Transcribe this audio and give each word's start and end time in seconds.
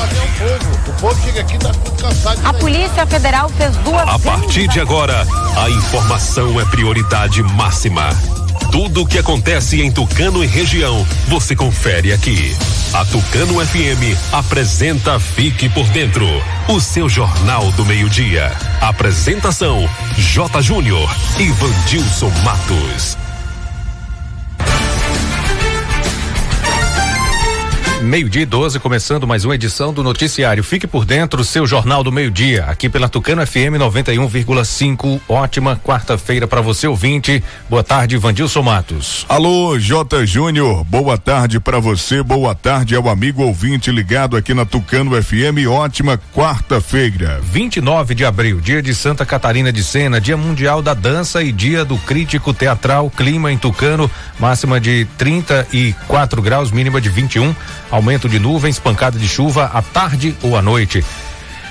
sorte 0.00 0.16
é 0.16 0.22
o 0.22 0.58
povo. 0.58 0.90
O 0.90 1.00
povo 1.00 1.22
chega 1.24 1.40
aqui 1.40 1.58
tá 1.58 1.70
tudo 1.70 2.02
cansado. 2.02 2.40
A 2.44 2.52
Polícia 2.54 3.06
Federal 3.06 3.48
fez 3.50 3.76
duas 3.78 4.08
A 4.08 4.18
partir 4.18 4.68
de 4.68 4.80
agora, 4.80 5.26
a 5.56 5.70
informação 5.70 6.60
é 6.60 6.64
prioridade 6.66 7.42
máxima. 7.42 8.08
Tudo 8.72 9.02
o 9.02 9.06
que 9.06 9.18
acontece 9.18 9.82
em 9.82 9.90
Tucano 9.90 10.44
e 10.44 10.46
região, 10.46 11.04
você 11.26 11.56
confere 11.56 12.12
aqui. 12.12 12.56
A 12.92 13.04
Tucano 13.04 13.64
FM 13.64 14.16
apresenta 14.32 15.18
Fique 15.18 15.68
por 15.68 15.86
Dentro, 15.88 16.26
o 16.68 16.80
seu 16.80 17.08
jornal 17.08 17.70
do 17.72 17.84
meio-dia. 17.84 18.52
Apresentação: 18.80 19.88
J. 20.16 20.62
Júnior 20.62 21.08
e 21.38 21.50
Vandilson 21.50 22.30
Matos. 22.44 23.19
Meio-dia 28.02 28.42
e 28.42 28.46
12, 28.46 28.80
começando 28.80 29.26
mais 29.26 29.44
uma 29.44 29.54
edição 29.54 29.92
do 29.92 30.02
Noticiário. 30.02 30.64
Fique 30.64 30.86
por 30.86 31.04
dentro, 31.04 31.44
seu 31.44 31.66
Jornal 31.66 32.02
do 32.02 32.10
Meio-Dia, 32.10 32.64
aqui 32.64 32.88
pela 32.88 33.10
Tucano 33.10 33.46
FM 33.46 33.76
91,5. 33.78 35.20
Ótima 35.28 35.76
quarta-feira 35.76 36.46
para 36.46 36.62
você, 36.62 36.86
ouvinte. 36.86 37.44
Boa 37.68 37.84
tarde, 37.84 38.16
Vandilson 38.16 38.62
Matos. 38.62 39.26
Alô, 39.28 39.78
J. 39.78 40.24
Júnior. 40.24 40.82
Boa 40.84 41.18
tarde 41.18 41.60
para 41.60 41.78
você, 41.78 42.22
boa 42.22 42.54
tarde 42.54 42.96
ao 42.96 43.06
amigo 43.06 43.42
ouvinte 43.42 43.90
ligado 43.90 44.34
aqui 44.34 44.54
na 44.54 44.64
Tucano 44.64 45.22
FM. 45.22 45.68
Ótima 45.68 46.18
quarta-feira. 46.34 47.38
29 47.42 48.14
de 48.14 48.24
abril, 48.24 48.62
dia 48.62 48.80
de 48.80 48.94
Santa 48.94 49.26
Catarina 49.26 49.70
de 49.70 49.84
Sena, 49.84 50.18
dia 50.18 50.38
mundial 50.38 50.80
da 50.80 50.94
dança 50.94 51.42
e 51.42 51.52
dia 51.52 51.84
do 51.84 51.98
crítico 51.98 52.54
teatral. 52.54 53.10
Clima 53.10 53.52
em 53.52 53.58
Tucano, 53.58 54.10
máxima 54.38 54.80
de 54.80 55.06
34 55.18 56.40
graus, 56.40 56.70
mínima 56.70 56.98
de 56.98 57.10
21 57.10 57.54
aumento 58.00 58.30
de 58.30 58.38
nuvens, 58.38 58.78
pancada 58.78 59.18
de 59.18 59.28
chuva 59.28 59.70
à 59.74 59.82
tarde 59.82 60.34
ou 60.42 60.56
à 60.56 60.62
noite. 60.62 61.04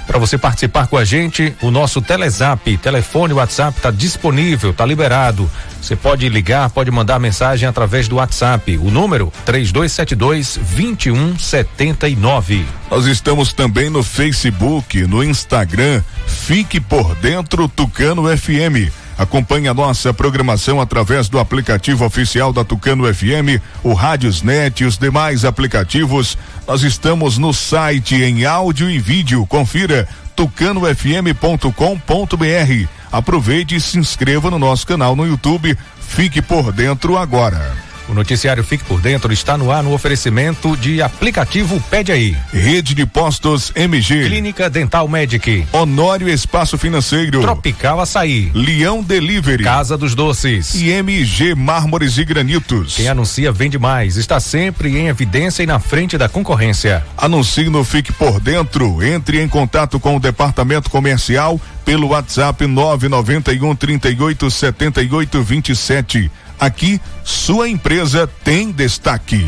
Para 0.06 0.20
você 0.20 0.38
participar 0.38 0.88
com 0.88 0.98
a 0.98 1.06
gente, 1.06 1.54
o 1.62 1.70
nosso 1.70 2.02
Telezap, 2.02 2.78
telefone 2.78 3.34
WhatsApp 3.34 3.78
está 3.78 3.92
disponível, 3.92 4.72
está 4.72 4.86
liberado. 4.86 5.50
Você 5.82 5.96
pode 5.96 6.28
ligar, 6.30 6.70
pode 6.70 6.90
mandar 6.90 7.20
mensagem 7.20 7.68
através 7.68 8.08
do 8.08 8.16
WhatsApp. 8.16 8.78
O 8.78 8.90
número 8.90 9.32
3272 9.46 10.58
2179. 10.58 12.66
Nós 12.90 13.06
estamos 13.06 13.54
também 13.54 13.90
no 13.90 14.02
Facebook, 14.02 15.06
no 15.06 15.24
Instagram. 15.24 16.02
Fique 16.26 16.80
por 16.80 17.14
dentro 17.16 17.68
Tucano 17.68 18.24
FM. 18.36 18.92
Acompanhe 19.20 19.68
a 19.68 19.74
nossa 19.74 20.14
programação 20.14 20.80
através 20.80 21.28
do 21.28 21.40
aplicativo 21.40 22.06
oficial 22.06 22.54
da 22.54 22.64
Tucano 22.64 23.14
FM, 23.14 23.62
o 23.84 23.92
Rádiosnet 23.92 24.82
e 24.82 24.86
os 24.86 24.98
demais 24.98 25.44
aplicativos. 25.44 26.38
Nós 26.66 26.84
estamos 26.84 27.38
no 27.38 27.54
site 27.54 28.16
em 28.16 28.46
áudio 28.46 28.90
e 28.90 28.98
vídeo. 28.98 29.46
Confira 29.46 30.08
tucanofm.com.br. 30.38 32.88
Aproveite 33.12 33.76
e 33.76 33.82
se 33.82 34.00
inscreva 34.00 34.50
no 34.50 34.58
nosso 34.58 34.88
canal 34.88 35.18
no 35.18 35.28
YouTube. 35.28 35.78
Fique 36.00 36.42
por 36.42 36.72
dentro 36.72 37.18
agora. 37.18 37.89
O 38.10 38.14
noticiário 38.14 38.64
Fique 38.64 38.84
por 38.84 39.00
Dentro 39.00 39.32
está 39.32 39.56
no 39.56 39.72
ar 39.72 39.84
no 39.84 39.94
oferecimento 39.94 40.76
de 40.76 41.00
aplicativo 41.00 41.80
Pede 41.92 42.12
Aí. 42.12 42.36
Rede 42.52 42.96
de 42.96 43.06
Postos 43.06 43.72
MG. 43.76 44.26
Clínica 44.26 44.68
Dental 44.68 45.08
Medic. 45.08 45.68
Honório 45.72 46.28
Espaço 46.28 46.76
Financeiro. 46.76 47.40
Tropical 47.40 48.02
Açaí. 48.02 48.50
Leão 48.54 49.04
Delivery. 49.04 49.64
Casa 49.64 49.96
dos 49.96 50.16
Doces. 50.16 50.74
E 50.74 50.90
MG 50.90 51.54
Mármores 51.54 52.18
e 52.18 52.26
Granitos. 52.26 52.96
Quem 52.96 53.08
anuncia 53.08 53.52
vende 53.52 53.78
mais. 53.78 54.18
Está 54.18 54.40
sempre 54.40 54.98
em 54.98 55.08
evidência 55.08 55.62
e 55.62 55.68
na 55.68 55.80
frente 55.80 56.18
da 56.18 56.28
concorrência. 56.28 57.06
Anuncie 57.16 57.70
no 57.70 57.84
Fique 57.84 58.12
por 58.12 58.40
Dentro. 58.40 59.04
Entre 59.04 59.40
em 59.40 59.48
contato 59.48 60.00
com 60.00 60.16
o 60.16 60.20
departamento 60.20 60.90
comercial 60.90 61.62
pelo 61.86 62.08
WhatsApp 62.08 62.66
991 62.66 63.76
38 63.76 64.50
78 64.50 65.44
27. 65.44 66.32
Aqui, 66.60 67.00
sua 67.24 67.70
empresa 67.70 68.30
tem 68.44 68.72
destaque. 68.72 69.46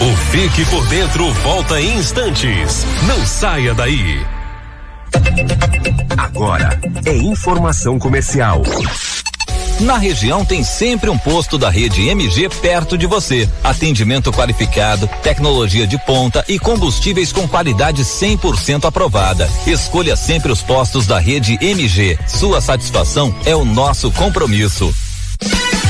O 0.00 0.16
Fique 0.32 0.64
por 0.66 0.84
Dentro 0.88 1.32
volta 1.34 1.80
em 1.80 1.98
instantes. 1.98 2.84
Não 3.06 3.24
saia 3.24 3.72
daí. 3.72 4.26
Agora 6.18 6.80
é 7.04 7.16
informação 7.16 7.98
comercial. 7.98 8.62
Na 9.80 9.98
região 9.98 10.44
tem 10.44 10.64
sempre 10.64 11.10
um 11.10 11.18
posto 11.18 11.56
da 11.56 11.70
rede 11.70 12.08
MG 12.08 12.48
perto 12.48 12.98
de 12.98 13.06
você. 13.06 13.48
Atendimento 13.62 14.32
qualificado, 14.32 15.08
tecnologia 15.22 15.86
de 15.86 15.98
ponta 15.98 16.44
e 16.48 16.58
combustíveis 16.58 17.32
com 17.32 17.46
qualidade 17.46 18.02
100% 18.04 18.84
aprovada. 18.84 19.48
Escolha 19.66 20.16
sempre 20.16 20.50
os 20.50 20.60
postos 20.60 21.06
da 21.06 21.18
rede 21.18 21.56
MG. 21.60 22.18
Sua 22.26 22.60
satisfação 22.60 23.34
é 23.44 23.54
o 23.54 23.64
nosso 23.64 24.10
compromisso. 24.12 24.92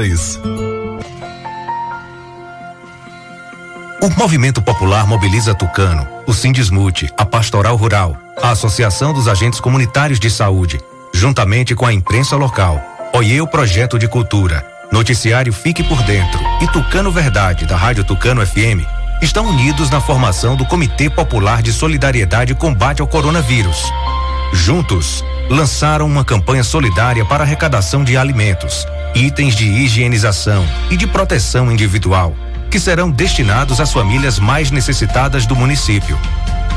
O 4.01 4.09
Movimento 4.17 4.61
Popular 4.61 5.05
mobiliza 5.05 5.53
Tucano, 5.53 6.07
o 6.25 6.33
Sindismute, 6.33 7.09
a 7.17 7.23
Pastoral 7.23 7.75
Rural, 7.75 8.17
a 8.41 8.49
Associação 8.49 9.13
dos 9.13 9.27
Agentes 9.27 9.59
Comunitários 9.59 10.19
de 10.19 10.29
Saúde, 10.29 10.79
juntamente 11.13 11.75
com 11.75 11.85
a 11.85 11.93
imprensa 11.93 12.35
local, 12.35 12.81
Oie 13.13 13.41
o 13.41 13.47
Projeto 13.47 13.99
de 13.99 14.07
Cultura, 14.07 14.65
Noticiário 14.91 15.53
Fique 15.53 15.83
por 15.83 16.01
Dentro 16.03 16.39
e 16.61 16.67
Tucano 16.67 17.11
Verdade, 17.11 17.65
da 17.65 17.75
Rádio 17.75 18.03
Tucano 18.03 18.45
FM, 18.45 18.83
estão 19.21 19.45
unidos 19.45 19.89
na 19.89 20.01
formação 20.01 20.55
do 20.55 20.65
Comitê 20.65 21.09
Popular 21.09 21.61
de 21.61 21.71
Solidariedade 21.71 22.53
e 22.53 22.55
Combate 22.55 23.01
ao 23.01 23.07
Coronavírus. 23.07 23.83
Juntos, 24.51 25.23
lançaram 25.49 26.07
uma 26.07 26.25
campanha 26.25 26.63
solidária 26.63 27.23
para 27.23 27.43
arrecadação 27.43 28.03
de 28.03 28.17
alimentos, 28.17 28.87
itens 29.15 29.55
de 29.55 29.65
higienização 29.65 30.65
e 30.89 30.97
de 30.97 31.07
proteção 31.07 31.71
individual, 31.71 32.35
que 32.69 32.79
serão 32.79 33.09
destinados 33.09 33.79
às 33.79 33.91
famílias 33.91 34.39
mais 34.39 34.71
necessitadas 34.71 35.45
do 35.45 35.55
município. 35.55 36.17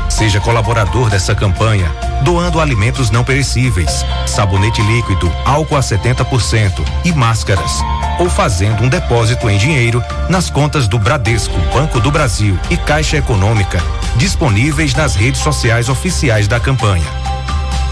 Seja 0.09 0.39
colaborador 0.39 1.09
dessa 1.09 1.35
campanha, 1.35 1.91
doando 2.23 2.61
alimentos 2.61 3.09
não 3.09 3.23
perecíveis, 3.23 4.05
sabonete 4.25 4.81
líquido, 4.81 5.31
álcool 5.43 5.75
a 5.75 5.81
70% 5.81 6.71
e 7.03 7.11
máscaras, 7.11 7.79
ou 8.19 8.29
fazendo 8.29 8.83
um 8.83 8.89
depósito 8.89 9.49
em 9.49 9.57
dinheiro 9.57 10.01
nas 10.29 10.49
contas 10.49 10.87
do 10.87 10.97
Bradesco, 10.97 11.57
Banco 11.73 11.99
do 11.99 12.11
Brasil 12.11 12.57
e 12.69 12.77
Caixa 12.77 13.17
Econômica, 13.17 13.81
disponíveis 14.15 14.93
nas 14.93 15.15
redes 15.15 15.41
sociais 15.41 15.89
oficiais 15.89 16.47
da 16.47 16.59
campanha. 16.59 17.05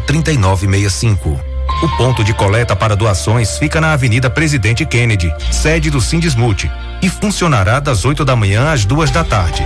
991503965. 0.00 1.38
O 1.82 1.88
ponto 1.96 2.24
de 2.24 2.34
coleta 2.34 2.74
para 2.74 2.96
doações 2.96 3.58
fica 3.58 3.80
na 3.80 3.92
Avenida 3.92 4.28
Presidente 4.28 4.84
Kennedy, 4.84 5.32
sede 5.52 5.90
do 5.90 6.00
Sindismute, 6.00 6.70
e 7.02 7.08
funcionará 7.08 7.78
das 7.78 8.04
8 8.04 8.24
da 8.24 8.34
manhã 8.34 8.72
às 8.72 8.84
duas 8.84 9.10
da 9.10 9.22
tarde. 9.22 9.64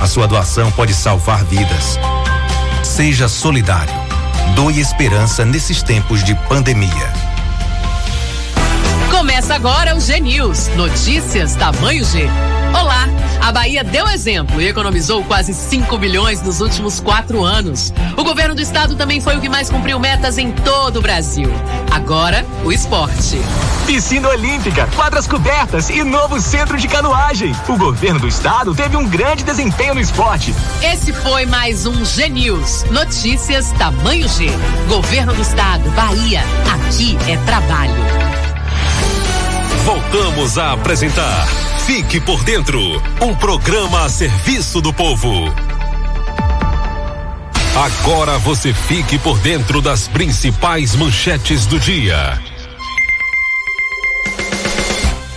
A 0.00 0.06
sua 0.06 0.26
doação 0.26 0.70
pode 0.72 0.92
salvar 0.92 1.44
vidas. 1.44 1.98
Seja 2.82 3.28
solidário. 3.28 3.94
Doe 4.54 4.80
esperança 4.80 5.44
nesses 5.44 5.82
tempos 5.82 6.24
de 6.24 6.34
pandemia. 6.48 7.31
Começa 9.42 9.54
agora 9.56 9.96
o 9.96 10.00
G 10.00 10.20
News. 10.20 10.68
Notícias 10.76 11.56
tamanho 11.56 12.04
G. 12.04 12.28
Olá! 12.80 13.08
A 13.40 13.50
Bahia 13.50 13.82
deu 13.82 14.06
exemplo 14.08 14.62
e 14.62 14.68
economizou 14.68 15.24
quase 15.24 15.52
5 15.52 15.98
bilhões 15.98 16.40
nos 16.42 16.60
últimos 16.60 17.00
quatro 17.00 17.42
anos. 17.42 17.92
O 18.16 18.22
governo 18.22 18.54
do 18.54 18.60
estado 18.60 18.94
também 18.94 19.20
foi 19.20 19.36
o 19.36 19.40
que 19.40 19.48
mais 19.48 19.68
cumpriu 19.68 19.98
metas 19.98 20.38
em 20.38 20.52
todo 20.52 21.00
o 21.00 21.02
Brasil. 21.02 21.50
Agora, 21.90 22.46
o 22.64 22.70
esporte. 22.70 23.36
Piscina 23.84 24.28
Olímpica, 24.28 24.88
quadras 24.94 25.26
cobertas 25.26 25.90
e 25.90 26.04
novo 26.04 26.40
centro 26.40 26.78
de 26.78 26.86
canoagem. 26.86 27.52
O 27.68 27.76
governo 27.76 28.20
do 28.20 28.28
estado 28.28 28.72
teve 28.76 28.96
um 28.96 29.08
grande 29.08 29.42
desempenho 29.42 29.96
no 29.96 30.00
esporte. 30.00 30.54
Esse 30.80 31.12
foi 31.12 31.46
mais 31.46 31.84
um 31.84 32.04
G 32.04 32.28
News. 32.28 32.84
Notícias 32.92 33.72
tamanho 33.72 34.28
G. 34.28 34.46
Governo 34.88 35.34
do 35.34 35.42
estado, 35.42 35.90
Bahia. 35.90 36.42
Aqui 36.72 37.18
é 37.28 37.36
trabalho. 37.38 38.31
Voltamos 39.84 40.58
a 40.58 40.72
apresentar 40.72 41.46
Fique 41.84 42.20
por 42.20 42.44
Dentro 42.44 42.80
um 43.20 43.34
programa 43.34 44.04
a 44.04 44.08
serviço 44.08 44.80
do 44.80 44.92
povo. 44.92 45.28
Agora 47.74 48.38
você 48.38 48.72
fique 48.72 49.18
por 49.18 49.38
dentro 49.40 49.80
das 49.80 50.06
principais 50.06 50.94
manchetes 50.94 51.66
do 51.66 51.80
dia. 51.80 52.40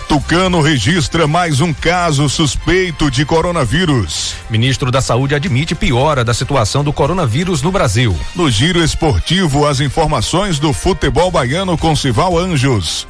Tucano 0.08 0.62
registra 0.62 1.26
mais 1.26 1.60
um 1.60 1.74
caso 1.74 2.30
suspeito 2.30 3.10
de 3.10 3.26
coronavírus. 3.26 4.36
Ministro 4.50 4.92
da 4.92 5.02
Saúde 5.02 5.34
admite 5.34 5.74
piora 5.74 6.24
da 6.24 6.34
situação 6.34 6.84
do 6.84 6.94
coronavírus 6.94 7.64
no 7.64 7.72
Brasil. 7.72 8.16
No 8.36 8.52
giro 8.52 8.84
esportivo, 8.84 9.66
as 9.66 9.80
informações 9.80 10.60
do 10.60 10.72
futebol 10.72 11.32
baiano 11.32 11.76
com 11.78 11.96
Sival 11.96 12.38
Anjos. 12.38 13.08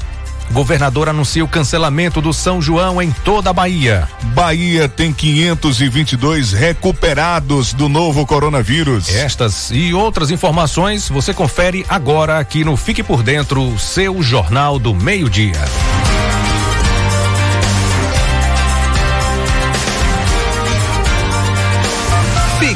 Governador 0.52 1.10
anuncia 1.10 1.44
o 1.44 1.48
cancelamento 1.48 2.22
do 2.22 2.34
São 2.34 2.62
João 2.62 3.02
em 3.02 3.12
toda 3.12 3.50
a 3.50 3.54
Bahia. 3.54 4.08
Bahia 4.34 4.88
tem 4.88 5.12
522 5.12 6.54
recuperados 6.54 7.74
do 7.74 7.90
novo 7.90 8.26
coronavírus. 8.26 9.10
Estas 9.10 9.72
e 9.72 9.94
outras 9.94 10.32
informações 10.32 11.10
você 11.10 11.34
confere 11.34 11.86
agora 11.90 12.40
aqui 12.40 12.64
no 12.64 12.78
Fique 12.78 13.04
por 13.04 13.24
Dentro, 13.24 13.78
seu 13.80 14.22
Jornal 14.22 14.80
do 14.80 14.94
Meio-Dia. 14.94 16.05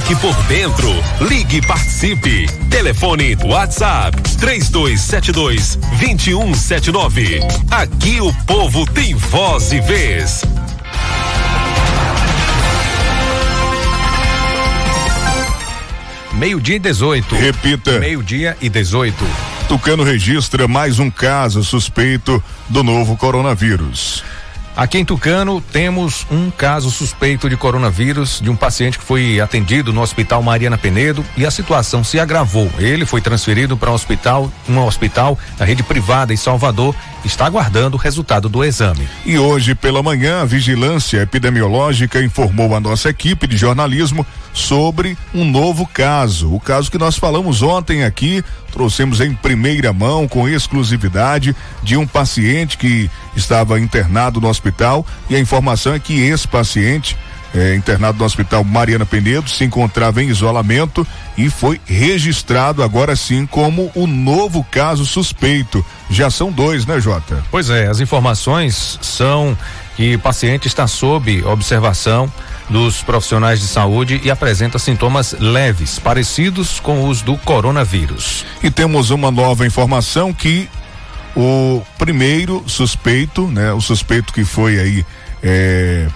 Fique 0.10 0.22
por 0.22 0.36
dentro. 0.46 0.90
Ligue 1.22 1.58
e 1.58 1.62
participe. 1.62 2.48
Telefone 2.68 3.38
WhatsApp 3.44 4.20
3272 4.40 5.76
2179. 6.00 7.40
Aqui 7.70 8.20
o 8.20 8.34
povo 8.46 8.88
tem 8.88 9.14
voz 9.14 9.72
e 9.72 9.80
vez. 9.80 10.44
Meio-dia 16.34 16.78
e 16.78 16.80
18. 16.80 17.36
Repita. 17.36 18.00
Meio-dia 18.00 18.58
e 18.60 18.68
18. 18.68 19.16
Tucano 19.68 20.02
registra 20.02 20.68
mais 20.68 20.98
um 20.98 21.12
caso 21.12 21.64
suspeito 21.64 22.44
do 22.68 22.84
novo 22.84 23.16
coronavírus. 23.16 24.24
Aqui 24.80 24.98
em 24.98 25.04
Tucano 25.04 25.60
temos 25.60 26.26
um 26.32 26.50
caso 26.50 26.90
suspeito 26.90 27.50
de 27.50 27.58
coronavírus 27.58 28.40
de 28.42 28.50
um 28.50 28.56
paciente 28.56 28.98
que 28.98 29.04
foi 29.04 29.42
atendido 29.42 29.92
no 29.92 30.00
Hospital 30.00 30.42
Mariana 30.42 30.78
Penedo 30.78 31.22
e 31.36 31.46
a 31.46 31.52
situação 31.52 32.02
se 32.02 32.18
agravou. 32.18 32.72
Ele 32.78 33.06
foi 33.06 33.20
transferido 33.20 33.76
para 33.76 33.92
um 33.92 33.94
hospital, 33.94 34.50
um 34.70 34.80
hospital 34.80 35.38
da 35.58 35.66
rede 35.66 35.84
privada 35.84 36.34
em 36.34 36.38
Salvador, 36.38 36.96
está 37.26 37.46
aguardando 37.46 37.98
o 37.98 38.00
resultado 38.00 38.48
do 38.48 38.64
exame. 38.64 39.06
E 39.26 39.38
hoje 39.38 39.76
pela 39.76 40.02
manhã 40.02 40.44
a 40.44 40.46
vigilância 40.46 41.24
epidemiológica 41.24 42.24
informou 42.24 42.74
a 42.74 42.80
nossa 42.80 43.10
equipe 43.10 43.48
de 43.48 43.58
jornalismo 43.58 44.26
sobre 44.54 45.18
um 45.34 45.46
novo 45.46 45.86
caso. 45.86 46.54
O 46.54 46.60
caso 46.60 46.92
que 46.92 46.98
nós 46.98 47.18
falamos 47.18 47.62
ontem 47.62 48.04
aqui, 48.04 48.44
trouxemos 48.72 49.22
em 49.22 49.34
primeira 49.34 49.94
mão, 49.94 50.28
com 50.28 50.48
exclusividade, 50.48 51.56
de 51.84 51.98
um 51.98 52.06
paciente 52.06 52.78
que 52.78 53.10
estava 53.36 53.80
internado 53.80 54.40
no 54.42 54.48
hospital. 54.48 55.06
E 55.30 55.36
a 55.36 55.40
informação 55.40 55.94
é 55.94 56.00
que 56.00 56.20
esse 56.22 56.48
paciente. 56.48 57.18
É, 57.52 57.74
internado 57.74 58.20
no 58.20 58.26
hospital 58.26 58.64
Mariana 58.64 59.08
Penedo, 59.08 59.50
se 59.50 59.64
encontrava 59.64 60.22
em 60.22 60.30
isolamento 60.30 61.08
e 61.36 61.50
foi 61.50 61.82
registrado 61.84 62.84
agora 62.84 63.16
sim 63.16 63.48
como 63.48 63.92
o 63.96 64.06
novo 64.06 64.64
caso 64.70 65.04
suspeito. 65.04 65.84
Já 66.12 66.30
são 66.30 66.52
dois, 66.52 66.86
né, 66.86 67.00
Jota? 67.00 67.44
Pois 67.50 67.72
é, 67.72 67.88
as 67.88 68.00
informações 68.00 69.00
são 69.02 69.58
que 69.96 70.14
o 70.14 70.20
paciente 70.20 70.68
está 70.68 70.86
sob 70.86 71.44
observação 71.44 72.32
dos 72.70 73.02
profissionais 73.02 73.60
de 73.60 73.68
saúde 73.68 74.22
e 74.24 74.30
apresenta 74.30 74.78
sintomas 74.78 75.36
leves, 75.40 75.98
parecidos 75.98 76.80
com 76.80 77.08
os 77.08 77.22
do 77.22 77.38
coronavírus. 77.38 78.46
E 78.62 78.70
temos 78.70 79.10
uma 79.10 79.32
nova 79.32 79.66
informação 79.66 80.32
que 80.32 80.70
o 81.36 81.82
primeiro 81.98 82.64
suspeito, 82.68 83.48
né, 83.48 83.74
o 83.74 83.82
suspeito 83.82 84.34
que 84.34 84.44
foi 84.44 84.80
aí 84.80 85.06
é, 85.42 86.08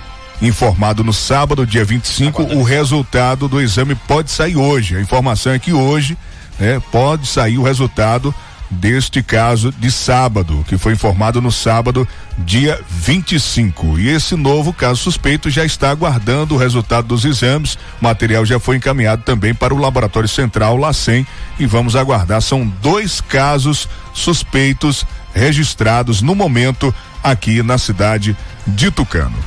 informado 0.41 1.03
no 1.03 1.13
sábado, 1.13 1.65
dia 1.65 1.85
25, 1.85 2.43
o 2.43 2.63
resultado 2.63 3.47
do 3.47 3.61
exame 3.61 3.95
pode 3.95 4.31
sair 4.31 4.55
hoje. 4.55 4.97
A 4.97 5.01
informação 5.01 5.53
é 5.53 5.59
que 5.59 5.73
hoje, 5.73 6.17
né, 6.59 6.81
pode 6.91 7.27
sair 7.27 7.57
o 7.57 7.63
resultado 7.63 8.33
deste 8.73 9.21
caso 9.23 9.71
de 9.71 9.91
sábado, 9.91 10.63
que 10.67 10.77
foi 10.77 10.93
informado 10.93 11.41
no 11.41 11.51
sábado, 11.51 12.07
dia 12.37 12.79
25. 12.89 13.99
E 13.99 14.09
esse 14.09 14.35
novo 14.35 14.73
caso 14.73 15.01
suspeito 15.01 15.49
já 15.49 15.63
está 15.63 15.89
aguardando 15.89 16.55
o 16.55 16.57
resultado 16.57 17.07
dos 17.07 17.25
exames. 17.25 17.75
O 18.01 18.03
material 18.03 18.45
já 18.45 18.59
foi 18.59 18.77
encaminhado 18.77 19.23
também 19.23 19.53
para 19.53 19.73
o 19.73 19.77
Laboratório 19.77 20.29
Central 20.29 20.77
LACEN 20.77 21.25
e 21.59 21.65
vamos 21.65 21.95
aguardar. 21.95 22.41
São 22.41 22.67
dois 22.81 23.21
casos 23.21 23.87
suspeitos 24.13 25.05
registrados 25.33 26.21
no 26.21 26.35
momento 26.35 26.93
aqui 27.23 27.63
na 27.63 27.77
cidade 27.77 28.35
de 28.67 28.91
Tucano. 28.91 29.37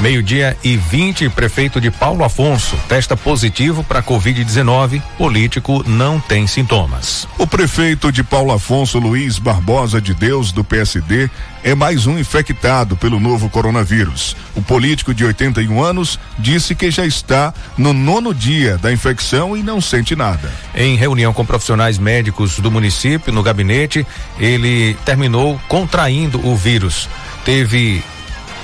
Meio-dia 0.00 0.54
e 0.62 0.76
20, 0.76 1.30
prefeito 1.30 1.80
de 1.80 1.90
Paulo 1.90 2.22
Afonso 2.22 2.76
testa 2.86 3.16
positivo 3.16 3.82
para 3.82 4.02
Covid-19. 4.02 5.00
Político 5.16 5.82
não 5.88 6.20
tem 6.20 6.46
sintomas. 6.46 7.26
O 7.38 7.46
prefeito 7.46 8.12
de 8.12 8.22
Paulo 8.22 8.52
Afonso, 8.52 8.98
Luiz 8.98 9.38
Barbosa 9.38 9.98
de 9.98 10.12
Deus, 10.12 10.52
do 10.52 10.62
PSD, 10.62 11.30
é 11.64 11.74
mais 11.74 12.06
um 12.06 12.18
infectado 12.18 12.94
pelo 12.94 13.18
novo 13.18 13.48
coronavírus. 13.48 14.36
O 14.54 14.60
político 14.60 15.14
de 15.14 15.24
81 15.24 15.82
anos 15.82 16.20
disse 16.38 16.74
que 16.74 16.90
já 16.90 17.06
está 17.06 17.54
no 17.78 17.94
nono 17.94 18.34
dia 18.34 18.76
da 18.76 18.92
infecção 18.92 19.56
e 19.56 19.62
não 19.62 19.80
sente 19.80 20.14
nada. 20.14 20.52
Em 20.74 20.94
reunião 20.96 21.32
com 21.32 21.44
profissionais 21.44 21.98
médicos 21.98 22.58
do 22.58 22.70
município, 22.70 23.32
no 23.32 23.42
gabinete, 23.42 24.06
ele 24.38 24.94
terminou 25.06 25.58
contraindo 25.68 26.46
o 26.46 26.54
vírus. 26.54 27.08
Teve 27.46 28.04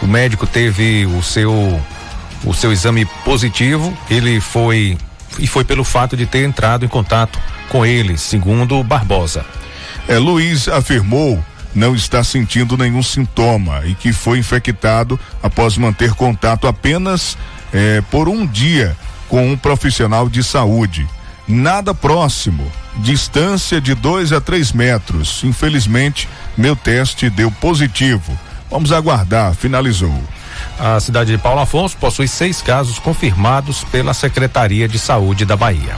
o 0.03 0.07
médico 0.07 0.47
teve 0.47 1.07
o 1.07 1.23
seu 1.23 1.81
o 2.45 2.53
seu 2.53 2.73
exame 2.73 3.05
positivo, 3.25 3.97
ele 4.11 4.41
foi 4.41 4.99
e 5.39 5.47
foi 5.47 5.65
pelo 5.65 5.85
fato 5.85 6.17
de 6.17 6.27
ter 6.27 6.45
entrado 6.45 6.85
em 6.85 6.89
contato 6.89 7.39
com 7.69 7.87
ele, 7.87 8.19
segundo 8.19 8.83
Barbosa. 8.83 9.47
É, 10.09 10.19
Luiz 10.19 10.69
afirmou 10.69 11.43
não 11.75 11.95
está 11.95 12.23
sentindo 12.23 12.77
nenhum 12.77 13.03
sintoma 13.03 13.83
e 13.87 13.95
que 13.95 14.13
foi 14.13 14.39
infectado 14.39 15.19
após 15.43 15.79
manter 15.79 16.13
contato 16.13 16.67
apenas 16.67 17.39
é, 17.73 18.03
por 18.11 18.29
um 18.29 18.47
dia 18.47 18.95
com 19.29 19.51
um 19.51 19.57
profissional 19.57 20.29
de 20.29 20.43
saúde. 20.43 21.07
Nada 21.49 21.95
próximo, 21.95 22.71
distância 22.99 23.81
de 23.81 23.95
dois 23.95 24.33
a 24.33 24.41
três 24.41 24.73
metros. 24.73 25.43
Infelizmente, 25.45 26.29
meu 26.57 26.77
teste 26.77 27.31
deu 27.31 27.51
positivo. 27.51 28.39
Vamos 28.73 28.91
aguardar, 28.91 29.55
finalizou. 29.55 30.19
A 30.81 30.99
cidade 30.99 31.31
de 31.31 31.37
Paulo 31.37 31.61
Afonso 31.61 31.95
possui 31.99 32.27
seis 32.27 32.63
casos 32.63 32.99
confirmados 32.99 33.85
pela 33.85 34.15
Secretaria 34.15 34.89
de 34.89 34.99
Saúde 34.99 35.45
da 35.45 35.59
Bahia. 35.59 35.95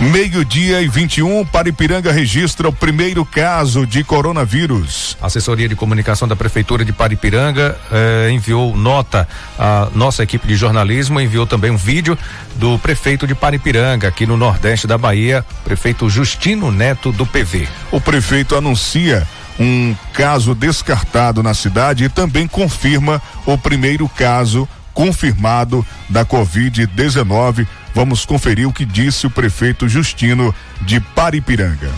Meio-dia 0.00 0.82
e 0.82 0.88
21, 0.88 1.44
Paripiranga 1.46 2.10
registra 2.10 2.68
o 2.68 2.72
primeiro 2.72 3.24
caso 3.24 3.86
de 3.86 4.02
coronavírus. 4.02 5.16
A 5.22 5.26
assessoria 5.26 5.68
de 5.68 5.76
comunicação 5.76 6.26
da 6.26 6.34
Prefeitura 6.34 6.84
de 6.84 6.92
Paripiranga 6.92 7.78
eh, 7.92 8.30
enviou 8.32 8.76
nota 8.76 9.28
à 9.56 9.88
nossa 9.94 10.24
equipe 10.24 10.48
de 10.48 10.56
jornalismo, 10.56 11.20
enviou 11.20 11.46
também 11.46 11.70
um 11.70 11.76
vídeo 11.76 12.18
do 12.56 12.80
prefeito 12.80 13.28
de 13.28 13.34
Paripiranga, 13.34 14.08
aqui 14.08 14.26
no 14.26 14.36
Nordeste 14.36 14.88
da 14.88 14.98
Bahia, 14.98 15.44
prefeito 15.62 16.10
Justino 16.10 16.72
Neto 16.72 17.12
do 17.12 17.24
PV. 17.24 17.68
O 17.92 18.00
prefeito 18.00 18.56
anuncia 18.56 19.24
um 19.60 19.94
caso 20.14 20.54
descartado 20.54 21.42
na 21.42 21.52
cidade 21.52 22.04
e 22.04 22.08
também 22.08 22.48
confirma 22.48 23.20
o 23.44 23.58
primeiro 23.58 24.08
caso 24.08 24.66
confirmado 24.94 25.86
da 26.08 26.24
Covid-19. 26.24 27.66
Vamos 27.94 28.24
conferir 28.24 28.66
o 28.66 28.72
que 28.72 28.86
disse 28.86 29.26
o 29.26 29.30
prefeito 29.30 29.86
Justino 29.86 30.54
de 30.80 30.98
Paripiranga. 30.98 31.90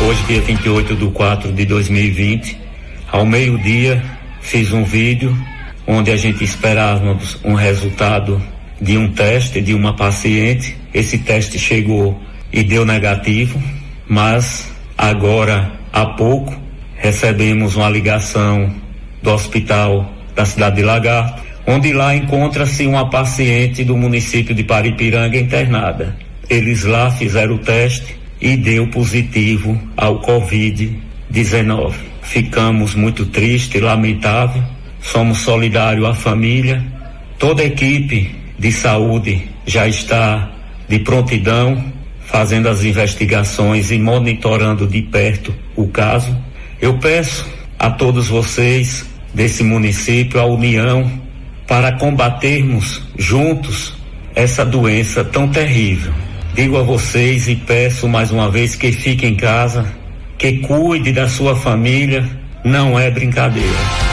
Hoje, 0.00 0.22
dia 0.26 0.40
28 0.40 0.96
de 0.96 1.06
4 1.10 1.52
de 1.52 1.66
2020, 1.66 2.58
ao 3.10 3.26
meio-dia, 3.26 4.02
fiz 4.40 4.72
um 4.72 4.84
vídeo 4.84 5.36
onde 5.86 6.10
a 6.10 6.16
gente 6.16 6.42
esperava 6.42 7.18
um 7.44 7.54
resultado 7.54 8.40
de 8.80 8.96
um 8.96 9.12
teste 9.12 9.60
de 9.60 9.74
uma 9.74 9.94
paciente. 9.94 10.76
Esse 10.94 11.18
teste 11.18 11.58
chegou 11.58 12.20
e 12.50 12.62
deu 12.62 12.86
negativo, 12.86 13.62
mas 14.08 14.70
agora 14.96 15.81
há 15.92 16.06
pouco 16.06 16.62
recebemos 16.96 17.76
uma 17.76 17.90
ligação 17.90 18.72
do 19.22 19.30
hospital 19.30 20.10
da 20.34 20.44
cidade 20.44 20.76
de 20.76 20.82
Lagarto, 20.82 21.42
onde 21.66 21.92
lá 21.92 22.14
encontra-se 22.14 22.86
uma 22.86 23.10
paciente 23.10 23.84
do 23.84 23.96
município 23.96 24.54
de 24.54 24.64
Paripiranga 24.64 25.38
internada. 25.38 26.16
Eles 26.48 26.84
lá 26.84 27.10
fizeram 27.10 27.54
o 27.54 27.58
teste 27.58 28.16
e 28.40 28.56
deu 28.56 28.88
positivo 28.88 29.80
ao 29.96 30.20
Covid-19. 30.22 31.92
Ficamos 32.22 32.94
muito 32.94 33.26
tristes, 33.26 33.80
lamentável. 33.80 34.62
Somos 35.00 35.38
solidários 35.38 36.06
à 36.06 36.14
família. 36.14 36.84
Toda 37.38 37.62
a 37.62 37.66
equipe 37.66 38.34
de 38.58 38.72
saúde 38.72 39.42
já 39.66 39.88
está 39.88 40.50
de 40.88 40.98
prontidão, 41.00 41.84
fazendo 42.32 42.66
as 42.70 42.82
investigações 42.82 43.90
e 43.90 43.98
monitorando 43.98 44.86
de 44.86 45.02
perto 45.02 45.54
o 45.76 45.86
caso. 45.86 46.34
Eu 46.80 46.98
peço 46.98 47.46
a 47.78 47.90
todos 47.90 48.28
vocês 48.28 49.04
desse 49.34 49.62
município 49.62 50.40
a 50.40 50.46
união 50.46 51.12
para 51.68 51.92
combatermos 51.92 53.02
juntos 53.18 53.94
essa 54.34 54.64
doença 54.64 55.22
tão 55.22 55.46
terrível. 55.46 56.12
Digo 56.54 56.78
a 56.78 56.82
vocês 56.82 57.48
e 57.48 57.54
peço 57.54 58.08
mais 58.08 58.30
uma 58.30 58.50
vez 58.50 58.74
que 58.74 58.90
fiquem 58.92 59.32
em 59.32 59.36
casa, 59.36 59.84
que 60.38 60.58
cuide 60.58 61.12
da 61.12 61.28
sua 61.28 61.54
família, 61.54 62.26
não 62.64 62.98
é 62.98 63.10
brincadeira. 63.10 64.11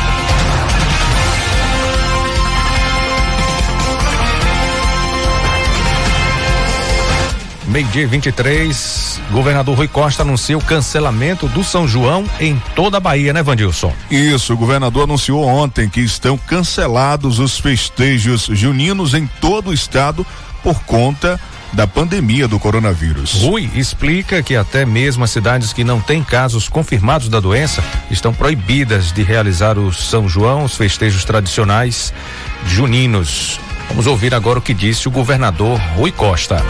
Meio-dia 7.70 8.08
23, 8.08 9.22
governador 9.32 9.78
Rui 9.78 9.88
Costa 9.88 10.24
anuncia 10.24 10.58
o 10.58 10.62
cancelamento 10.62 11.48
do 11.48 11.64
São 11.64 11.88
João 11.88 12.26
em 12.40 12.60
toda 12.76 12.98
a 12.98 13.00
Bahia, 13.00 13.32
né, 13.32 13.44
Vandilson? 13.44 13.94
Isso, 14.10 14.54
o 14.54 14.58
governador 14.58 15.04
anunciou 15.04 15.46
ontem 15.46 15.88
que 15.88 16.02
estão 16.02 16.36
cancelados 16.36 17.38
os 17.38 17.60
festejos 17.60 18.50
juninos 18.52 19.14
em 19.14 19.30
todo 19.40 19.70
o 19.70 19.74
estado 19.74 20.26
por 20.64 20.82
conta 20.82 21.40
da 21.72 21.86
pandemia 21.86 22.48
do 22.48 22.58
coronavírus. 22.58 23.44
Rui 23.44 23.70
explica 23.76 24.42
que 24.42 24.56
até 24.56 24.84
mesmo 24.84 25.24
as 25.24 25.30
cidades 25.30 25.72
que 25.72 25.84
não 25.84 26.02
têm 26.02 26.24
casos 26.24 26.68
confirmados 26.68 27.30
da 27.30 27.40
doença 27.40 27.84
estão 28.10 28.34
proibidas 28.34 29.12
de 29.12 29.22
realizar 29.22 29.78
o 29.78 29.94
São 29.94 30.28
João, 30.28 30.64
os 30.64 30.76
festejos 30.76 31.24
tradicionais 31.24 32.12
juninos. 32.66 33.60
Vamos 33.90 34.08
ouvir 34.08 34.34
agora 34.34 34.58
o 34.58 34.62
que 34.62 34.74
disse 34.74 35.08
o 35.08 35.12
governador 35.12 35.80
Rui 35.96 36.12
Costa. 36.12 36.66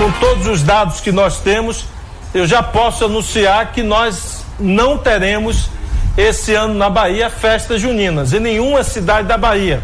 Com 0.00 0.10
todos 0.12 0.46
os 0.46 0.62
dados 0.62 0.98
que 1.02 1.12
nós 1.12 1.40
temos, 1.40 1.84
eu 2.32 2.46
já 2.46 2.62
posso 2.62 3.04
anunciar 3.04 3.70
que 3.70 3.82
nós 3.82 4.46
não 4.58 4.96
teremos 4.96 5.68
esse 6.16 6.54
ano 6.54 6.72
na 6.72 6.88
Bahia 6.88 7.28
festas 7.28 7.82
juninas, 7.82 8.32
em 8.32 8.40
nenhuma 8.40 8.82
cidade 8.82 9.28
da 9.28 9.36
Bahia. 9.36 9.82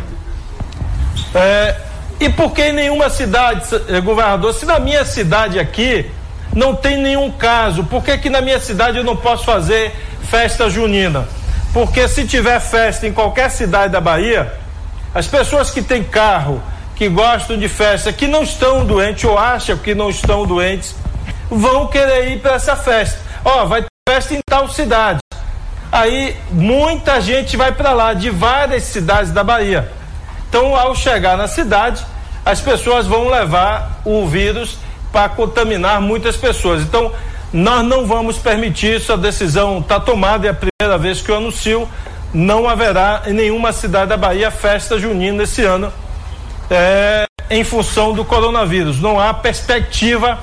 É, 1.35 1.77
e 2.19 2.31
por 2.31 2.53
que 2.53 2.63
em 2.63 2.73
nenhuma 2.73 3.11
cidade, 3.11 3.63
eh, 3.89 4.01
governador? 4.01 4.55
Se 4.55 4.65
na 4.65 4.79
minha 4.79 5.05
cidade 5.05 5.59
aqui 5.59 6.11
não 6.55 6.75
tem 6.75 6.97
nenhum 6.97 7.31
caso, 7.31 7.85
por 7.85 8.03
que, 8.03 8.17
que 8.17 8.31
na 8.31 8.41
minha 8.41 8.59
cidade 8.59 8.97
eu 8.97 9.05
não 9.05 9.17
posso 9.17 9.45
fazer 9.45 9.95
festa 10.31 10.71
junina? 10.71 11.29
Porque 11.75 12.09
se 12.09 12.27
tiver 12.27 12.59
festa 12.59 13.07
em 13.07 13.13
qualquer 13.13 13.51
cidade 13.51 13.93
da 13.93 14.01
Bahia, 14.01 14.51
as 15.15 15.27
pessoas 15.27 15.71
que 15.71 15.83
têm 15.83 16.03
carro, 16.03 16.63
que 16.97 17.09
gostam 17.11 17.59
de 17.59 17.69
festa, 17.69 18.13
que 18.13 18.27
não 18.27 18.43
estão 18.43 18.85
doentes 18.85 19.25
ou 19.25 19.39
acham 19.39 19.77
que 19.77 19.95
não 19.95 20.09
estão 20.09 20.47
doentes, 20.47 20.97
vão 21.51 21.87
querer 21.87 22.33
ir 22.33 22.41
para 22.41 22.55
essa 22.55 22.75
festa. 22.75 23.21
Ó, 23.45 23.63
oh, 23.63 23.67
vai 23.67 23.83
ter 23.83 23.89
festa 24.09 24.35
em 24.35 24.41
tal 24.45 24.69
cidade. 24.69 25.21
Aí 25.93 26.35
muita 26.51 27.21
gente 27.21 27.57
vai 27.57 27.71
para 27.71 27.93
lá, 27.93 28.15
de 28.15 28.31
várias 28.31 28.85
cidades 28.85 29.31
da 29.31 29.45
Bahia. 29.45 29.89
Então, 30.49 30.75
ao 30.75 30.95
chegar 30.95 31.37
na 31.37 31.47
cidade, 31.47 32.05
as 32.45 32.61
pessoas 32.61 33.07
vão 33.07 33.29
levar 33.29 34.01
o 34.05 34.27
vírus 34.27 34.79
para 35.13 35.29
contaminar 35.29 36.01
muitas 36.01 36.37
pessoas. 36.37 36.83
Então, 36.83 37.13
nós 37.53 37.85
não 37.85 38.07
vamos 38.07 38.39
permitir 38.39 38.97
isso, 38.97 39.13
a 39.13 39.17
decisão 39.17 39.79
está 39.79 40.01
tomada, 40.01 40.47
é 40.47 40.51
a 40.51 40.55
primeira 40.55 40.99
vez 40.99 41.21
que 41.21 41.31
eu 41.31 41.37
anuncio, 41.37 41.89
não 42.33 42.69
haverá 42.69 43.23
em 43.27 43.33
nenhuma 43.33 43.73
cidade 43.73 44.09
da 44.09 44.17
Bahia 44.17 44.51
festa 44.51 44.99
junina 44.99 45.45
esse 45.45 45.63
ano, 45.63 45.93
é, 46.71 47.27
em 47.51 47.65
função 47.65 48.13
do 48.13 48.25
coronavírus. 48.25 49.01
Não 49.01 49.21
há 49.21 49.33
perspectiva 49.33 50.39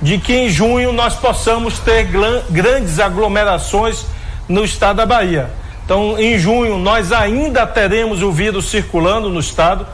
de 0.00 0.18
que 0.18 0.34
em 0.34 0.48
junho 0.48 0.92
nós 0.92 1.14
possamos 1.14 1.78
ter 1.78 2.08
grandes 2.50 2.98
aglomerações 2.98 4.04
no 4.48 4.64
estado 4.64 4.96
da 4.96 5.06
Bahia. 5.06 5.50
Então, 5.84 6.18
em 6.18 6.38
junho, 6.38 6.78
nós 6.78 7.12
ainda 7.12 7.66
teremos 7.66 8.22
o 8.22 8.32
vírus 8.32 8.66
circulando 8.66 9.28
no 9.28 9.40
estado 9.40 9.86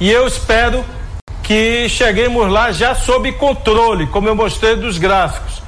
e 0.00 0.10
eu 0.10 0.26
espero 0.26 0.84
que 1.42 1.88
cheguemos 1.88 2.50
lá 2.50 2.70
já 2.72 2.94
sob 2.94 3.32
controle, 3.32 4.06
como 4.06 4.28
eu 4.28 4.34
mostrei 4.34 4.76
dos 4.76 4.98
gráficos, 4.98 5.62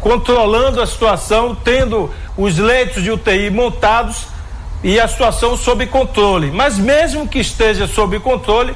controlando 0.00 0.80
a 0.80 0.86
situação, 0.86 1.54
tendo 1.54 2.10
os 2.36 2.58
leitos 2.58 3.02
de 3.02 3.10
UTI 3.10 3.48
montados 3.48 4.26
e 4.82 4.98
a 4.98 5.06
situação 5.06 5.56
sob 5.56 5.86
controle. 5.86 6.50
Mas 6.50 6.76
mesmo 6.78 7.28
que 7.28 7.38
esteja 7.38 7.86
sob 7.86 8.18
controle, 8.18 8.74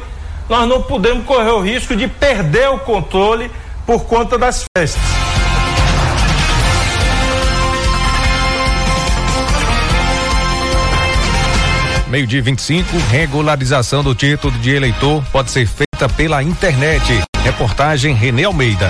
nós 0.49 0.69
não 0.69 0.83
podemos 0.83 1.25
correr 1.25 1.51
o 1.51 1.61
risco 1.61 1.97
de 1.97 2.07
perder 2.09 2.69
o 2.71 2.79
controle 2.79 3.51
por 3.85 4.05
conta 4.05 4.39
das 4.39 4.65
festas. 4.77 5.01
Meio-dia 12.09 12.41
25, 12.41 12.97
regularização 13.11 14.03
do 14.03 14.15
título 14.15 14.57
de 14.59 14.71
eleitor 14.71 15.23
pode 15.33 15.51
ser 15.51 15.67
feita 15.67 16.09
pela 16.17 16.43
internet. 16.43 17.23
Reportagem 17.43 18.15
Renê 18.15 18.45
Almeida. 18.45 18.89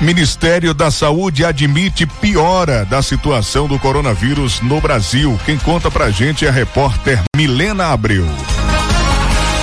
Ministério 0.00 0.72
da 0.72 0.92
Saúde 0.92 1.44
admite 1.44 2.06
piora 2.06 2.84
da 2.84 3.02
situação 3.02 3.66
do 3.66 3.76
coronavírus 3.76 4.60
no 4.60 4.80
Brasil. 4.80 5.36
Quem 5.44 5.58
conta 5.58 5.90
pra 5.90 6.12
gente 6.12 6.46
é 6.46 6.48
a 6.48 6.52
repórter 6.52 7.20
Milena 7.34 7.86
Abreu. 7.86 8.24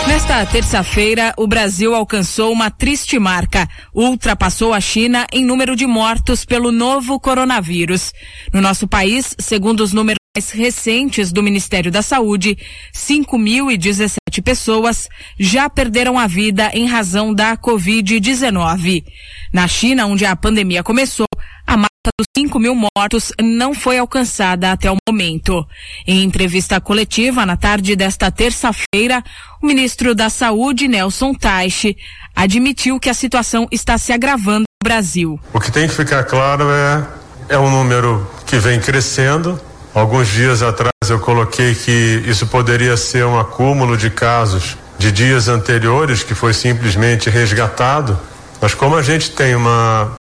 Nesta 0.08 0.46
terça-feira, 0.46 1.34
o 1.36 1.48
Brasil 1.48 1.96
alcançou 1.96 2.52
uma 2.52 2.70
triste 2.70 3.18
marca. 3.18 3.68
Ultrapassou 3.94 4.72
a 4.72 4.80
China 4.80 5.26
em 5.34 5.44
número 5.44 5.76
de 5.76 5.88
mortos 5.88 6.46
pelo 6.46 6.72
novo 6.72 7.20
coronavírus. 7.20 8.14
No 8.54 8.62
nosso 8.62 8.88
país, 8.88 9.36
segundo 9.40 9.82
os 9.82 9.94
números 9.94 10.20
mais 10.36 10.52
recentes 10.52 11.32
do 11.32 11.42
Ministério 11.42 11.92
da 11.92 12.02
Saúde, 12.02 12.58
5.017 12.94 14.44
pessoas 14.44 15.10
já 15.40 15.70
perderam 15.70 16.20
a 16.20 16.28
vida 16.28 16.70
em 16.74 16.86
razão 16.86 17.34
da 17.34 17.58
Covid-19. 17.58 19.04
Na 19.52 19.68
China, 19.68 20.06
onde 20.06 20.26
a 20.26 20.36
pandemia 20.36 20.84
começou, 20.84 21.25
a 21.67 21.77
marca 21.77 21.89
dos 22.17 22.27
5 22.38 22.60
mil 22.60 22.75
mortos 22.75 23.31
não 23.41 23.74
foi 23.74 23.98
alcançada 23.98 24.72
até 24.72 24.91
o 24.91 24.98
momento. 25.07 25.65
Em 26.05 26.24
entrevista 26.24 26.79
coletiva 26.79 27.45
na 27.45 27.57
tarde 27.57 27.95
desta 27.95 28.29
terça-feira, 28.31 29.24
o 29.62 29.65
ministro 29.65 30.13
da 30.13 30.29
Saúde, 30.29 30.88
Nelson 30.88 31.34
Taixe, 31.34 31.98
admitiu 32.36 33.00
que 33.00 33.10
a 33.10 33.13
situação 33.13 33.67
está 33.72 33.98
se 33.98 34.12
agravando 34.12 34.62
no 34.62 34.84
Brasil. 34.88 35.39
O 35.53 35.60
que 35.60 35.72
tem 35.72 35.88
que 35.88 35.93
ficar 35.93 36.24
claro 36.24 36.65
é, 36.69 37.07
é 37.50 37.57
um 37.57 37.69
número 37.69 38.25
que 38.45 38.57
vem 38.57 38.79
crescendo. 38.79 39.60
Alguns 39.93 40.27
dias 40.27 40.62
atrás 40.62 40.91
eu 41.10 41.19
coloquei 41.19 41.74
que 41.74 42.24
isso 42.27 42.45
poderia 42.48 42.98
ser 42.98 43.25
um 43.25 43.39
acúmulo 43.39 43.98
de 43.98 44.10
casos 44.10 44.77
de 44.98 45.12
dias 45.12 45.48
anteriores 45.48 46.24
que 46.24 46.36
foi 46.36 46.53
simplesmente 46.53 47.29
resgatado. 47.29 48.19
Mas 48.62 48.74
como 48.74 48.95
a 48.95 49.01
gente 49.01 49.31
tem 49.31 49.55
uma 49.55 50.15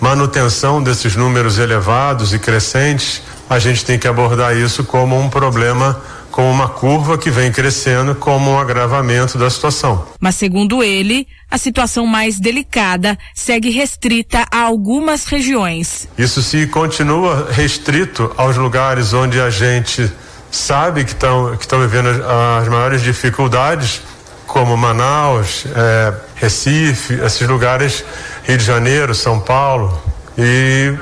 manutenção 0.00 0.82
desses 0.82 1.14
números 1.14 1.58
elevados 1.58 2.32
e 2.32 2.38
crescentes, 2.38 3.22
a 3.48 3.58
gente 3.58 3.84
tem 3.84 3.98
que 3.98 4.08
abordar 4.08 4.56
isso 4.56 4.84
como 4.84 5.18
um 5.18 5.28
problema 5.28 6.00
com 6.30 6.50
uma 6.50 6.68
curva 6.68 7.18
que 7.18 7.30
vem 7.30 7.50
crescendo 7.50 8.14
como 8.14 8.52
um 8.52 8.58
agravamento 8.58 9.36
da 9.36 9.50
situação. 9.50 10.06
Mas 10.20 10.36
segundo 10.36 10.82
ele, 10.82 11.26
a 11.50 11.58
situação 11.58 12.06
mais 12.06 12.38
delicada 12.38 13.18
segue 13.34 13.70
restrita 13.70 14.46
a 14.50 14.62
algumas 14.62 15.24
regiões. 15.24 16.08
Isso 16.16 16.42
se 16.42 16.66
continua 16.68 17.48
restrito 17.50 18.32
aos 18.36 18.56
lugares 18.56 19.12
onde 19.12 19.40
a 19.40 19.50
gente 19.50 20.10
sabe 20.50 21.04
que 21.04 21.12
estão 21.12 21.56
que 21.56 21.62
estão 21.62 21.80
vivendo 21.80 22.08
as, 22.08 22.62
as, 22.62 22.68
maiores 22.68 23.02
dificuldades, 23.02 24.00
como 24.46 24.76
Manaus, 24.76 25.64
é, 25.74 26.14
Recife, 26.36 27.14
esses 27.14 27.46
lugares 27.46 28.04
Rio 28.44 28.58
de 28.58 28.64
Janeiro, 28.64 29.14
São 29.14 29.38
Paulo, 29.38 30.00
e 30.36 30.96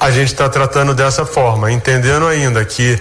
a 0.00 0.10
gente 0.10 0.32
está 0.32 0.48
tratando 0.48 0.94
dessa 0.94 1.26
forma, 1.26 1.70
entendendo 1.70 2.26
ainda 2.26 2.64
que 2.64 3.00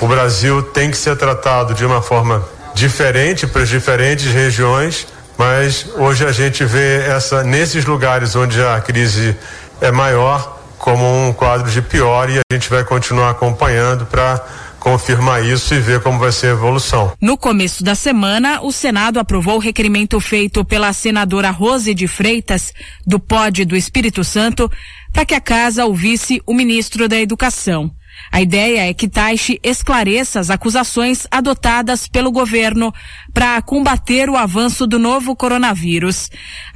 o 0.00 0.06
Brasil 0.06 0.62
tem 0.62 0.90
que 0.90 0.96
ser 0.96 1.16
tratado 1.16 1.74
de 1.74 1.84
uma 1.84 2.00
forma 2.00 2.42
diferente 2.74 3.46
para 3.46 3.62
as 3.62 3.68
diferentes 3.68 4.26
regiões, 4.32 5.06
mas 5.36 5.86
hoje 5.96 6.24
a 6.24 6.32
gente 6.32 6.64
vê 6.64 7.02
essa 7.06 7.42
nesses 7.42 7.84
lugares 7.84 8.34
onde 8.34 8.62
a 8.62 8.80
crise 8.80 9.36
é 9.80 9.90
maior 9.90 10.58
como 10.78 11.28
um 11.28 11.32
quadro 11.32 11.70
de 11.70 11.82
pior 11.82 12.30
e 12.30 12.38
a 12.38 12.54
gente 12.54 12.70
vai 12.70 12.82
continuar 12.84 13.30
acompanhando 13.30 14.06
para 14.06 14.42
confirmar 14.80 15.44
isso 15.44 15.74
e 15.74 15.78
ver 15.78 16.02
como 16.02 16.18
vai 16.18 16.32
ser 16.32 16.48
a 16.48 16.50
evolução. 16.50 17.12
No 17.20 17.36
começo 17.36 17.84
da 17.84 17.94
semana, 17.94 18.60
o 18.62 18.72
Senado 18.72 19.20
aprovou 19.20 19.56
o 19.56 19.60
requerimento 19.60 20.18
feito 20.18 20.64
pela 20.64 20.92
senadora 20.92 21.50
Rose 21.50 21.94
de 21.94 22.08
Freitas, 22.08 22.72
do 23.06 23.20
POD 23.20 23.66
do 23.66 23.76
Espírito 23.76 24.24
Santo, 24.24 24.70
para 25.12 25.24
que 25.24 25.34
a 25.34 25.40
casa 25.40 25.84
ouvisse 25.84 26.42
o 26.46 26.54
ministro 26.54 27.08
da 27.08 27.20
Educação. 27.20 27.94
A 28.32 28.40
ideia 28.40 28.88
é 28.88 28.94
que 28.94 29.08
Taixe 29.08 29.58
esclareça 29.62 30.38
as 30.38 30.50
acusações 30.50 31.26
adotadas 31.30 32.06
pelo 32.06 32.30
governo 32.30 32.92
para 33.34 33.60
combater 33.60 34.30
o 34.30 34.36
avanço 34.36 34.86
do 34.86 35.00
novo 35.00 35.34
coronavírus. 35.34 36.30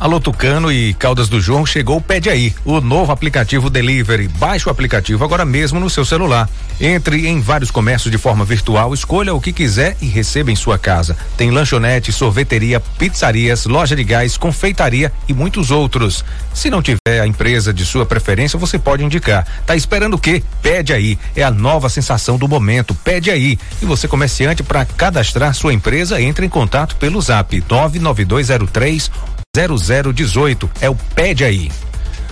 Alô 0.00 0.18
Tucano 0.18 0.72
e 0.72 0.94
Caldas 0.94 1.28
do 1.28 1.38
João 1.42 1.66
chegou 1.66 2.00
Pede 2.00 2.30
Aí, 2.30 2.54
o 2.64 2.80
novo 2.80 3.12
aplicativo 3.12 3.68
Delivery. 3.68 4.28
Baixe 4.28 4.66
o 4.66 4.72
aplicativo 4.72 5.22
agora 5.22 5.44
mesmo 5.44 5.78
no 5.78 5.90
seu 5.90 6.06
celular. 6.06 6.48
Entre 6.80 7.28
em 7.28 7.38
vários 7.38 7.70
comércios 7.70 8.10
de 8.10 8.16
forma 8.16 8.42
virtual, 8.42 8.94
escolha 8.94 9.34
o 9.34 9.40
que 9.42 9.52
quiser 9.52 9.98
e 10.00 10.06
receba 10.06 10.50
em 10.50 10.56
sua 10.56 10.78
casa. 10.78 11.14
Tem 11.36 11.50
lanchonete, 11.50 12.12
sorveteria, 12.12 12.80
pizzarias, 12.80 13.66
loja 13.66 13.94
de 13.94 14.02
gás, 14.02 14.38
confeitaria 14.38 15.12
e 15.28 15.34
muitos 15.34 15.70
outros. 15.70 16.24
Se 16.54 16.70
não 16.70 16.80
tiver 16.80 17.20
a 17.20 17.26
empresa 17.26 17.70
de 17.70 17.84
sua 17.84 18.06
preferência, 18.06 18.58
você 18.58 18.78
pode 18.78 19.04
indicar. 19.04 19.46
Tá 19.66 19.76
esperando 19.76 20.14
o 20.14 20.18
quê? 20.18 20.42
Pede 20.62 20.94
Aí. 20.94 21.18
É 21.36 21.42
a 21.42 21.50
nova 21.50 21.90
sensação 21.90 22.38
do 22.38 22.48
momento. 22.48 22.94
Pede 22.94 23.30
Aí. 23.30 23.58
E 23.82 23.84
você 23.84 24.08
comerciante 24.08 24.62
para 24.62 24.86
cadastrar 24.86 25.52
sua 25.52 25.74
empresa, 25.74 26.18
entre 26.22 26.46
em 26.46 26.48
contato 26.48 26.96
pelo 26.96 27.20
Zap 27.20 27.62
99203 27.68 29.10
0018. 29.52 30.70
É 30.80 30.88
o 30.88 30.94
Pede 30.94 31.44
Aí. 31.44 31.72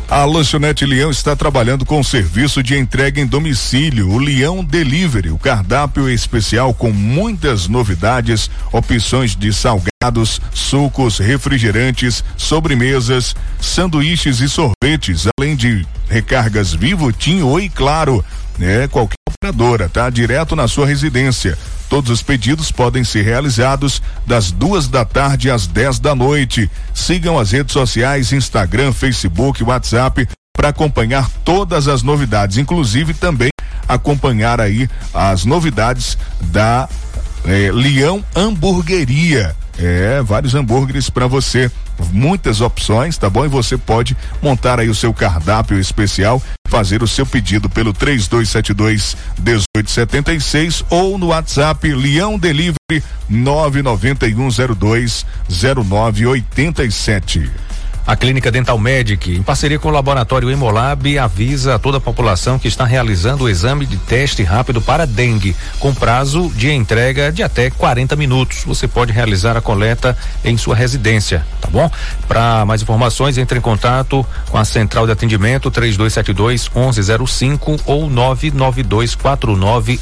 A 0.08 0.24
Lanchonete 0.24 0.86
Leão 0.86 1.10
está 1.10 1.34
trabalhando 1.34 1.84
com 1.84 2.00
serviço 2.02 2.62
de 2.62 2.78
entrega 2.78 3.20
em 3.20 3.26
domicílio, 3.26 4.08
o 4.08 4.18
Leão 4.18 4.64
Delivery, 4.64 5.30
o 5.30 5.38
cardápio 5.38 6.08
especial 6.08 6.72
com 6.72 6.92
muitas 6.92 7.66
novidades, 7.66 8.48
opções 8.72 9.36
de 9.36 9.52
salgados, 9.52 10.40
sucos, 10.54 11.18
refrigerantes, 11.18 12.24
sobremesas, 12.36 13.34
sanduíches 13.60 14.40
e 14.40 14.48
sorvetes, 14.48 15.26
além 15.38 15.56
de 15.56 15.84
recargas 16.08 16.72
Vivo, 16.72 17.12
Tim, 17.12 17.42
Oi 17.42 17.68
Claro, 17.68 18.24
né? 18.58 18.88
Qualquer 18.88 19.16
operadora, 19.28 19.88
tá? 19.88 20.10
Direto 20.10 20.56
na 20.56 20.66
sua 20.66 20.86
residência. 20.86 21.56
Todos 21.88 22.10
os 22.10 22.22
pedidos 22.22 22.70
podem 22.70 23.04
ser 23.04 23.22
realizados 23.22 24.02
das 24.26 24.50
duas 24.50 24.88
da 24.88 25.04
tarde 25.04 25.50
às 25.50 25.66
10 25.66 26.00
da 26.00 26.14
noite. 26.14 26.70
Sigam 26.92 27.38
as 27.38 27.52
redes 27.52 27.72
sociais, 27.72 28.32
Instagram, 28.32 28.92
Facebook, 28.92 29.62
WhatsApp, 29.62 30.28
para 30.52 30.68
acompanhar 30.68 31.30
todas 31.44 31.88
as 31.88 32.02
novidades, 32.02 32.58
inclusive 32.58 33.14
também 33.14 33.48
acompanhar 33.86 34.60
aí 34.60 34.88
as 35.14 35.44
novidades 35.44 36.18
da 36.40 36.88
eh, 37.46 37.70
Leão 37.72 38.22
Hamburgueria. 38.34 39.56
É, 39.78 40.20
vários 40.22 40.54
hambúrgueres 40.54 41.08
para 41.08 41.28
você, 41.28 41.70
muitas 42.12 42.60
opções, 42.60 43.16
tá 43.16 43.30
bom? 43.30 43.44
E 43.44 43.48
você 43.48 43.78
pode 43.78 44.16
montar 44.42 44.80
aí 44.80 44.88
o 44.88 44.94
seu 44.94 45.14
cardápio 45.14 45.78
especial, 45.78 46.42
fazer 46.68 47.00
o 47.02 47.06
seu 47.06 47.24
pedido 47.24 47.70
pelo 47.70 47.92
3272 47.92 49.16
1876 49.38 50.84
ou 50.90 51.16
no 51.16 51.28
WhatsApp 51.28 51.94
Leão 51.94 52.36
Delivery 52.38 52.76
99102 53.28 55.24
0987. 55.48 57.67
A 58.08 58.16
Clínica 58.16 58.50
Dental 58.50 58.78
Medic, 58.78 59.36
em 59.36 59.42
parceria 59.42 59.78
com 59.78 59.88
o 59.88 59.90
Laboratório 59.90 60.50
Hemolab, 60.50 61.18
avisa 61.18 61.74
a 61.74 61.78
toda 61.78 61.98
a 61.98 62.00
população 62.00 62.58
que 62.58 62.66
está 62.66 62.86
realizando 62.86 63.44
o 63.44 63.50
exame 63.50 63.84
de 63.84 63.98
teste 63.98 64.42
rápido 64.42 64.80
para 64.80 65.06
dengue, 65.06 65.54
com 65.78 65.92
prazo 65.92 66.50
de 66.56 66.72
entrega 66.72 67.30
de 67.30 67.42
até 67.42 67.68
40 67.68 68.16
minutos. 68.16 68.64
Você 68.64 68.88
pode 68.88 69.12
realizar 69.12 69.58
a 69.58 69.60
coleta 69.60 70.16
em 70.42 70.56
sua 70.56 70.74
residência, 70.74 71.44
tá 71.60 71.68
bom? 71.68 71.90
Para 72.26 72.64
mais 72.64 72.80
informações, 72.80 73.36
entre 73.36 73.58
em 73.58 73.60
contato 73.60 74.24
com 74.48 74.56
a 74.56 74.64
Central 74.64 75.04
de 75.04 75.12
Atendimento 75.12 75.70
3272 75.70 76.70
1105 76.74 77.76
ou 77.84 78.08
99249 78.08 80.00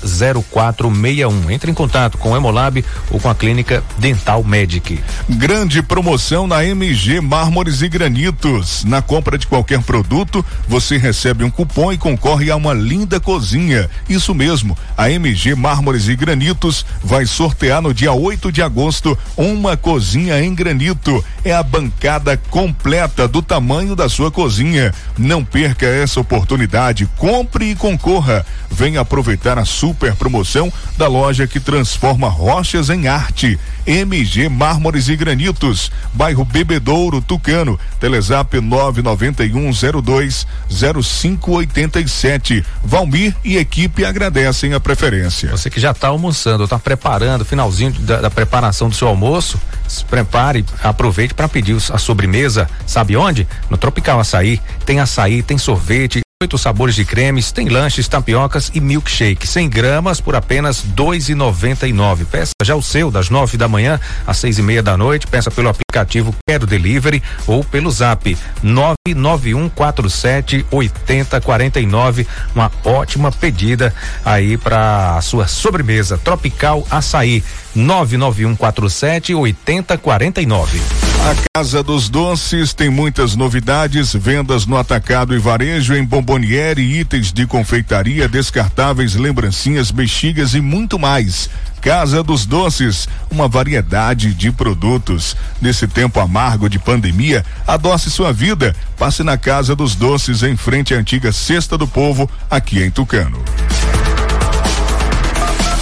0461. 0.49 1.51
Entre 1.51 1.73
em 1.73 1.75
contato 1.75 2.19
com 2.19 2.31
o 2.31 2.37
Hemolab 2.37 2.85
ou 3.11 3.19
com 3.19 3.29
a 3.29 3.35
Clínica 3.35 3.83
Dental 3.99 4.45
Medic. 4.45 5.01
Grande 5.29 5.83
promoção 5.83 6.47
na 6.47 6.65
MG 6.65 7.21
Mármores 7.21 7.83
e 7.83 7.96
granitos. 7.97 8.85
Na 8.85 9.01
compra 9.01 9.39
de 9.39 9.47
qualquer 9.47 9.81
produto, 9.81 10.45
você 10.69 10.99
recebe 10.99 11.43
um 11.43 11.51
cupom 11.51 11.91
e 11.91 11.97
concorre 11.97 12.51
a 12.51 12.57
uma 12.57 12.75
linda 12.75 13.19
cozinha. 13.19 13.89
Isso 14.07 14.35
mesmo, 14.35 14.77
a 14.95 15.11
MG 15.11 15.55
Mármores 15.55 16.07
e 16.07 16.15
Granitos 16.15 16.85
vai 17.03 17.25
sortear 17.25 17.81
no 17.81 17.95
dia 17.95 18.13
8 18.13 18.53
de 18.53 18.61
agosto 18.61 19.19
uma 19.35 19.79
cozinha 19.79 20.39
em 20.45 20.55
granito. 20.55 21.25
É 21.43 21.55
a 21.55 21.63
bancada 21.63 22.37
completa 22.51 23.27
do 23.27 23.41
tamanho 23.41 23.97
da 23.97 24.11
sua 24.11 24.31
cozinha. 24.31 24.93
Não 25.17 25.43
perca 25.43 25.87
essa 25.87 26.21
oportunidade. 26.21 27.09
Compre 27.17 27.71
e 27.71 27.77
concorra. 27.77 28.45
Venha 28.71 29.01
aproveitar 29.01 29.59
a 29.59 29.65
super 29.65 30.15
promoção 30.17 30.71
da 30.99 31.09
loja 31.09 31.47
que 31.47 31.59
transforma 31.59 32.29
rochas 32.29 32.91
em 32.91 33.09
arte. 33.09 33.59
MG 33.87 34.49
Mármores 34.49 35.09
e 35.09 35.15
Granitos, 35.15 35.93
bairro 36.13 36.45
Bebedouro, 36.45 37.23
Tucano. 37.23 37.79
Telezap 37.99 38.61
99102 38.61 40.47
0587. 40.69 42.65
Valmir 42.85 43.35
e 43.45 43.57
equipe 43.57 44.05
agradecem 44.05 44.75
a 44.75 44.81
preferência. 44.81 45.51
Você 45.51 45.71
que 45.71 45.81
já 45.81 45.93
está 45.93 46.09
almoçando, 46.09 46.65
está 46.65 46.79
preparando, 46.79 47.45
finalzinho 47.45 47.93
da, 47.93 48.21
da, 48.23 48.31
preparação 48.31 48.89
do 48.89 48.95
seu 48.95 49.09
almoço, 49.09 49.61
se 49.89 50.05
prepare, 50.05 50.65
aproveite 50.83 51.35
para 51.35 51.49
pedir 51.49 51.77
a 51.91 51.99
sobremesa. 51.99 52.69
Sabe 52.87 53.17
onde? 53.17 53.47
No 53.71 53.77
Tropical 53.77 54.21
Açaí. 54.21 54.61
Tem 54.85 55.01
açaí, 55.01 55.43
tem 55.43 55.59
sorvete, 55.59 56.21
Oito 56.43 56.59
sabores 56.59 56.95
de 56.95 57.03
cremes, 57.03 57.51
tem 57.51 57.67
lanches, 57.67 58.07
tapiocas 58.09 58.71
e 58.75 58.79
milkshake, 58.79 59.47
100 59.47 59.71
gramas 59.71 60.21
por 60.21 60.37
apenas 60.37 60.83
dois 60.83 61.31
e 61.31 61.35
noventa 61.35 61.89
e 61.89 61.95
nove. 61.95 62.27
Peça 62.27 62.51
já 62.63 62.77
o 62.77 62.83
seu 62.83 63.11
das 63.11 63.31
nove 63.31 63.57
da 63.57 63.67
manhã 63.67 63.99
às 64.27 64.37
seis 64.37 64.59
e 64.59 64.63
meia 64.63 64.83
da 64.83 64.99
noite. 64.99 65.27
Peça 65.27 65.51
pelo 65.51 65.71
aplicativo 65.71 66.35
Quero 66.47 66.67
Delivery 66.67 67.23
ou 67.47 67.65
pelo 67.65 67.91
Zap 67.91 68.37
nove 68.63 68.97
nove 69.15 69.55
um 69.55 69.67
quatro 69.67 70.11
sete 70.11 70.67
oitenta 70.71 71.41
quarenta 71.41 71.81
e 71.81 71.87
nove. 71.87 72.27
Uma 72.55 72.71
ótima 72.85 73.33
pedida 73.33 73.95
aí 74.23 74.59
para 74.59 75.17
a 75.17 75.23
sua 75.23 75.47
sobremesa 75.47 76.19
tropical 76.19 76.87
açaí. 76.91 77.43
99147 77.77 79.35
8049. 79.35 80.81
A 81.27 81.35
Casa 81.59 81.83
dos 81.83 82.09
Doces 82.09 82.73
tem 82.73 82.89
muitas 82.89 83.35
novidades, 83.35 84.15
vendas 84.15 84.65
no 84.65 84.77
atacado 84.77 85.35
e 85.35 85.39
varejo 85.39 85.95
em 85.95 86.05
bomboniere, 86.05 86.81
itens 86.83 87.33
de 87.33 87.47
confeitaria, 87.47 88.29
descartáveis, 88.29 89.15
lembrancinhas, 89.15 89.91
bexigas 89.91 90.55
e 90.55 90.61
muito 90.61 90.99
mais. 90.99 91.51
Casa 91.81 92.23
dos 92.23 92.47
Doces, 92.47 93.09
uma 93.31 93.49
variedade 93.49 94.35
de 94.35 94.51
produtos. 94.51 95.37
Nesse 95.61 95.87
tempo 95.87 96.19
amargo 96.21 96.69
de 96.69 96.79
pandemia, 96.79 97.45
adoce 97.67 98.11
sua 98.11 98.33
vida. 98.33 98.75
Passe 98.99 99.23
na 99.23 99.37
Casa 99.37 99.75
dos 99.77 99.95
Doces, 99.95 100.43
em 100.43 100.57
frente 100.57 100.95
à 100.95 100.99
antiga 100.99 101.31
Cesta 101.31 101.77
do 101.77 101.87
Povo, 101.87 102.31
aqui 102.51 102.83
em 102.83 102.91
Tucano. 102.91 103.43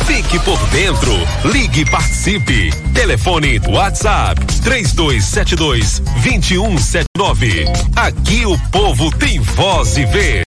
Fique 0.07 0.39
por 0.41 0.59
dentro. 0.69 1.13
Ligue 1.45 1.81
e 1.81 1.85
participe. 1.85 2.71
Telefone 2.93 3.61
WhatsApp 3.67 4.41
3272 4.63 6.01
2179. 6.23 7.65
Aqui 7.97 8.47
o 8.47 8.59
povo 8.71 9.11
tem 9.17 9.41
voz 9.41 9.97
e 9.97 10.05
vez. 10.05 10.45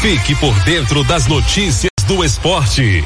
Fique 0.00 0.34
por 0.36 0.54
dentro 0.60 1.02
das 1.04 1.26
notícias 1.26 1.90
do 2.06 2.24
esporte. 2.24 3.04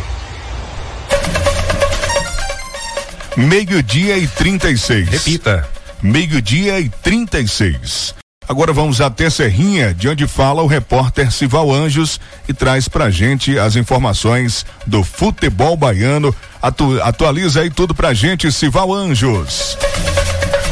Meio-dia 3.37 4.19
e 4.19 4.27
36. 4.27 5.09
Repita. 5.09 5.69
Meio-dia 6.03 6.81
e 6.81 6.89
36. 6.89 8.20
Agora 8.51 8.73
vamos 8.73 9.01
até 9.01 9.31
Serrinha, 9.31 9.95
de 9.95 10.09
onde 10.09 10.27
fala 10.27 10.61
o 10.61 10.67
repórter 10.67 11.31
Sival 11.31 11.73
Anjos 11.73 12.19
e 12.49 12.53
traz 12.53 12.89
pra 12.89 13.09
gente 13.09 13.57
as 13.57 13.77
informações 13.77 14.67
do 14.85 15.05
futebol 15.05 15.77
baiano. 15.77 16.35
Atu 16.61 17.01
atualiza 17.01 17.61
aí 17.61 17.71
tudo 17.71 17.95
pra 17.95 18.13
gente, 18.13 18.51
Sival 18.51 18.93
Anjos. 18.93 19.79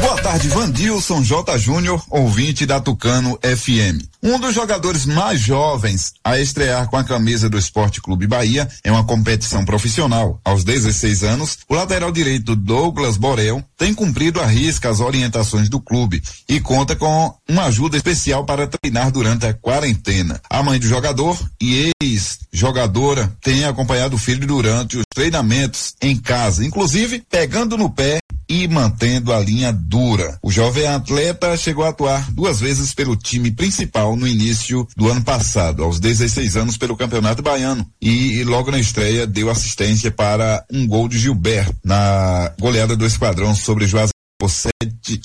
Boa 0.01 0.21
tarde, 0.21 0.49
Vandilson 0.49 1.23
J. 1.23 1.57
Júnior, 1.57 2.03
ouvinte 2.09 2.65
da 2.65 2.81
Tucano 2.81 3.39
FM. 3.41 4.03
Um 4.21 4.37
dos 4.37 4.53
jogadores 4.53 5.05
mais 5.05 5.39
jovens 5.39 6.11
a 6.21 6.37
estrear 6.37 6.89
com 6.89 6.97
a 6.97 7.03
camisa 7.05 7.49
do 7.49 7.57
Esporte 7.57 8.01
Clube 8.01 8.27
Bahia 8.27 8.67
em 8.83 8.91
uma 8.91 9.05
competição 9.05 9.63
profissional. 9.63 10.41
Aos 10.43 10.65
16 10.65 11.23
anos, 11.23 11.59
o 11.69 11.73
lateral 11.73 12.11
direito 12.11 12.53
Douglas 12.53 13.15
Borel 13.15 13.63
tem 13.77 13.93
cumprido 13.93 14.41
a 14.41 14.45
risca 14.45 14.89
as 14.89 14.99
orientações 14.99 15.69
do 15.69 15.79
clube 15.79 16.21
e 16.49 16.59
conta 16.59 16.97
com 16.97 17.33
uma 17.47 17.63
ajuda 17.65 17.95
especial 17.95 18.43
para 18.43 18.67
treinar 18.67 19.09
durante 19.09 19.45
a 19.45 19.53
quarentena. 19.53 20.41
A 20.49 20.61
mãe 20.61 20.77
do 20.77 20.85
jogador 20.85 21.39
e 21.61 21.89
ex-jogadora 22.03 23.33
tem 23.41 23.63
acompanhado 23.63 24.17
o 24.17 24.19
filho 24.19 24.45
durante 24.45 24.97
os 24.97 25.05
treinamentos 25.15 25.95
em 26.01 26.17
casa, 26.17 26.65
inclusive 26.65 27.23
pegando 27.29 27.77
no 27.77 27.89
pé 27.89 28.19
e 28.49 28.67
mantendo 28.67 29.31
a 29.31 29.39
linha 29.39 29.71
dura. 29.71 30.39
O 30.41 30.51
jovem 30.51 30.87
atleta 30.87 31.55
chegou 31.55 31.85
a 31.85 31.89
atuar 31.89 32.31
duas 32.31 32.59
vezes 32.59 32.93
pelo 32.93 33.15
time 33.15 33.51
principal 33.51 34.08
no 34.15 34.27
início 34.27 34.87
do 34.95 35.09
ano 35.09 35.21
passado, 35.23 35.83
aos 35.83 35.99
16 35.99 36.57
anos 36.57 36.77
pelo 36.77 36.97
Campeonato 36.97 37.41
Baiano 37.41 37.85
e, 38.01 38.39
e 38.39 38.43
logo 38.43 38.71
na 38.71 38.79
estreia 38.79 39.25
deu 39.25 39.49
assistência 39.49 40.11
para 40.11 40.65
um 40.71 40.87
gol 40.87 41.07
de 41.07 41.17
Gilberto 41.17 41.75
na 41.83 42.51
goleada 42.59 42.95
do 42.95 43.05
esquadrão 43.05 43.55
sobre 43.55 43.87
Juazeiro 43.87 44.13
por 44.39 44.49
7 44.49 44.71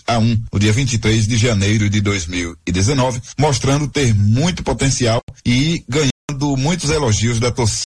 a 0.07 0.19
1 0.19 0.45
no 0.53 0.59
dia 0.59 0.73
23 0.73 1.27
de 1.27 1.37
janeiro 1.37 1.89
de 1.89 2.01
2019, 2.01 3.23
mostrando 3.39 3.87
ter 3.87 4.13
muito 4.13 4.65
potencial 4.65 5.21
e 5.47 5.85
ganhando 5.89 6.57
muitos 6.57 6.91
elogios 6.91 7.39
da 7.39 7.53
torcida 7.53 7.85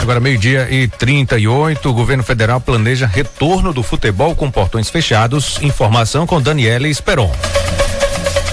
Agora, 0.00 0.18
meio-dia 0.18 0.66
e 0.68 0.88
38, 0.88 1.88
o 1.88 1.92
governo 1.92 2.24
federal 2.24 2.60
planeja 2.60 3.06
retorno 3.06 3.72
do 3.72 3.84
futebol 3.84 4.34
com 4.34 4.50
portões 4.50 4.90
fechados. 4.90 5.62
Informação 5.62 6.26
com 6.26 6.40
Daniela 6.40 6.88
Esperon. 6.88 7.30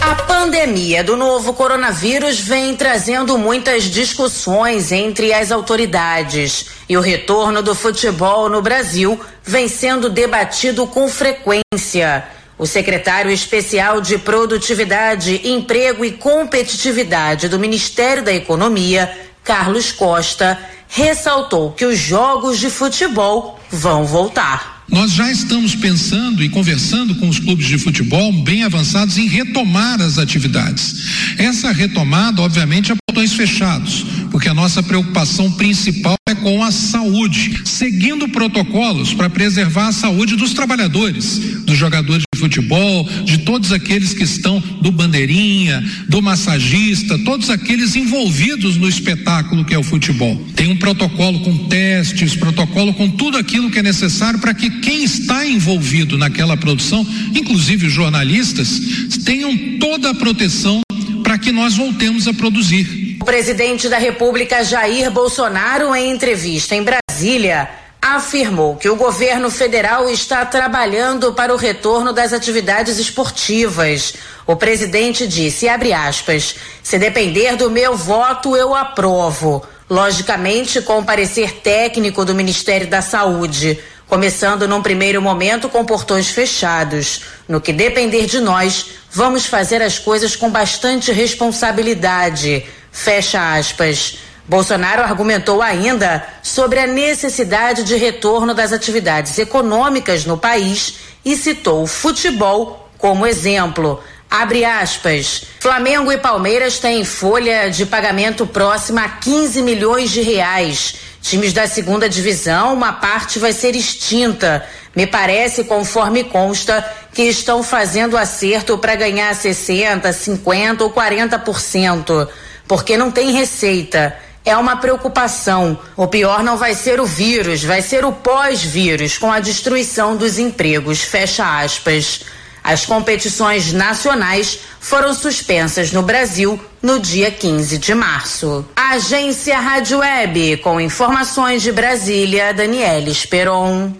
A 0.01 0.15
pandemia 0.15 1.03
do 1.03 1.17
novo 1.17 1.53
coronavírus 1.53 2.39
vem 2.39 2.75
trazendo 2.75 3.37
muitas 3.37 3.83
discussões 3.83 4.91
entre 4.91 5.33
as 5.33 5.51
autoridades. 5.51 6.67
E 6.87 6.97
o 6.97 7.01
retorno 7.01 7.61
do 7.61 7.75
futebol 7.75 8.49
no 8.49 8.61
Brasil 8.61 9.19
vem 9.43 9.67
sendo 9.67 10.09
debatido 10.09 10.87
com 10.87 11.07
frequência. 11.09 12.23
O 12.57 12.65
secretário 12.65 13.31
especial 13.31 14.01
de 14.01 14.17
Produtividade, 14.17 15.47
Emprego 15.49 16.03
e 16.03 16.11
Competitividade 16.11 17.47
do 17.47 17.59
Ministério 17.59 18.23
da 18.23 18.33
Economia, 18.33 19.11
Carlos 19.43 19.91
Costa, 19.91 20.57
ressaltou 20.87 21.71
que 21.71 21.85
os 21.85 21.97
jogos 21.97 22.57
de 22.57 22.69
futebol 22.69 23.59
vão 23.69 24.05
voltar. 24.05 24.78
Nós 24.91 25.11
já 25.11 25.31
estamos 25.31 25.75
pensando 25.75 26.43
e 26.43 26.49
conversando 26.49 27.15
com 27.15 27.29
os 27.29 27.39
clubes 27.39 27.67
de 27.67 27.77
futebol 27.77 28.31
bem 28.43 28.63
avançados 28.63 29.17
em 29.17 29.27
retomar 29.27 30.01
as 30.01 30.17
atividades. 30.17 30.95
Essa 31.37 31.71
retomada, 31.71 32.41
obviamente, 32.41 32.91
portões 33.19 33.33
fechados, 33.33 34.05
porque 34.31 34.47
a 34.47 34.53
nossa 34.53 34.81
preocupação 34.81 35.51
principal 35.51 36.15
é 36.29 36.35
com 36.35 36.63
a 36.63 36.71
saúde, 36.71 37.61
seguindo 37.65 38.29
protocolos 38.29 39.13
para 39.13 39.29
preservar 39.29 39.87
a 39.87 39.91
saúde 39.91 40.37
dos 40.37 40.53
trabalhadores, 40.53 41.39
dos 41.65 41.77
jogadores 41.77 42.23
de 42.33 42.39
futebol, 42.39 43.05
de 43.25 43.39
todos 43.39 43.73
aqueles 43.73 44.13
que 44.13 44.23
estão 44.23 44.61
do 44.81 44.89
bandeirinha, 44.89 45.83
do 46.07 46.21
massagista, 46.21 47.17
todos 47.19 47.49
aqueles 47.49 47.93
envolvidos 47.97 48.77
no 48.77 48.87
espetáculo 48.87 49.65
que 49.65 49.73
é 49.73 49.77
o 49.77 49.83
futebol. 49.83 50.41
Tem 50.55 50.71
um 50.71 50.77
protocolo 50.77 51.41
com 51.41 51.67
testes, 51.67 52.35
protocolo 52.35 52.93
com 52.93 53.09
tudo 53.09 53.37
aquilo 53.37 53.69
que 53.69 53.79
é 53.79 53.83
necessário 53.83 54.39
para 54.39 54.53
que 54.53 54.69
quem 54.79 55.03
está 55.03 55.45
envolvido 55.45 56.17
naquela 56.17 56.55
produção, 56.55 57.05
inclusive 57.35 57.87
os 57.87 57.93
jornalistas, 57.93 58.79
tenham 59.25 59.77
toda 59.77 60.11
a 60.11 60.15
proteção 60.15 60.81
para 61.29 61.37
que 61.37 61.51
nós 61.51 61.77
voltemos 61.77 62.27
a 62.27 62.33
produzir. 62.33 63.19
O 63.21 63.25
presidente 63.25 63.87
da 63.87 63.99
República, 63.99 64.63
Jair 64.63 65.11
Bolsonaro, 65.11 65.93
em 65.93 66.09
entrevista 66.09 66.73
em 66.73 66.83
Brasília, 66.83 67.69
afirmou 68.01 68.77
que 68.77 68.89
o 68.89 68.95
governo 68.95 69.51
federal 69.51 70.09
está 70.09 70.43
trabalhando 70.43 71.31
para 71.31 71.53
o 71.53 71.55
retorno 71.55 72.11
das 72.11 72.33
atividades 72.33 72.97
esportivas. 72.97 74.15
O 74.47 74.55
presidente 74.55 75.27
disse, 75.27 75.67
aspas, 75.69 76.55
se 76.81 76.97
depender 76.97 77.55
do 77.55 77.69
meu 77.69 77.95
voto, 77.95 78.57
eu 78.57 78.73
aprovo. 78.73 79.63
Logicamente, 79.87 80.81
com 80.81 80.97
o 80.97 81.05
parecer 81.05 81.59
técnico 81.61 82.25
do 82.25 82.33
Ministério 82.33 82.87
da 82.87 83.03
Saúde 83.03 83.77
começando 84.09 84.67
num 84.67 84.81
primeiro 84.81 85.21
momento 85.21 85.69
com 85.69 85.85
portões 85.85 86.29
fechados. 86.29 87.21
No 87.47 87.61
que 87.61 87.71
depender 87.71 88.25
de 88.25 88.41
nós, 88.41 88.87
vamos 89.11 89.45
fazer 89.45 89.83
as 89.83 89.99
coisas 89.99 90.35
com 90.35 90.49
bastante 90.49 91.11
responsabilidade. 91.11 92.65
Fecha 92.91 93.55
aspas. 93.55 94.17
Bolsonaro 94.47 95.03
argumentou 95.03 95.61
ainda 95.61 96.25
sobre 96.41 96.79
a 96.79 96.87
necessidade 96.87 97.83
de 97.83 97.95
retorno 97.95 98.55
das 98.55 98.73
atividades 98.73 99.37
econômicas 99.37 100.25
no 100.25 100.39
país 100.39 100.95
e 101.23 101.37
citou 101.37 101.83
o 101.83 101.87
futebol 101.87 102.89
como 102.97 103.27
exemplo. 103.27 104.03
Abre 104.29 104.63
aspas. 104.63 105.43
Flamengo 105.59 106.11
e 106.11 106.17
Palmeiras 106.17 106.77
têm 106.77 107.03
folha 107.03 107.71
de 107.71 107.83
pagamento 107.83 108.45
próxima 108.45 109.03
a 109.03 109.09
15 109.09 109.63
milhões 109.63 110.11
de 110.11 110.21
reais. 110.21 110.95
Times 111.19 111.51
da 111.51 111.65
segunda 111.65 112.07
divisão, 112.07 112.73
uma 112.75 112.93
parte 112.93 113.39
vai 113.39 113.51
ser 113.51 113.75
extinta. 113.75 114.63
Me 114.95 115.07
parece, 115.07 115.63
conforme 115.63 116.23
consta, 116.23 116.85
que 117.11 117.23
estão 117.23 117.63
fazendo 117.63 118.15
acerto 118.15 118.77
para 118.77 118.95
ganhar 118.95 119.33
60, 119.33 120.13
50 120.13 120.83
ou 120.83 120.91
40%, 120.91 122.29
porque 122.67 122.95
não 122.95 123.09
tem 123.09 123.31
receita. 123.31 124.15
É 124.45 124.55
uma 124.55 124.77
preocupação. 124.77 125.77
O 125.97 126.07
pior 126.07 126.43
não 126.43 126.55
vai 126.55 126.75
ser 126.75 126.99
o 126.99 127.05
vírus, 127.05 127.63
vai 127.63 127.81
ser 127.81 128.05
o 128.05 128.11
pós-vírus, 128.11 129.17
com 129.17 129.31
a 129.31 129.39
destruição 129.39 130.15
dos 130.15 130.37
empregos. 130.37 131.01
Fecha 131.01 131.61
aspas. 131.61 132.21
As 132.69 132.85
competições 132.85 133.73
nacionais 133.73 134.59
foram 134.79 135.11
suspensas 135.11 135.91
no 135.91 136.03
Brasil 136.03 136.63
no 136.83 136.99
dia 136.99 137.31
15 137.31 137.79
de 137.79 137.95
março. 137.95 138.63
Agência 138.75 139.59
Rádio 139.59 139.97
Web, 139.97 140.57
com 140.57 140.79
informações 140.79 141.63
de 141.63 141.71
Brasília, 141.71 142.53
Daniela 142.53 143.09
Esperon. 143.09 143.91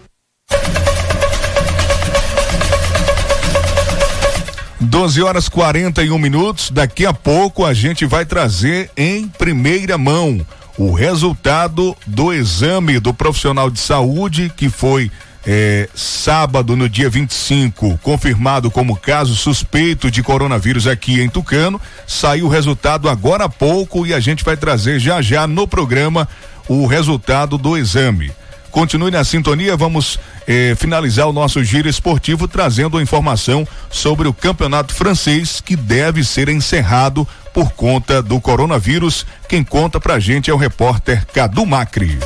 12 4.80 5.24
horas 5.24 5.50
41 5.50 6.20
minutos. 6.20 6.70
Daqui 6.70 7.08
a 7.08 7.14
pouco 7.14 7.66
a 7.66 7.74
gente 7.74 8.06
vai 8.06 8.24
trazer 8.24 8.92
em 8.96 9.28
primeira 9.28 9.98
mão 9.98 10.46
o 10.78 10.94
resultado 10.94 11.98
do 12.06 12.32
exame 12.32 13.00
do 13.00 13.16
profissional 13.16 13.72
de 13.72 13.80
saúde 13.80 14.54
que 14.56 14.70
foi 14.70 15.10
é, 15.46 15.88
sábado, 15.96 16.76
no 16.76 16.90
dia 16.90 17.10
25, 17.10 18.00
confirmado 18.04 18.70
como 18.70 18.96
caso 18.96 19.36
suspeito 19.36 20.12
de 20.12 20.22
coronavírus 20.22 20.88
aqui 20.88 21.22
em 21.22 21.30
Tucano. 21.30 21.80
Saiu 22.06 22.46
o 22.46 22.50
resultado 22.50 23.10
agora 23.10 23.46
há 23.46 23.50
pouco 23.50 24.06
e 24.06 24.14
a 24.14 24.20
gente 24.20 24.44
vai 24.44 24.58
trazer 24.58 25.00
já 25.00 25.22
já 25.22 25.48
no 25.48 25.68
programa 25.68 26.28
o 26.68 26.86
resultado 26.86 27.58
do 27.58 27.78
exame. 27.78 28.32
Continue 28.72 29.10
na 29.10 29.24
sintonia, 29.24 29.76
vamos 29.76 30.20
eh, 30.48 30.76
finalizar 30.78 31.28
o 31.28 31.34
nosso 31.34 31.64
giro 31.64 31.90
esportivo 31.90 32.48
trazendo 32.48 33.02
informação 33.02 33.68
sobre 33.90 34.28
o 34.28 34.34
campeonato 34.34 34.94
francês 34.94 35.60
que 35.60 35.76
deve 35.76 36.24
ser 36.24 36.50
encerrado 36.50 37.28
por 37.52 37.72
conta 37.72 38.22
do 38.22 38.40
coronavírus. 38.40 39.26
Quem 39.48 39.64
conta 39.64 40.00
pra 40.00 40.20
gente 40.20 40.52
é 40.52 40.54
o 40.54 40.58
repórter 40.58 41.26
Cadu 41.34 41.66
Macri. 41.66 42.20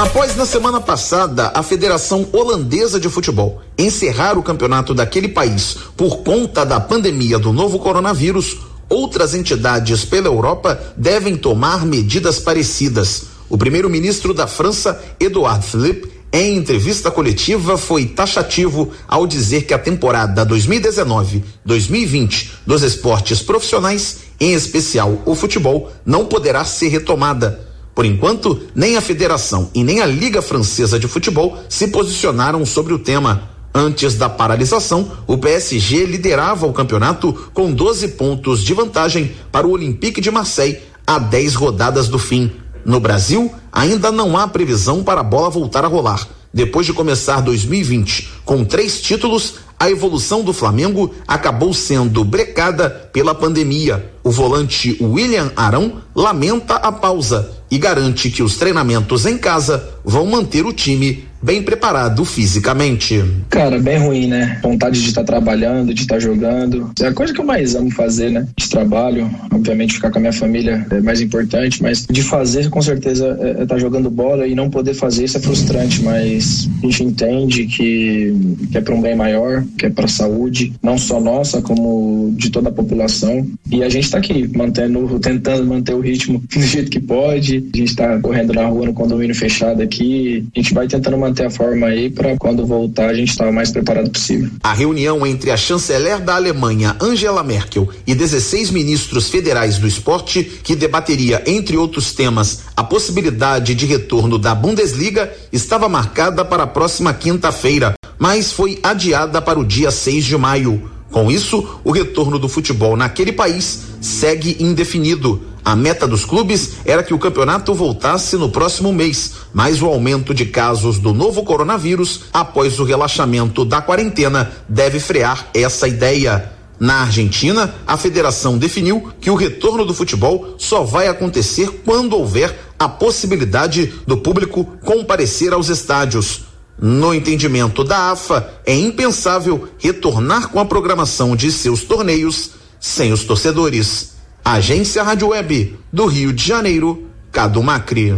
Após 0.00 0.34
na 0.34 0.46
semana 0.46 0.80
passada 0.80 1.52
a 1.54 1.62
Federação 1.62 2.26
Holandesa 2.32 2.98
de 2.98 3.10
Futebol 3.10 3.60
encerrar 3.76 4.38
o 4.38 4.42
campeonato 4.42 4.94
daquele 4.94 5.28
país 5.28 5.76
por 5.94 6.22
conta 6.22 6.64
da 6.64 6.80
pandemia 6.80 7.38
do 7.38 7.52
novo 7.52 7.78
coronavírus, 7.78 8.56
outras 8.88 9.34
entidades 9.34 10.06
pela 10.06 10.28
Europa 10.28 10.94
devem 10.96 11.36
tomar 11.36 11.84
medidas 11.84 12.38
parecidas. 12.38 13.24
O 13.46 13.58
primeiro-ministro 13.58 14.32
da 14.32 14.46
França, 14.46 14.98
Edouard 15.20 15.66
Philippe, 15.66 16.10
em 16.32 16.56
entrevista 16.56 17.10
coletiva, 17.10 17.76
foi 17.76 18.06
taxativo 18.06 18.90
ao 19.06 19.26
dizer 19.26 19.64
que 19.64 19.74
a 19.74 19.78
temporada 19.78 20.46
2019-2020 20.46 22.52
dos 22.66 22.82
esportes 22.82 23.42
profissionais, 23.42 24.20
em 24.40 24.54
especial 24.54 25.20
o 25.26 25.34
futebol, 25.34 25.92
não 26.06 26.24
poderá 26.24 26.64
ser 26.64 26.88
retomada. 26.88 27.68
Por 28.00 28.06
enquanto, 28.06 28.58
nem 28.74 28.96
a 28.96 29.00
federação 29.02 29.70
e 29.74 29.84
nem 29.84 30.00
a 30.00 30.06
Liga 30.06 30.40
Francesa 30.40 30.98
de 30.98 31.06
Futebol 31.06 31.58
se 31.68 31.88
posicionaram 31.88 32.64
sobre 32.64 32.94
o 32.94 32.98
tema. 32.98 33.50
Antes 33.74 34.14
da 34.14 34.26
paralisação, 34.26 35.12
o 35.26 35.36
PSG 35.36 36.06
liderava 36.06 36.66
o 36.66 36.72
campeonato 36.72 37.30
com 37.52 37.70
12 37.70 38.08
pontos 38.12 38.64
de 38.64 38.72
vantagem 38.72 39.32
para 39.52 39.66
o 39.66 39.72
Olympique 39.72 40.18
de 40.18 40.30
Marseille 40.30 40.78
a 41.06 41.18
10 41.18 41.54
rodadas 41.56 42.08
do 42.08 42.18
fim. 42.18 42.50
No 42.86 43.00
Brasil, 43.00 43.52
ainda 43.70 44.10
não 44.10 44.34
há 44.34 44.48
previsão 44.48 45.04
para 45.04 45.20
a 45.20 45.22
bola 45.22 45.50
voltar 45.50 45.84
a 45.84 45.88
rolar. 45.88 46.26
Depois 46.54 46.86
de 46.86 46.94
começar 46.94 47.42
2020 47.42 48.30
com 48.46 48.64
três 48.64 49.02
títulos, 49.02 49.56
a 49.80 49.90
evolução 49.90 50.42
do 50.42 50.52
Flamengo 50.52 51.14
acabou 51.26 51.72
sendo 51.72 52.22
brecada 52.22 52.90
pela 52.90 53.34
pandemia. 53.34 54.12
O 54.22 54.30
volante 54.30 54.98
William 55.00 55.50
Arão 55.56 56.02
lamenta 56.14 56.74
a 56.74 56.92
pausa 56.92 57.50
e 57.70 57.78
garante 57.78 58.30
que 58.30 58.42
os 58.42 58.58
treinamentos 58.58 59.24
em 59.24 59.38
casa 59.38 59.88
vão 60.04 60.26
manter 60.26 60.66
o 60.66 60.72
time 60.72 61.29
bem 61.42 61.62
preparado 61.62 62.24
fisicamente. 62.24 63.22
Cara, 63.48 63.78
bem 63.78 63.98
ruim, 63.98 64.26
né? 64.26 64.58
Vontade 64.62 65.00
de 65.00 65.08
estar 65.08 65.22
tá 65.22 65.26
trabalhando, 65.26 65.94
de 65.94 66.02
estar 66.02 66.16
tá 66.16 66.20
jogando. 66.20 66.90
É 67.00 67.06
a 67.06 67.12
coisa 67.12 67.32
que 67.32 67.40
eu 67.40 67.44
mais 67.44 67.74
amo 67.74 67.90
fazer, 67.90 68.30
né? 68.30 68.46
De 68.56 68.68
trabalho, 68.68 69.30
obviamente 69.52 69.94
ficar 69.94 70.10
com 70.10 70.18
a 70.18 70.20
minha 70.20 70.32
família 70.32 70.86
é 70.90 71.00
mais 71.00 71.20
importante, 71.20 71.82
mas 71.82 72.06
de 72.08 72.22
fazer 72.22 72.68
com 72.68 72.82
certeza 72.82 73.38
é 73.40 73.50
estar 73.50 73.62
é 73.62 73.66
tá 73.66 73.78
jogando 73.78 74.10
bola 74.10 74.46
e 74.46 74.54
não 74.54 74.70
poder 74.70 74.94
fazer 74.94 75.24
isso 75.24 75.36
é 75.36 75.40
frustrante, 75.40 76.02
mas 76.02 76.68
a 76.82 76.86
gente 76.86 77.04
entende 77.04 77.66
que, 77.66 78.34
que 78.70 78.78
é 78.78 78.80
para 78.80 78.94
um 78.94 79.00
bem 79.00 79.14
maior, 79.14 79.64
que 79.78 79.86
é 79.86 79.90
para 79.90 80.04
a 80.04 80.08
saúde, 80.08 80.72
não 80.82 80.98
só 80.98 81.20
nossa, 81.20 81.62
como 81.62 82.32
de 82.36 82.50
toda 82.50 82.68
a 82.68 82.72
população. 82.72 83.46
E 83.70 83.82
a 83.82 83.88
gente 83.88 84.04
está 84.04 84.18
aqui, 84.18 84.48
mantendo, 84.56 85.18
tentando 85.20 85.66
manter 85.66 85.94
o 85.94 86.00
ritmo 86.00 86.42
do 86.52 86.62
jeito 86.62 86.90
que 86.90 87.00
pode. 87.00 87.56
A 87.74 87.76
gente 87.76 87.84
está 87.84 88.18
correndo 88.18 88.52
na 88.52 88.66
rua 88.66 88.86
no 88.86 88.92
condomínio 88.92 89.34
fechado 89.34 89.82
aqui. 89.82 90.46
A 90.54 90.60
gente 90.60 90.74
vai 90.74 90.86
tentando 90.86 91.18
manter 91.18 91.29
manter 91.30 91.46
a 91.46 91.50
forma 91.50 91.86
aí 91.86 92.10
para 92.10 92.36
quando 92.36 92.66
voltar 92.66 93.08
a 93.08 93.14
gente 93.14 93.30
estar 93.30 93.44
tá 93.44 93.50
o 93.50 93.52
mais 93.52 93.70
preparado 93.70 94.10
possível. 94.10 94.50
A 94.62 94.72
reunião 94.72 95.26
entre 95.26 95.50
a 95.50 95.56
chanceler 95.56 96.20
da 96.20 96.34
Alemanha, 96.34 96.96
Angela 97.00 97.42
Merkel, 97.42 97.88
e 98.06 98.14
16 98.14 98.70
ministros 98.70 99.30
federais 99.30 99.78
do 99.78 99.86
esporte, 99.86 100.42
que 100.42 100.74
debateria, 100.74 101.42
entre 101.46 101.76
outros 101.76 102.12
temas, 102.12 102.62
a 102.76 102.82
possibilidade 102.82 103.74
de 103.74 103.86
retorno 103.86 104.38
da 104.38 104.54
Bundesliga, 104.54 105.32
estava 105.52 105.88
marcada 105.88 106.44
para 106.44 106.64
a 106.64 106.66
próxima 106.66 107.14
quinta-feira, 107.14 107.94
mas 108.18 108.52
foi 108.52 108.78
adiada 108.82 109.40
para 109.40 109.58
o 109.58 109.64
dia 109.64 109.90
6 109.90 110.24
de 110.24 110.36
maio. 110.36 110.90
Com 111.10 111.30
isso, 111.30 111.80
o 111.82 111.90
retorno 111.90 112.38
do 112.38 112.48
futebol 112.48 112.96
naquele 112.96 113.32
país 113.32 113.82
segue 114.00 114.56
indefinido. 114.60 115.42
A 115.64 115.76
meta 115.76 116.06
dos 116.06 116.24
clubes 116.24 116.76
era 116.84 117.02
que 117.02 117.12
o 117.12 117.18
campeonato 117.18 117.74
voltasse 117.74 118.36
no 118.36 118.48
próximo 118.48 118.92
mês, 118.92 119.32
mas 119.52 119.82
o 119.82 119.86
aumento 119.86 120.32
de 120.32 120.46
casos 120.46 120.98
do 120.98 121.12
novo 121.12 121.42
coronavírus 121.44 122.22
após 122.32 122.80
o 122.80 122.84
relaxamento 122.84 123.64
da 123.64 123.82
quarentena 123.82 124.50
deve 124.68 124.98
frear 124.98 125.48
essa 125.54 125.86
ideia. 125.86 126.52
Na 126.78 127.02
Argentina, 127.02 127.74
a 127.86 127.98
federação 127.98 128.56
definiu 128.56 129.12
que 129.20 129.30
o 129.30 129.34
retorno 129.34 129.84
do 129.84 129.92
futebol 129.92 130.54
só 130.56 130.82
vai 130.82 131.08
acontecer 131.08 131.82
quando 131.84 132.16
houver 132.16 132.58
a 132.78 132.88
possibilidade 132.88 133.92
do 134.06 134.16
público 134.16 134.64
comparecer 134.82 135.52
aos 135.52 135.68
estádios. 135.68 136.44
No 136.80 137.12
entendimento 137.12 137.84
da 137.84 138.10
AFA, 138.10 138.54
é 138.64 138.74
impensável 138.74 139.68
retornar 139.76 140.48
com 140.48 140.58
a 140.58 140.64
programação 140.64 141.36
de 141.36 141.52
seus 141.52 141.84
torneios 141.84 142.52
sem 142.80 143.12
os 143.12 143.24
torcedores. 143.24 144.19
Agência 144.44 145.02
Rádio 145.02 145.28
Web 145.28 145.78
do 145.92 146.06
Rio 146.06 146.32
de 146.32 146.46
Janeiro, 146.46 147.08
Cado 147.30 147.62
Macri. 147.62 148.12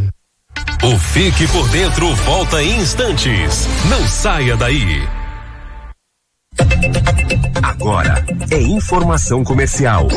O 0.82 0.98
Fique 0.98 1.46
por 1.48 1.68
Dentro 1.68 2.14
volta 2.16 2.62
em 2.62 2.80
instantes. 2.80 3.68
Não 3.88 4.06
saia 4.06 4.56
daí. 4.56 5.06
Agora 7.62 8.24
é 8.50 8.60
informação 8.60 9.44
comercial. 9.44 10.08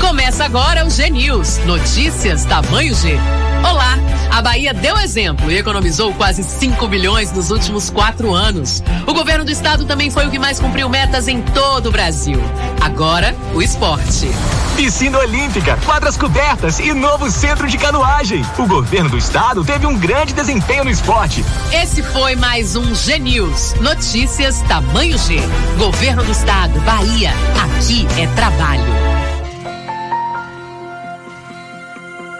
Começa 0.00 0.44
agora 0.44 0.86
o 0.86 0.90
G 0.90 1.10
News. 1.10 1.58
Notícias 1.66 2.44
tamanho 2.44 2.94
G. 2.94 3.18
Olá! 3.62 3.96
A 4.30 4.40
Bahia 4.40 4.72
deu 4.72 4.98
exemplo 4.98 5.50
e 5.50 5.58
economizou 5.58 6.12
quase 6.14 6.42
5 6.42 6.88
bilhões 6.88 7.30
nos 7.32 7.50
últimos 7.50 7.90
quatro 7.90 8.32
anos. 8.32 8.82
O 9.06 9.12
governo 9.12 9.44
do 9.44 9.50
estado 9.50 9.84
também 9.84 10.10
foi 10.10 10.26
o 10.26 10.30
que 10.30 10.38
mais 10.38 10.58
cumpriu 10.58 10.88
metas 10.88 11.28
em 11.28 11.42
todo 11.42 11.88
o 11.88 11.92
Brasil. 11.92 12.40
Agora, 12.80 13.36
o 13.54 13.62
esporte. 13.62 14.28
Piscina 14.74 15.18
Olímpica, 15.18 15.78
quadras 15.84 16.16
cobertas 16.16 16.80
e 16.80 16.94
novo 16.94 17.30
centro 17.30 17.68
de 17.68 17.76
canoagem. 17.76 18.42
O 18.58 18.66
governo 18.66 19.10
do 19.10 19.18
estado 19.18 19.62
teve 19.64 19.86
um 19.86 19.98
grande 19.98 20.32
desempenho 20.32 20.84
no 20.84 20.90
esporte. 20.90 21.44
Esse 21.72 22.02
foi 22.02 22.34
mais 22.34 22.74
um 22.74 22.94
G 22.94 23.18
News. 23.18 23.74
Notícias 23.80 24.60
tamanho 24.62 25.18
G. 25.18 25.36
Governo 25.76 26.24
do 26.24 26.32
estado, 26.32 26.80
Bahia. 26.80 27.32
Aqui 27.62 28.06
é 28.18 28.26
trabalho. 28.28 29.11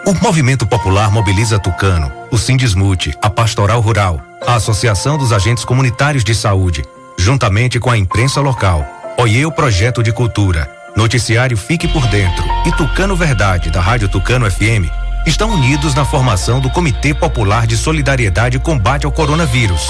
O 0.05 0.13
movimento 0.21 0.67
popular 0.67 1.09
mobiliza 1.09 1.57
Tucano, 1.57 2.11
o 2.29 2.37
Sindismute, 2.37 3.17
a 3.21 3.29
Pastoral 3.29 3.79
Rural, 3.79 4.21
a 4.45 4.55
Associação 4.55 5.17
dos 5.17 5.31
Agentes 5.31 5.63
Comunitários 5.63 6.25
de 6.25 6.35
Saúde, 6.35 6.83
juntamente 7.17 7.79
com 7.79 7.89
a 7.89 7.97
imprensa 7.97 8.41
local, 8.41 8.85
Oiê 9.17 9.45
o 9.45 9.51
Projeto 9.51 10.03
de 10.03 10.11
Cultura, 10.11 10.69
Noticiário 10.93 11.55
Fique 11.55 11.87
por 11.87 12.05
Dentro 12.07 12.43
e 12.65 12.71
Tucano 12.73 13.15
Verdade, 13.15 13.69
da 13.69 13.79
Rádio 13.79 14.09
Tucano 14.09 14.51
FM, 14.51 14.91
estão 15.25 15.49
unidos 15.51 15.95
na 15.95 16.03
formação 16.03 16.59
do 16.59 16.69
Comitê 16.69 17.13
Popular 17.13 17.65
de 17.65 17.77
Solidariedade 17.77 18.57
e 18.57 18.59
Combate 18.59 19.05
ao 19.05 19.11
Coronavírus. 19.11 19.87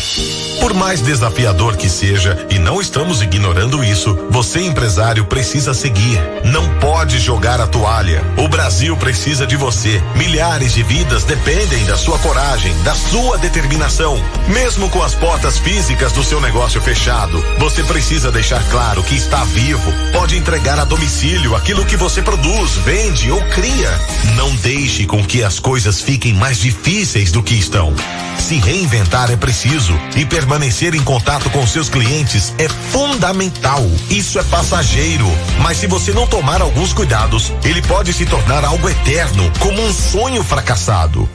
Por 0.61 0.73
mais 0.73 1.01
desafiador 1.01 1.75
que 1.75 1.89
seja, 1.89 2.47
e 2.49 2.57
não 2.57 2.79
estamos 2.79 3.21
ignorando 3.21 3.83
isso, 3.83 4.17
você 4.29 4.61
empresário 4.61 5.25
precisa 5.25 5.73
seguir. 5.73 6.17
Não 6.45 6.65
pode 6.79 7.19
jogar 7.19 7.59
a 7.59 7.67
toalha. 7.67 8.23
O 8.37 8.47
Brasil 8.47 8.95
precisa 8.95 9.45
de 9.45 9.57
você. 9.57 10.01
Milhares 10.15 10.73
de 10.73 10.81
vidas 10.81 11.25
dependem 11.25 11.83
da 11.85 11.97
sua 11.97 12.17
coragem, 12.19 12.73
da 12.83 12.95
sua 12.95 13.37
determinação. 13.37 14.17
Mesmo 14.47 14.89
com 14.89 15.03
as 15.03 15.13
portas 15.13 15.57
físicas 15.57 16.13
do 16.13 16.23
seu 16.23 16.39
negócio 16.39 16.81
fechado, 16.81 17.43
você 17.59 17.83
precisa 17.83 18.31
deixar 18.31 18.63
claro 18.69 19.03
que 19.03 19.15
está 19.15 19.43
vivo. 19.43 19.91
Pode 20.13 20.37
entregar 20.37 20.79
a 20.79 20.85
domicílio 20.85 21.53
aquilo 21.53 21.85
que 21.85 21.97
você 21.97 22.21
produz, 22.21 22.75
vende 22.77 23.29
ou 23.29 23.41
cria. 23.49 23.91
Não 24.37 24.55
deixe 24.55 25.05
com 25.05 25.21
que 25.21 25.43
as 25.43 25.59
coisas 25.59 25.99
fiquem 25.99 26.33
mais 26.33 26.59
difíceis 26.59 27.29
do 27.29 27.43
que 27.43 27.53
estão. 27.53 27.93
Se 28.39 28.55
reinventar 28.55 29.31
é 29.31 29.35
preciso 29.35 29.93
e 30.15 30.25
permanecer 30.25 30.95
em 30.95 31.03
contato 31.03 31.49
com 31.49 31.65
seus 31.67 31.89
clientes 31.89 32.53
é 32.57 32.69
fundamental. 32.69 33.83
Isso 34.09 34.39
é 34.39 34.43
passageiro, 34.43 35.27
mas 35.61 35.77
se 35.77 35.87
você 35.87 36.13
não 36.13 36.27
tomar 36.27 36.61
alguns 36.61 36.93
cuidados, 36.93 37.51
ele 37.63 37.81
pode 37.81 38.13
se 38.13 38.25
tornar 38.25 38.63
algo 38.63 38.89
eterno, 38.89 39.51
como 39.59 39.81
um 39.81 39.93
sonho 39.93 40.43
fracassado. 40.43 41.29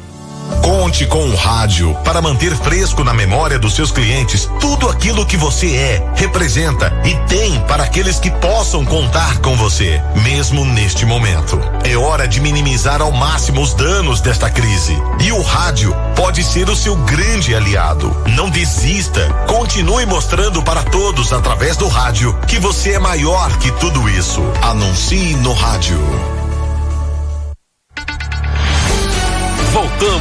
Conte 0.61 1.07
com 1.07 1.25
o 1.25 1.35
rádio 1.35 1.95
para 2.05 2.21
manter 2.21 2.55
fresco 2.57 3.03
na 3.03 3.15
memória 3.15 3.59
dos 3.59 3.75
seus 3.75 3.91
clientes 3.91 4.49
tudo 4.61 4.89
aquilo 4.89 5.25
que 5.25 5.37
você 5.37 5.75
é, 5.77 6.13
representa 6.15 6.93
e 7.05 7.15
tem 7.29 7.61
para 7.63 7.85
aqueles 7.85 8.19
que 8.19 8.31
possam 8.31 8.85
contar 8.85 9.39
com 9.39 9.57
você, 9.57 10.01
mesmo 10.23 10.65
neste 10.65 11.07
momento. 11.07 11.61
É 11.85 11.97
hora 11.97 12.27
de 12.29 12.41
minimizar 12.41 13.01
ao 13.01 13.13
máximo 13.13 13.61
os 13.61 13.75
danos 13.75 14.21
desta 14.21 14.51
crise. 14.51 14.97
E 15.21 15.33
o 15.33 15.43
rádio 15.43 15.95
pode 16.15 16.43
ser 16.45 16.69
o 16.69 16.77
seu 16.77 16.97
grande 16.97 17.55
aliado. 17.55 18.15
Não 18.37 18.51
desista. 18.51 19.29
Continue 19.47 20.07
mostrando 20.07 20.63
para 20.63 20.83
todos 20.83 21.33
através 21.33 21.77
do 21.77 21.89
rádio 21.89 22.37
que 22.47 22.59
você 22.59 22.93
é 22.93 22.99
maior 22.99 23.57
que 23.59 23.71
tudo 23.73 24.09
isso. 24.09 24.43
Anuncie 24.63 25.35
no 25.37 25.53
rádio. 25.53 26.42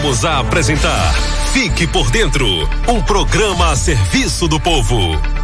Voltamos 0.02 0.26
a 0.26 0.40
apresentar 0.40 1.14
Fique 1.54 1.86
por 1.86 2.10
Dentro 2.10 2.48
um 2.88 3.02
programa 3.04 3.70
a 3.70 3.76
serviço 3.76 4.48
do 4.48 4.60
povo. 4.60 5.41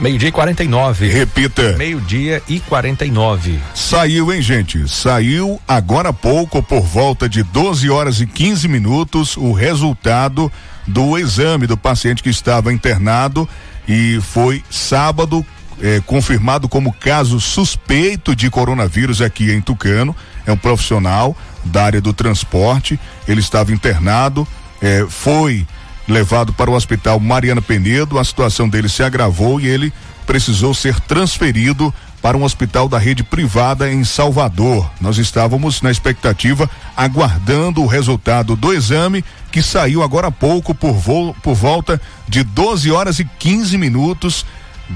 Meio-dia 0.00 0.30
e 0.30 0.32
49. 0.32 1.08
Repita. 1.08 1.76
Meio-dia 1.76 2.42
e 2.48 2.58
49. 2.58 3.60
Saiu, 3.74 4.32
hein, 4.32 4.40
gente? 4.40 4.88
Saiu 4.88 5.60
agora 5.68 6.08
há 6.08 6.12
pouco, 6.12 6.62
por 6.62 6.80
volta 6.80 7.28
de 7.28 7.42
12 7.42 7.90
horas 7.90 8.18
e 8.18 8.26
15 8.26 8.66
minutos, 8.66 9.36
o 9.36 9.52
resultado 9.52 10.50
do 10.86 11.18
exame 11.18 11.66
do 11.66 11.76
paciente 11.76 12.22
que 12.22 12.30
estava 12.30 12.72
internado 12.72 13.46
e 13.86 14.18
foi 14.22 14.64
sábado 14.70 15.44
eh, 15.82 16.00
confirmado 16.06 16.66
como 16.66 16.94
caso 16.94 17.38
suspeito 17.38 18.34
de 18.34 18.48
coronavírus 18.48 19.20
aqui 19.20 19.52
em 19.52 19.60
Tucano. 19.60 20.16
É 20.46 20.52
um 20.52 20.56
profissional 20.56 21.36
da 21.62 21.84
área 21.84 22.00
do 22.00 22.14
transporte. 22.14 22.98
Ele 23.28 23.40
estava 23.40 23.70
internado, 23.70 24.48
eh, 24.80 25.04
foi 25.10 25.66
levado 26.10 26.52
para 26.52 26.70
o 26.70 26.74
hospital 26.74 27.18
Mariana 27.20 27.62
Penedo. 27.62 28.18
A 28.18 28.24
situação 28.24 28.68
dele 28.68 28.88
se 28.88 29.02
agravou 29.02 29.60
e 29.60 29.66
ele 29.66 29.92
precisou 30.26 30.74
ser 30.74 31.00
transferido 31.00 31.92
para 32.22 32.36
um 32.36 32.44
hospital 32.44 32.88
da 32.88 32.98
rede 32.98 33.22
privada 33.22 33.90
em 33.90 34.04
Salvador. 34.04 34.90
Nós 35.00 35.18
estávamos 35.18 35.80
na 35.80 35.90
expectativa, 35.90 36.68
aguardando 36.96 37.82
o 37.82 37.86
resultado 37.86 38.54
do 38.54 38.72
exame, 38.72 39.24
que 39.50 39.62
saiu 39.62 40.02
agora 40.02 40.28
há 40.28 40.30
pouco 40.30 40.74
por, 40.74 40.92
vo 40.92 41.34
por 41.42 41.54
volta 41.54 42.00
de 42.28 42.42
12 42.42 42.90
horas 42.90 43.18
e 43.18 43.24
15 43.24 43.78
minutos. 43.78 44.44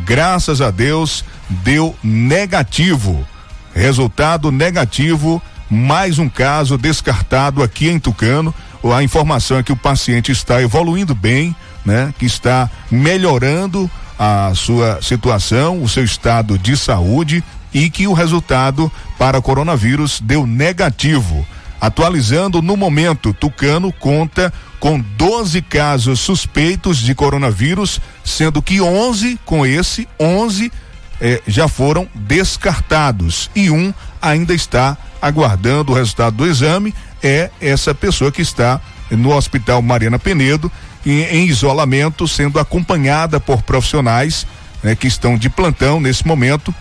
Graças 0.04 0.60
a 0.60 0.70
Deus, 0.70 1.24
deu 1.48 1.96
negativo. 2.02 3.26
Resultado 3.74 4.52
negativo, 4.52 5.42
mais 5.70 6.18
um 6.18 6.28
caso 6.28 6.76
descartado 6.76 7.62
aqui 7.62 7.88
em 7.88 7.98
Tucano 7.98 8.54
a 8.93 9.03
informação 9.03 9.59
é 9.59 9.62
que 9.62 9.72
o 9.72 9.76
paciente 9.76 10.32
está 10.32 10.61
evoluindo 10.61 11.14
bem, 11.14 11.55
né? 11.85 12.12
Que 12.18 12.26
está 12.26 12.70
melhorando 12.91 13.91
a 14.18 14.53
sua 14.55 15.01
situação, 15.03 15.82
o 15.82 15.89
seu 15.89 16.05
estado 16.05 16.59
de 16.59 16.76
saúde 16.76 17.43
e 17.72 17.91
que 17.91 18.07
o 18.07 18.12
resultado 18.12 18.91
para 19.18 19.41
coronavírus 19.41 20.20
deu 20.20 20.47
negativo. 20.47 21.47
Atualizando 21.80 22.62
no 22.62 22.76
momento, 22.76 23.35
Tucano 23.35 23.93
conta 23.93 24.53
com 24.78 24.99
12 25.01 25.61
casos 25.62 26.20
suspeitos 26.20 26.99
de 26.99 27.14
coronavírus, 27.14 28.01
sendo 28.22 28.62
que 28.62 28.80
11 28.80 29.39
com 29.45 29.66
esse, 29.66 30.09
11 30.18 30.72
eh, 31.20 31.43
já 31.47 31.68
foram 31.68 32.09
descartados 32.14 33.51
e 33.55 33.70
um 33.70 33.93
ainda 34.20 34.55
está 34.55 34.97
aguardando 35.20 35.93
o 35.93 35.95
resultado 35.95 36.37
do 36.37 36.47
exame. 36.47 36.95
É 37.24 37.50
essa 37.58 37.94
pessoa 37.94 38.30
que 38.30 38.42
está 38.42 38.78
no 39.10 39.34
Hospital 39.34 39.80
Mariana 39.80 40.18
Penedo 40.18 40.70
em, 41.06 41.22
em 41.22 41.46
isolamento, 41.46 42.28
sendo 42.28 42.60
acompanhada 42.60 43.40
por 43.40 43.62
profissionais 43.62 44.46
né, 44.82 44.94
que 44.94 45.06
estão 45.06 45.38
de 45.38 45.48
plantão 45.48 45.98
nesse 45.98 46.26
momento, 46.26 46.74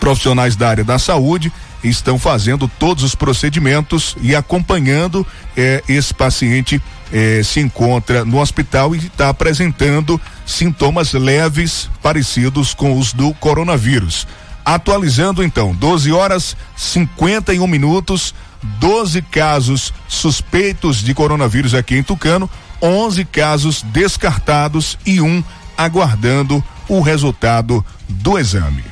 profissionais 0.00 0.56
da 0.56 0.70
área 0.70 0.82
da 0.82 0.98
saúde 0.98 1.52
estão 1.84 2.18
fazendo 2.18 2.66
todos 2.66 3.04
os 3.04 3.14
procedimentos 3.14 4.16
e 4.20 4.34
acompanhando 4.34 5.26
eh, 5.56 5.82
esse 5.88 6.14
paciente 6.14 6.80
eh, 7.12 7.42
se 7.44 7.60
encontra 7.60 8.24
no 8.24 8.40
hospital 8.40 8.94
e 8.94 8.98
está 8.98 9.28
apresentando 9.28 10.20
sintomas 10.46 11.12
leves 11.12 11.90
parecidos 12.00 12.72
com 12.72 12.98
os 12.98 13.12
do 13.12 13.34
coronavírus. 13.34 14.26
Atualizando 14.64 15.42
então, 15.42 15.74
12 15.74 16.12
horas 16.12 16.56
51 16.76 17.66
minutos, 17.66 18.32
12 18.62 19.22
casos 19.22 19.92
suspeitos 20.08 21.02
de 21.02 21.14
coronavírus 21.14 21.74
aqui 21.74 21.96
em 21.96 22.02
Tucano, 22.02 22.48
11 22.80 23.24
casos 23.26 23.82
descartados 23.82 24.98
e 25.04 25.20
um 25.20 25.42
aguardando 25.76 26.62
o 26.88 27.00
resultado 27.00 27.84
do 28.08 28.38
exame. 28.38 28.84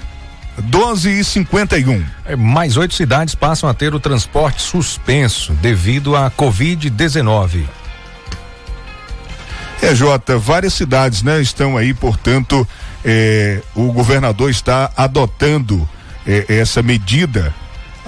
12 0.58 1.10
e 1.10 1.24
51. 1.24 2.04
É, 2.24 2.36
mais 2.36 2.76
oito 2.76 2.94
cidades 2.94 3.34
passam 3.34 3.68
a 3.68 3.74
ter 3.74 3.94
o 3.94 4.00
transporte 4.00 4.60
suspenso 4.60 5.52
devido 5.54 6.16
à 6.16 6.30
Covid-19. 6.30 7.64
É, 9.82 9.94
Jota, 9.94 10.36
várias 10.36 10.74
cidades, 10.74 11.22
né, 11.22 11.40
estão 11.40 11.76
aí, 11.76 11.94
portanto, 11.94 12.68
eh, 13.02 13.62
o 13.74 13.90
governador 13.92 14.50
está 14.50 14.90
adotando 14.94 15.88
eh, 16.26 16.44
essa 16.48 16.82
medida. 16.82 17.54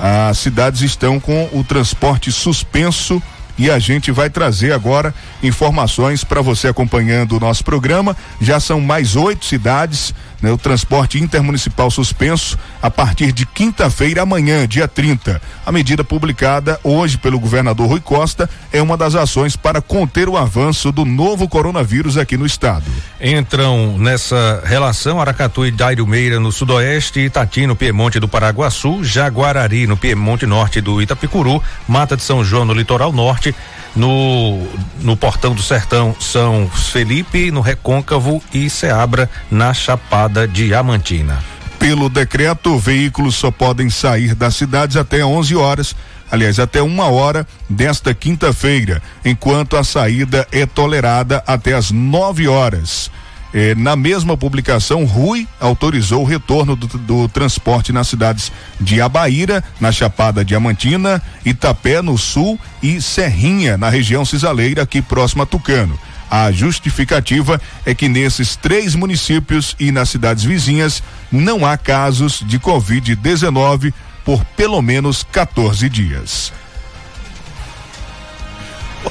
As 0.05 0.38
cidades 0.38 0.80
estão 0.80 1.20
com 1.20 1.48
o 1.53 1.62
transporte 1.62 2.32
suspenso 2.32 3.22
e 3.57 3.70
a 3.70 3.78
gente 3.78 4.11
vai 4.11 4.28
trazer 4.28 4.72
agora 4.72 5.14
informações 5.44 6.24
para 6.24 6.42
você 6.42 6.66
acompanhando 6.66 7.36
o 7.36 7.40
nosso 7.40 7.62
programa. 7.62 8.16
Já 8.40 8.59
são 8.59 8.80
mais 8.80 9.14
oito 9.14 9.44
cidades, 9.44 10.12
né? 10.43 10.51
O 10.51 10.59
transporte 10.59 11.18
intermunicipal 11.18 11.90
suspenso 11.90 12.59
a 12.82 12.90
partir 12.90 13.32
de 13.32 13.47
quinta-feira, 13.47 14.22
amanhã, 14.22 14.66
dia 14.66 14.88
30. 14.88 15.40
A 15.64 15.72
medida 15.72 16.03
publicada 16.03 16.78
hoje 16.82 17.16
pelo 17.16 17.38
governador 17.38 17.88
Rui 17.88 18.01
Costa 18.01 18.51
é 18.72 18.82
uma 18.82 18.97
das 18.97 19.14
ações 19.14 19.55
para 19.55 19.80
conter 19.80 20.28
o 20.28 20.36
avanço 20.36 20.90
do 20.90 21.05
novo 21.05 21.49
coronavírus 21.49 22.18
aqui 22.18 22.36
no 22.36 22.45
estado. 22.45 22.84
Entram 23.20 23.97
nessa 23.99 24.61
relação 24.64 25.20
Aracatu 25.20 25.64
e 25.64 25.70
Dairo 25.70 26.07
Meira 26.07 26.40
no 26.40 26.51
sudoeste, 26.51 27.20
Itati 27.20 27.66
no 27.66 27.76
Piemonte 27.76 28.18
do 28.18 28.28
Paraguaçu, 28.28 29.05
Jaguarari 29.05 29.86
no 29.86 29.97
Piemonte 29.97 30.47
Norte 30.47 30.80
do 30.80 31.01
Itapicuru, 31.01 31.62
Mata 31.86 32.16
de 32.16 32.22
São 32.22 32.43
João 32.43 32.64
no 32.64 32.74
litoral 32.74 33.12
norte, 33.12 33.55
no, 33.95 34.66
no 35.01 35.16
Portão 35.16 35.55
do 35.55 35.62
Sertão 35.62 36.14
São 36.18 36.68
Felipe, 36.68 37.51
no 37.51 37.61
Recôncavo 37.61 38.43
e 38.53 38.68
Ceabra 38.68 39.28
na 39.51 39.74
Chapada 39.74 40.47
Diamantina. 40.47 41.38
Pelo 41.78 42.09
decreto, 42.09 42.78
veículos 42.78 43.34
só 43.34 43.51
podem 43.51 43.90
sair 43.90 44.34
das 44.34 44.55
cidades 44.55 44.97
até 44.97 45.24
11 45.24 45.57
horas, 45.57 45.97
aliás, 46.30 46.61
até 46.61 46.80
uma 46.80 47.07
hora 47.07 47.47
desta 47.68 48.14
quinta-feira, 48.14 49.03
enquanto 49.24 49.76
a 49.76 49.82
saída 49.82 50.47
é 50.53 50.64
tolerada 50.64 51.43
até 51.47 51.74
as 51.74 51.90
9 51.90 52.47
horas. 52.47 53.11
Eh, 53.55 53.74
na 53.74 53.94
mesma 53.94 54.36
publicação, 54.36 55.05
Rui 55.05 55.46
autorizou 55.61 56.22
o 56.22 56.26
retorno 56.26 56.74
do, 56.74 56.86
do, 56.86 57.28
transporte 57.28 57.92
nas 57.92 58.09
cidades 58.09 58.50
de 58.80 59.00
Abaíra, 59.00 59.62
na 59.78 59.92
Chapada 59.92 60.44
Diamantina, 60.44 61.22
Itapé, 61.44 62.00
no 62.00 62.16
sul, 62.16 62.59
e 62.82 63.00
Serrinha, 63.00 63.76
na 63.76 63.90
região 63.90 64.24
cisaleira, 64.24 64.82
aqui 64.82 65.03
próximo 65.03 65.42
a 65.42 65.46
Tucano. 65.46 65.98
A 66.30 66.50
justificativa 66.50 67.61
é 67.84 67.94
que 67.94 68.09
nesses 68.09 68.57
três 68.57 68.94
municípios 68.94 69.76
e 69.78 69.92
nas 69.92 70.09
cidades 70.09 70.44
vizinhas 70.44 71.03
não 71.30 71.66
há 71.66 71.76
casos 71.76 72.42
de 72.46 72.59
Covid-19 72.59 73.92
por 74.24 74.42
pelo 74.57 74.80
menos 74.80 75.22
14 75.30 75.90
dias. 75.90 76.50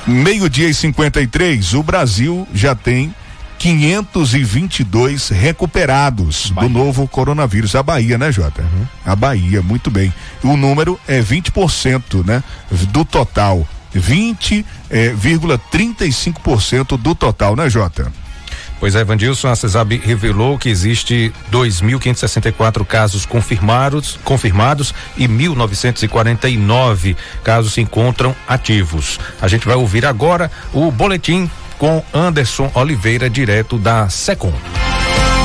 Meio-dia 0.07 0.67
e 0.67 0.73
53, 0.73 1.75
o 1.75 1.83
Brasil 1.83 2.47
já 2.55 2.73
tem 2.73 3.13
522 3.61 5.29
recuperados 5.29 6.49
Bahia. 6.49 6.67
do 6.67 6.73
novo 6.73 7.07
coronavírus. 7.07 7.75
A 7.75 7.83
Bahia, 7.83 8.17
né, 8.17 8.31
Jota? 8.31 8.63
Uhum. 8.63 8.87
A 9.05 9.15
Bahia, 9.15 9.61
muito 9.61 9.91
bem. 9.91 10.11
O 10.43 10.57
número 10.57 10.99
é 11.07 11.21
20%, 11.21 12.25
né? 12.25 12.43
Do 12.89 13.05
total. 13.05 13.67
20,35% 13.95 16.95
é, 16.95 16.97
do 16.97 17.13
total, 17.13 17.55
né, 17.55 17.69
Jota? 17.69 18.11
Pois 18.79 18.95
é, 18.95 19.03
Vandilson, 19.03 19.49
a 19.49 19.55
CESAB 19.55 20.01
revelou 20.03 20.57
que 20.57 20.67
existe 20.67 21.31
2.564 21.51 22.83
casos 22.83 23.27
confirmados, 23.27 24.17
confirmados 24.23 24.91
e 25.15 25.27
1.949 25.27 27.15
casos 27.43 27.73
se 27.73 27.81
encontram 27.81 28.35
ativos. 28.47 29.19
A 29.39 29.47
gente 29.47 29.67
vai 29.67 29.75
ouvir 29.75 30.03
agora 30.03 30.49
o 30.73 30.89
boletim 30.89 31.47
com 31.81 32.01
Anderson 32.13 32.71
Oliveira, 32.75 33.27
direto 33.27 33.79
da 33.79 34.07
Secom. 34.07 34.53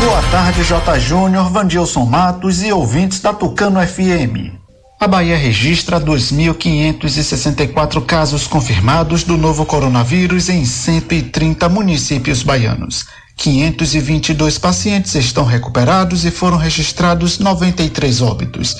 Boa 0.04 0.22
tarde, 0.30 0.62
J. 0.64 0.98
Júnior, 0.98 1.50
Vandilson 1.50 2.04
Matos 2.04 2.62
e 2.62 2.70
ouvintes 2.70 3.20
da 3.20 3.32
Tucano 3.32 3.80
FM. 3.80 4.52
A 5.00 5.08
Bahia 5.08 5.34
registra 5.34 5.98
2.564 5.98 8.04
casos 8.04 8.46
confirmados 8.46 9.24
do 9.24 9.38
novo 9.38 9.64
coronavírus 9.64 10.50
em 10.50 10.66
130 10.66 11.70
municípios 11.70 12.42
baianos. 12.42 13.06
522 13.38 14.58
pacientes 14.58 15.14
estão 15.14 15.46
recuperados 15.46 16.26
e 16.26 16.30
foram 16.30 16.58
registrados 16.58 17.38
93 17.38 18.20
óbitos. 18.20 18.76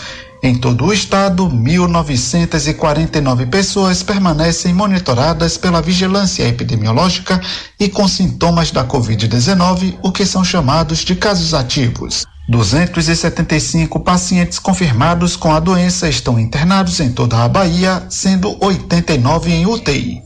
Em 0.47 0.55
todo 0.55 0.85
o 0.85 0.93
estado, 0.93 1.49
1.949 1.49 3.51
pessoas 3.51 4.05
permanecem 4.05 4.73
monitoradas 4.73 5.59
pela 5.59 5.83
vigilância 5.83 6.47
epidemiológica 6.47 7.41
e 7.81 7.89
com 7.89 8.07
sintomas 8.07 8.71
da 8.71 8.85
Covid-19, 8.85 9.99
o 10.05 10.13
que 10.13 10.25
são 10.25 10.45
chamados 10.45 11.01
de 11.01 11.17
casos 11.17 11.53
ativos. 11.53 12.25
275 12.49 13.99
pacientes 13.99 14.61
confirmados 14.61 15.35
com 15.35 15.53
a 15.53 15.59
doença 15.59 16.09
estão 16.09 16.39
internados 16.39 17.01
em 17.01 17.11
toda 17.11 17.43
a 17.43 17.49
Bahia, 17.49 18.07
sendo 18.09 18.57
89 18.65 19.53
em 19.53 19.67
UTI. 19.67 20.23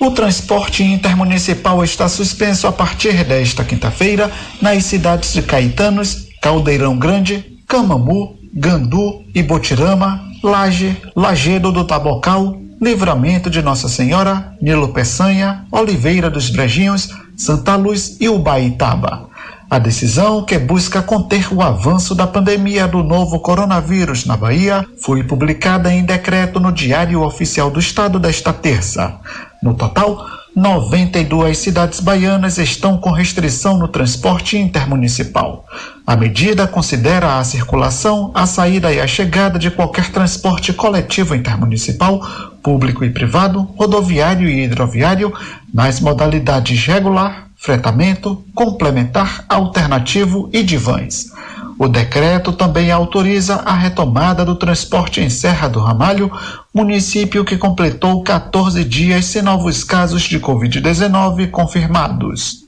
O 0.00 0.10
transporte 0.10 0.82
intermunicipal 0.82 1.82
está 1.82 2.10
suspenso 2.10 2.66
a 2.66 2.72
partir 2.72 3.24
desta 3.24 3.64
quinta-feira 3.64 4.30
nas 4.60 4.84
cidades 4.84 5.32
de 5.32 5.40
Caetanos, 5.40 6.26
Caldeirão 6.42 6.98
Grande, 6.98 7.42
Camamu, 7.66 8.43
Gandu, 8.56 9.24
Ibotirama, 9.34 10.20
Laje, 10.40 10.96
Lagedo 11.16 11.72
do 11.72 11.84
Tabocal, 11.84 12.56
Livramento 12.80 13.50
de 13.50 13.60
Nossa 13.60 13.88
Senhora, 13.88 14.54
Nilo 14.62 14.88
Peçanha, 14.92 15.66
Oliveira 15.72 16.30
dos 16.30 16.50
Brejinhos, 16.50 17.08
Santa 17.36 17.74
Luz 17.74 18.16
e 18.20 18.28
Ubaitaba. 18.28 19.28
A 19.68 19.78
decisão, 19.80 20.44
que 20.44 20.56
busca 20.56 21.02
conter 21.02 21.52
o 21.52 21.60
avanço 21.60 22.14
da 22.14 22.28
pandemia 22.28 22.86
do 22.86 23.02
novo 23.02 23.40
coronavírus 23.40 24.24
na 24.24 24.36
Bahia, 24.36 24.86
foi 25.02 25.24
publicada 25.24 25.92
em 25.92 26.04
decreto 26.04 26.60
no 26.60 26.70
Diário 26.70 27.22
Oficial 27.22 27.72
do 27.72 27.80
Estado 27.80 28.20
desta 28.20 28.52
terça. 28.52 29.18
No 29.60 29.74
total, 29.74 30.24
92 30.54 31.58
cidades 31.58 31.98
baianas 31.98 32.58
estão 32.58 32.96
com 32.96 33.10
restrição 33.10 33.76
no 33.76 33.88
transporte 33.88 34.56
intermunicipal. 34.56 35.64
A 36.06 36.14
medida 36.14 36.68
considera 36.68 37.38
a 37.38 37.44
circulação, 37.44 38.30
a 38.32 38.46
saída 38.46 38.92
e 38.92 39.00
a 39.00 39.06
chegada 39.06 39.58
de 39.58 39.68
qualquer 39.68 40.12
transporte 40.12 40.72
coletivo 40.72 41.34
intermunicipal, 41.34 42.20
público 42.62 43.04
e 43.04 43.10
privado, 43.10 43.62
rodoviário 43.76 44.48
e 44.48 44.62
hidroviário, 44.62 45.32
nas 45.72 45.98
modalidades 45.98 46.86
regular, 46.86 47.48
fretamento, 47.56 48.44
complementar, 48.54 49.44
alternativo 49.48 50.48
e 50.52 50.62
de 50.62 50.76
vans. 50.76 51.32
O 51.78 51.88
decreto 51.88 52.52
também 52.52 52.92
autoriza 52.92 53.56
a 53.56 53.74
retomada 53.74 54.44
do 54.44 54.54
transporte 54.54 55.20
em 55.20 55.28
Serra 55.28 55.66
do 55.66 55.80
Ramalho, 55.80 56.30
município 56.72 57.44
que 57.44 57.58
completou 57.58 58.22
14 58.22 58.84
dias 58.84 59.24
sem 59.24 59.42
novos 59.42 59.82
casos 59.82 60.22
de 60.22 60.38
Covid-19 60.38 61.50
confirmados. 61.50 62.64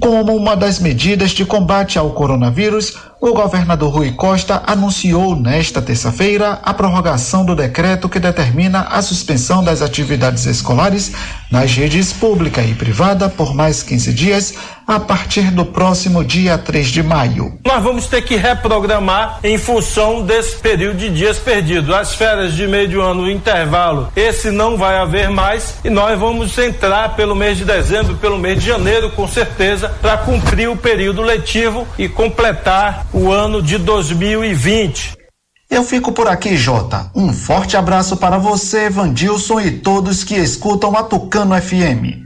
Como 0.00 0.36
uma 0.36 0.56
das 0.56 0.80
medidas 0.80 1.30
de 1.30 1.44
combate 1.44 1.98
ao 1.98 2.10
coronavírus, 2.10 2.94
o 3.20 3.32
governador 3.32 3.94
Rui 3.94 4.10
Costa 4.10 4.62
anunciou 4.66 5.36
nesta 5.36 5.80
terça-feira 5.80 6.58
a 6.62 6.74
prorrogação 6.74 7.44
do 7.44 7.54
decreto 7.54 8.08
que 8.08 8.18
determina 8.18 8.80
a 8.80 9.00
suspensão 9.00 9.62
das 9.62 9.80
atividades 9.80 10.46
escolares 10.46 11.12
nas 11.50 11.72
redes 11.74 12.12
pública 12.12 12.60
e 12.60 12.74
privada 12.74 13.28
por 13.28 13.54
mais 13.54 13.82
15 13.82 14.12
dias 14.12 14.54
a 14.86 15.00
partir 15.00 15.50
do 15.50 15.64
próximo 15.64 16.24
dia 16.24 16.58
3 16.58 16.88
de 16.88 17.02
maio. 17.02 17.58
Nós 17.64 17.82
vamos 17.82 18.06
ter 18.06 18.22
que 18.22 18.36
reprogramar 18.36 19.40
em 19.42 19.58
função 19.58 20.22
desse 20.22 20.56
período 20.56 20.98
de 20.98 21.10
dias 21.10 21.38
perdidos. 21.38 21.94
As 21.94 22.14
férias 22.14 22.54
de 22.54 22.66
meio 22.66 22.88
de 22.88 22.96
ano, 22.96 23.22
o 23.22 23.30
intervalo, 23.30 24.12
esse 24.14 24.50
não 24.50 24.76
vai 24.76 24.98
haver 24.98 25.30
mais 25.30 25.76
e 25.84 25.90
nós 25.90 26.18
vamos 26.18 26.56
entrar 26.58 27.16
pelo 27.16 27.34
mês 27.34 27.58
de 27.58 27.64
dezembro, 27.64 28.16
pelo 28.16 28.38
mês 28.38 28.60
de 28.60 28.66
janeiro, 28.66 29.10
com 29.10 29.26
certeza, 29.26 29.88
para 30.00 30.18
cumprir 30.18 30.68
o 30.68 30.76
período 30.76 31.22
letivo 31.22 31.86
e 31.98 32.08
completar 32.08 33.06
o 33.12 33.30
ano 33.30 33.62
de 33.62 33.78
2020. 33.78 35.24
Eu 35.70 35.82
fico 35.82 36.12
por 36.12 36.28
aqui, 36.28 36.56
Jota. 36.56 37.10
Um 37.14 37.32
forte 37.32 37.76
abraço 37.76 38.16
para 38.16 38.38
você, 38.38 38.88
Vandilson 38.90 39.60
e 39.60 39.70
todos 39.72 40.22
que 40.22 40.36
escutam 40.36 40.96
a 40.96 41.02
Tucano 41.02 41.60
FM. 41.60 42.22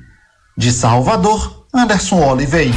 De 0.57 0.73
Salvador, 0.73 1.58
Anderson 1.73 2.31
Oliveira. 2.31 2.73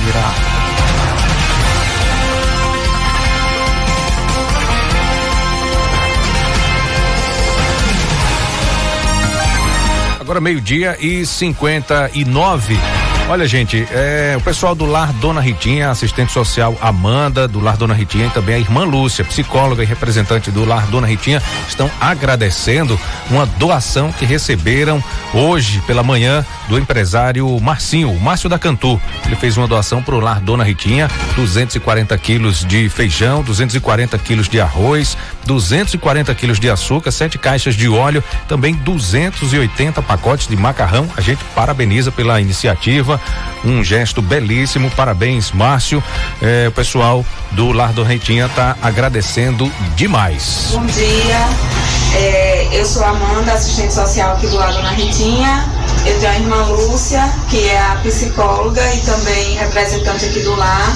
Agora 10.19 10.41
meio-dia 10.41 10.97
e 10.99 11.25
59. 11.25 13.00
Olha, 13.29 13.47
gente, 13.47 13.87
é, 13.91 14.35
o 14.37 14.41
pessoal 14.41 14.75
do 14.75 14.85
Lar 14.85 15.13
Dona 15.13 15.39
Ritinha, 15.39 15.89
assistente 15.89 16.33
social 16.33 16.77
Amanda, 16.81 17.47
do 17.47 17.61
Lar 17.61 17.77
Dona 17.77 17.93
Ritinha, 17.93 18.27
e 18.27 18.29
também 18.29 18.55
a 18.55 18.59
irmã 18.59 18.83
Lúcia, 18.83 19.23
psicóloga 19.23 19.81
e 19.81 19.85
representante 19.85 20.51
do 20.51 20.65
Lar 20.65 20.85
Dona 20.87 21.07
Ritinha, 21.07 21.41
estão 21.65 21.89
agradecendo 21.99 22.99
uma 23.29 23.45
doação 23.45 24.11
que 24.11 24.25
receberam 24.25 25.01
hoje 25.33 25.81
pela 25.87 26.03
manhã 26.03 26.45
do 26.67 26.77
empresário 26.77 27.57
Marcinho, 27.61 28.13
Márcio 28.19 28.49
da 28.49 28.59
Cantu. 28.59 28.99
Ele 29.25 29.35
fez 29.37 29.55
uma 29.55 29.67
doação 29.67 30.03
para 30.03 30.15
o 30.15 30.19
Lar 30.19 30.41
Dona 30.41 30.65
Ritinha, 30.65 31.09
240 31.35 32.17
quilos 32.17 32.65
de 32.65 32.89
feijão, 32.89 33.43
240 33.43 34.17
quilos 34.17 34.49
de 34.49 34.59
arroz, 34.59 35.17
240 35.45 36.33
quilos 36.35 36.59
de 36.59 36.69
açúcar, 36.69 37.11
sete 37.11 37.37
caixas 37.37 37.75
de 37.75 37.87
óleo, 37.87 38.23
também 38.47 38.73
280 38.75 40.01
pacotes 40.01 40.47
de 40.47 40.55
macarrão. 40.55 41.09
A 41.15 41.21
gente 41.21 41.43
parabeniza 41.55 42.11
pela 42.11 42.39
iniciativa, 42.39 43.19
um 43.63 43.83
gesto 43.83 44.21
belíssimo. 44.21 44.89
Parabéns, 44.91 45.51
Márcio. 45.51 46.03
É, 46.41 46.67
o 46.67 46.71
pessoal 46.71 47.25
do 47.51 47.71
Lar 47.71 47.93
do 47.93 48.03
Reitinha 48.03 48.49
tá 48.49 48.75
agradecendo 48.81 49.71
demais. 49.95 50.69
Bom 50.71 50.85
dia. 50.85 51.81
É, 52.15 52.67
eu 52.73 52.85
sou 52.85 53.03
Amanda, 53.05 53.53
assistente 53.53 53.93
social 53.93 54.33
aqui 54.33 54.47
do 54.47 54.57
Lar 54.57 54.73
Dona 54.73 54.91
Ritinha. 54.91 55.65
Eu 56.05 56.19
tenho 56.19 56.31
a 56.31 56.35
irmã 56.35 56.65
Lúcia, 56.65 57.31
que 57.49 57.67
é 57.67 57.79
a 57.79 57.95
psicóloga 57.97 58.81
e 58.93 58.99
também 59.01 59.55
representante 59.55 60.25
aqui 60.25 60.39
do 60.41 60.55
lar. 60.55 60.91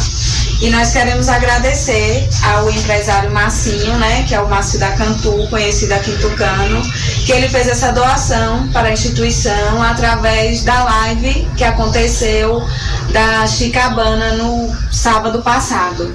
E 0.62 0.70
nós 0.70 0.92
queremos 0.92 1.28
agradecer 1.28 2.28
ao 2.42 2.70
empresário 2.72 3.32
Massinho, 3.32 3.98
né, 3.98 4.24
que 4.28 4.34
é 4.34 4.40
o 4.40 4.50
Márcio 4.50 4.80
da 4.80 4.92
Cantu, 4.92 5.48
conhecido 5.50 5.92
aqui 5.92 6.12
em 6.12 6.18
Tucano, 6.18 6.82
que 7.26 7.32
ele 7.32 7.50
fez 7.50 7.68
essa 7.68 7.92
doação 7.92 8.68
para 8.70 8.88
a 8.88 8.92
instituição 8.92 9.84
através 9.84 10.64
da 10.64 10.84
live 10.84 11.48
que 11.58 11.64
aconteceu 11.64 12.66
da 13.12 13.46
Chicabana 13.48 14.34
no 14.34 14.74
sábado 14.92 15.42
passado. 15.42 16.14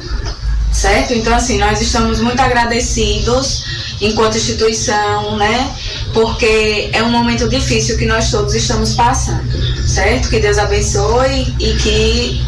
Certo? 0.72 1.12
Então, 1.12 1.34
assim, 1.34 1.58
nós 1.58 1.80
estamos 1.80 2.20
muito 2.20 2.40
agradecidos 2.40 3.64
enquanto 4.00 4.36
instituição, 4.36 5.36
né? 5.36 5.68
Porque 6.14 6.90
é 6.92 7.02
um 7.02 7.10
momento 7.10 7.48
difícil 7.48 7.98
que 7.98 8.06
nós 8.06 8.30
todos 8.30 8.54
estamos 8.54 8.94
passando, 8.94 9.50
certo? 9.86 10.30
Que 10.30 10.38
Deus 10.38 10.58
abençoe 10.58 11.54
e 11.58 11.74
que 11.74 12.42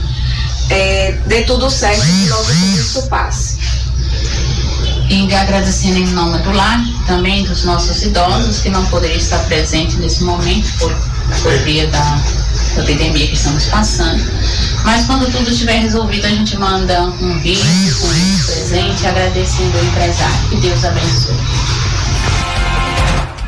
é, 0.70 1.12
dê 1.26 1.42
tudo 1.42 1.68
certo 1.70 2.02
e 2.04 2.24
que 2.24 2.28
logo 2.28 2.44
tudo 2.44 2.78
isso 2.78 3.02
passe. 3.08 3.58
E 5.08 5.34
agradecendo 5.34 5.98
em 5.98 6.06
nome 6.06 6.38
do 6.38 6.52
lar, 6.52 6.82
também 7.06 7.44
dos 7.44 7.64
nossos 7.64 8.02
idosos 8.02 8.60
que 8.60 8.70
não 8.70 8.84
poderiam 8.86 9.18
estar 9.18 9.38
presentes 9.40 9.96
nesse 9.96 10.24
momento 10.24 10.70
por, 10.78 10.94
por 11.42 11.52
via 11.64 11.86
da, 11.88 12.20
da 12.76 12.82
epidemia 12.82 13.26
que 13.26 13.34
estamos 13.34 13.66
passando. 13.66 14.22
Mas 14.84 15.04
quando 15.04 15.30
tudo 15.30 15.50
estiver 15.50 15.80
resolvido, 15.80 16.24
a 16.26 16.30
gente 16.30 16.56
manda 16.56 17.02
um 17.02 17.38
vídeo 17.40 17.62
com 18.00 18.06
um 18.06 18.38
presente 18.46 19.06
agradecendo 19.06 19.76
o 19.76 19.84
empresário. 19.84 20.48
Que 20.48 20.56
Deus 20.56 20.84
abençoe. 20.84 21.36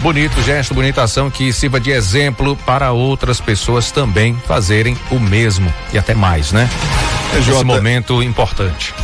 Bonito 0.00 0.42
gesto, 0.42 0.74
bonita 0.74 1.02
ação 1.02 1.30
que 1.30 1.50
sirva 1.50 1.80
de 1.80 1.90
exemplo 1.90 2.56
para 2.66 2.92
outras 2.92 3.40
pessoas 3.40 3.90
também 3.90 4.36
fazerem 4.46 4.98
o 5.10 5.18
mesmo 5.18 5.72
e 5.94 5.98
até 5.98 6.14
mais, 6.14 6.52
né? 6.52 6.68
É, 7.34 7.38
Esse 7.38 7.50
Jota, 7.50 7.64
momento 7.64 8.22
importante. 8.22 8.94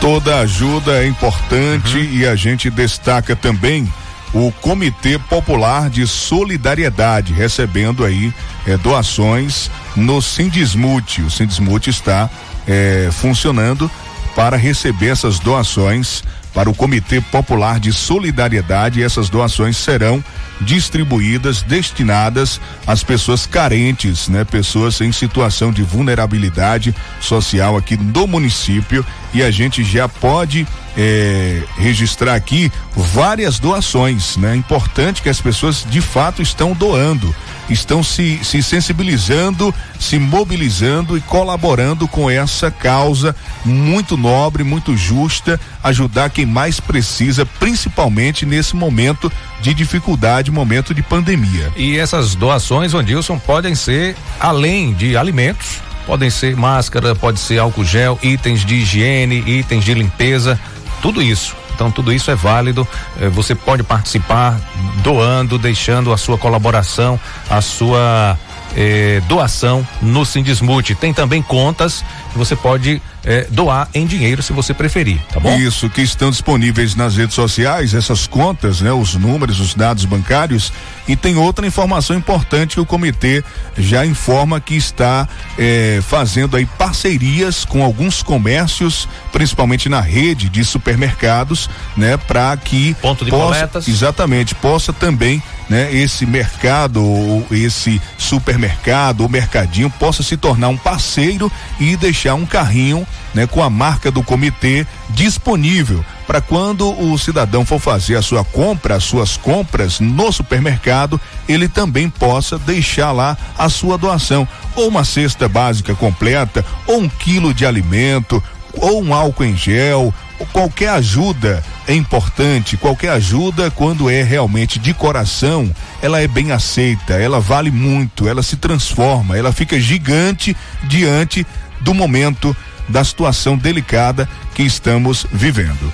Toda 0.00 0.38
ajuda 0.38 1.02
é 1.02 1.06
importante 1.06 1.98
uhum. 1.98 2.04
e 2.04 2.26
a 2.26 2.34
gente 2.34 2.70
destaca 2.70 3.36
também 3.36 3.86
o 4.32 4.50
Comitê 4.60 5.18
Popular 5.18 5.90
de 5.90 6.06
Solidariedade, 6.06 7.32
recebendo 7.32 8.04
aí 8.04 8.32
eh, 8.66 8.76
doações 8.78 9.70
no 9.96 10.22
Sindismute. 10.22 11.22
O 11.22 11.30
Sindismute 11.30 11.90
está 11.90 12.30
eh, 12.66 13.08
funcionando 13.12 13.90
para 14.38 14.56
receber 14.56 15.08
essas 15.08 15.40
doações 15.40 16.22
para 16.54 16.70
o 16.70 16.74
Comitê 16.74 17.20
Popular 17.20 17.80
de 17.80 17.92
Solidariedade. 17.92 19.02
Essas 19.02 19.28
doações 19.28 19.76
serão 19.76 20.22
distribuídas, 20.60 21.62
destinadas 21.62 22.60
às 22.86 23.02
pessoas 23.02 23.46
carentes, 23.46 24.28
né? 24.28 24.44
Pessoas 24.44 25.00
em 25.00 25.10
situação 25.10 25.72
de 25.72 25.82
vulnerabilidade 25.82 26.94
social 27.20 27.76
aqui 27.76 27.96
do 27.96 28.28
município 28.28 29.04
e 29.34 29.42
a 29.42 29.50
gente 29.50 29.82
já 29.82 30.08
pode 30.08 30.64
é, 30.96 31.60
registrar 31.76 32.36
aqui 32.36 32.70
várias 32.94 33.58
doações, 33.58 34.36
né? 34.36 34.54
Importante 34.54 35.20
que 35.20 35.28
as 35.28 35.40
pessoas 35.40 35.84
de 35.90 36.00
fato 36.00 36.40
estão 36.42 36.74
doando, 36.74 37.34
estão 37.68 38.02
se, 38.02 38.40
se 38.42 38.62
sensibilizando, 38.62 39.74
se 39.98 40.18
mobilizando 40.18 41.16
e 41.16 41.20
colaborando 41.20 42.08
com 42.08 42.30
essa 42.30 42.70
causa 42.70 43.34
muito 43.64 44.16
nobre, 44.16 44.64
muito 44.64 44.96
justa, 44.96 45.60
ajudar 45.82 46.30
quem 46.30 46.46
mais 46.46 46.80
precisa, 46.80 47.44
principalmente 47.44 48.46
nesse 48.46 48.74
momento 48.74 49.30
de 49.60 49.74
dificuldade, 49.74 50.50
momento 50.50 50.94
de 50.94 51.02
pandemia. 51.02 51.72
E 51.76 51.98
essas 51.98 52.34
doações, 52.34 52.92
Vandilson, 52.92 53.38
podem 53.38 53.74
ser 53.74 54.16
além 54.40 54.92
de 54.92 55.16
alimentos, 55.16 55.80
podem 56.06 56.30
ser 56.30 56.56
máscara, 56.56 57.14
pode 57.14 57.38
ser 57.38 57.58
álcool 57.58 57.84
gel, 57.84 58.18
itens 58.22 58.64
de 58.64 58.76
higiene, 58.76 59.44
itens 59.46 59.84
de 59.84 59.94
limpeza, 59.94 60.58
tudo 61.02 61.20
isso. 61.20 61.57
Então 61.78 61.92
tudo 61.92 62.12
isso 62.12 62.28
é 62.28 62.34
válido. 62.34 62.86
Eh, 63.20 63.28
você 63.28 63.54
pode 63.54 63.84
participar 63.84 64.60
doando, 64.96 65.56
deixando 65.56 66.12
a 66.12 66.16
sua 66.16 66.36
colaboração, 66.36 67.20
a 67.48 67.60
sua 67.60 68.36
eh, 68.80 69.20
doação 69.26 69.86
no 70.00 70.24
Sindismute. 70.24 70.94
Tem 70.94 71.12
também 71.12 71.42
contas 71.42 72.04
que 72.30 72.38
você 72.38 72.54
pode 72.54 73.02
é, 73.24 73.44
doar 73.50 73.88
em 73.92 74.06
dinheiro 74.06 74.40
se 74.40 74.52
você 74.52 74.72
preferir, 74.72 75.20
tá 75.32 75.40
bom? 75.40 75.58
Isso, 75.58 75.90
que 75.90 76.00
estão 76.00 76.30
disponíveis 76.30 76.94
nas 76.94 77.16
redes 77.16 77.34
sociais, 77.34 77.92
essas 77.92 78.28
contas, 78.28 78.80
né? 78.80 78.92
Os 78.92 79.16
números, 79.16 79.58
os 79.58 79.74
dados 79.74 80.04
bancários. 80.04 80.72
E 81.08 81.16
tem 81.16 81.36
outra 81.36 81.66
informação 81.66 82.16
importante 82.16 82.76
que 82.76 82.80
o 82.80 82.86
comitê 82.86 83.42
já 83.76 84.06
informa 84.06 84.60
que 84.60 84.76
está 84.76 85.28
é, 85.58 85.98
fazendo 86.06 86.56
aí 86.56 86.64
parcerias 86.64 87.64
com 87.64 87.82
alguns 87.82 88.22
comércios, 88.22 89.08
principalmente 89.32 89.88
na 89.88 90.00
rede 90.00 90.48
de 90.48 90.64
supermercados, 90.64 91.68
né? 91.96 92.16
Para 92.16 92.56
que 92.56 92.94
ponto 93.02 93.24
de 93.24 93.30
possa, 93.32 93.44
coletas. 93.46 93.88
exatamente 93.88 94.54
possa 94.54 94.92
também 94.92 95.42
né, 95.68 95.92
esse 95.92 96.24
mercado, 96.24 97.02
esse 97.50 98.00
supermercado 98.16 99.20
ou 99.22 99.28
mercadinho 99.28 99.90
possa 99.90 100.22
se 100.22 100.36
tornar 100.36 100.68
um 100.68 100.76
parceiro 100.76 101.50
e 101.78 101.96
deixar 101.96 102.34
um 102.34 102.46
carrinho 102.46 103.06
né, 103.34 103.46
com 103.46 103.62
a 103.62 103.68
marca 103.68 104.10
do 104.10 104.22
comitê 104.22 104.86
disponível 105.10 106.04
para 106.28 106.42
quando 106.42 106.90
o 107.02 107.16
cidadão 107.18 107.64
for 107.64 107.78
fazer 107.78 108.14
a 108.16 108.22
sua 108.22 108.44
compra, 108.44 108.96
as 108.96 109.04
suas 109.04 109.38
compras 109.38 109.98
no 109.98 110.30
supermercado, 110.30 111.18
ele 111.48 111.68
também 111.68 112.10
possa 112.10 112.58
deixar 112.58 113.12
lá 113.12 113.34
a 113.56 113.70
sua 113.70 113.96
doação, 113.96 114.46
ou 114.76 114.88
uma 114.88 115.04
cesta 115.04 115.48
básica 115.48 115.94
completa, 115.94 116.62
ou 116.86 117.00
um 117.00 117.08
quilo 117.08 117.54
de 117.54 117.64
alimento, 117.64 118.42
ou 118.74 119.02
um 119.02 119.14
álcool 119.14 119.46
em 119.46 119.56
gel, 119.56 120.12
qualquer 120.46 120.90
ajuda 120.90 121.62
é 121.86 121.94
importante, 121.94 122.76
qualquer 122.76 123.10
ajuda, 123.10 123.70
quando 123.70 124.10
é 124.10 124.22
realmente 124.22 124.78
de 124.78 124.94
coração, 124.94 125.70
ela 126.00 126.20
é 126.20 126.28
bem 126.28 126.52
aceita, 126.52 127.14
ela 127.14 127.40
vale 127.40 127.70
muito, 127.70 128.28
ela 128.28 128.42
se 128.42 128.56
transforma, 128.56 129.36
ela 129.36 129.52
fica 129.52 129.78
gigante 129.80 130.56
diante 130.84 131.46
do 131.80 131.94
momento 131.94 132.56
da 132.88 133.04
situação 133.04 133.56
delicada 133.56 134.28
que 134.54 134.62
estamos 134.62 135.26
vivendo. 135.32 135.92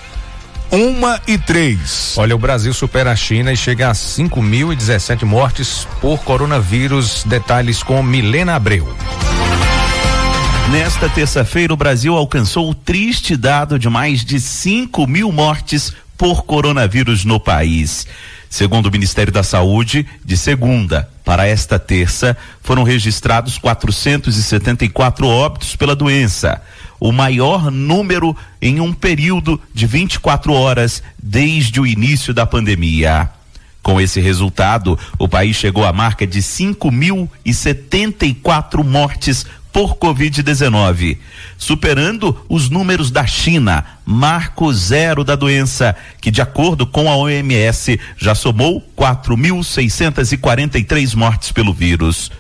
Uma 0.70 1.20
e 1.26 1.38
três. 1.38 2.14
Olha, 2.16 2.34
o 2.34 2.38
Brasil 2.38 2.74
supera 2.74 3.12
a 3.12 3.16
China 3.16 3.53
e 3.53 3.57
chega 3.57 3.90
a 3.90 3.92
5.017 3.92 5.24
mortes 5.24 5.86
por 6.01 6.18
coronavírus. 6.24 7.22
Detalhes 7.24 7.82
com 7.82 8.03
Milena 8.03 8.57
Abreu. 8.57 8.92
Nesta 10.71 11.11
terça-feira, 11.11 11.75
o 11.75 11.77
Brasil 11.77 12.17
alcançou 12.17 12.71
o 12.71 12.75
triste 12.75 13.37
dado 13.37 13.79
de 13.79 13.89
mais 13.89 14.25
de 14.25 14.41
5 14.41 15.07
mil 15.07 15.31
mortes 15.31 15.93
por 16.17 16.45
coronavírus 16.45 17.25
no 17.25 17.39
país. 17.39 18.07
Segundo 18.49 18.87
o 18.87 18.91
Ministério 18.91 19.33
da 19.33 19.43
Saúde, 19.43 20.07
de 20.25 20.37
segunda 20.37 21.09
para 21.25 21.47
esta 21.47 21.79
terça, 21.79 22.37
foram 22.62 22.83
registrados 22.83 23.59
474 23.59 25.27
óbitos 25.27 25.77
pela 25.77 25.95
doença, 25.95 26.62
o 26.99 27.12
maior 27.12 27.71
número 27.71 28.35
em 28.61 28.81
um 28.81 28.93
período 28.93 29.61
de 29.73 29.87
24 29.87 30.53
horas 30.53 31.03
desde 31.23 31.81
o 31.81 31.87
início 31.87 32.33
da 32.33 32.47
pandemia. 32.47 33.31
Com 33.83 34.01
esse 34.01 34.19
resultado, 34.19 34.99
o 35.19 35.29
país 35.29 35.57
chegou 35.57 35.85
à 35.85 35.93
marca 35.93 36.27
de 36.27 36.41
5.074 36.41 38.83
mortes 38.83 39.45
por 39.75 39.97
Covid-19, 39.97 41.18
superando 41.59 42.41
os 42.49 42.70
números 42.70 43.11
da 43.11 43.27
China, 43.27 43.85
marco 44.07 44.72
zero 44.72 45.25
da 45.25 45.35
doença, 45.35 45.97
que, 46.20 46.31
de 46.31 46.41
acordo 46.41 46.87
com 46.87 47.11
a 47.11 47.16
OMS, 47.16 47.99
já 48.16 48.37
somou 48.37 48.81
4.643 48.97 51.16
mortes 51.16 51.51
pelo 51.51 51.75
vírus. 51.75 52.31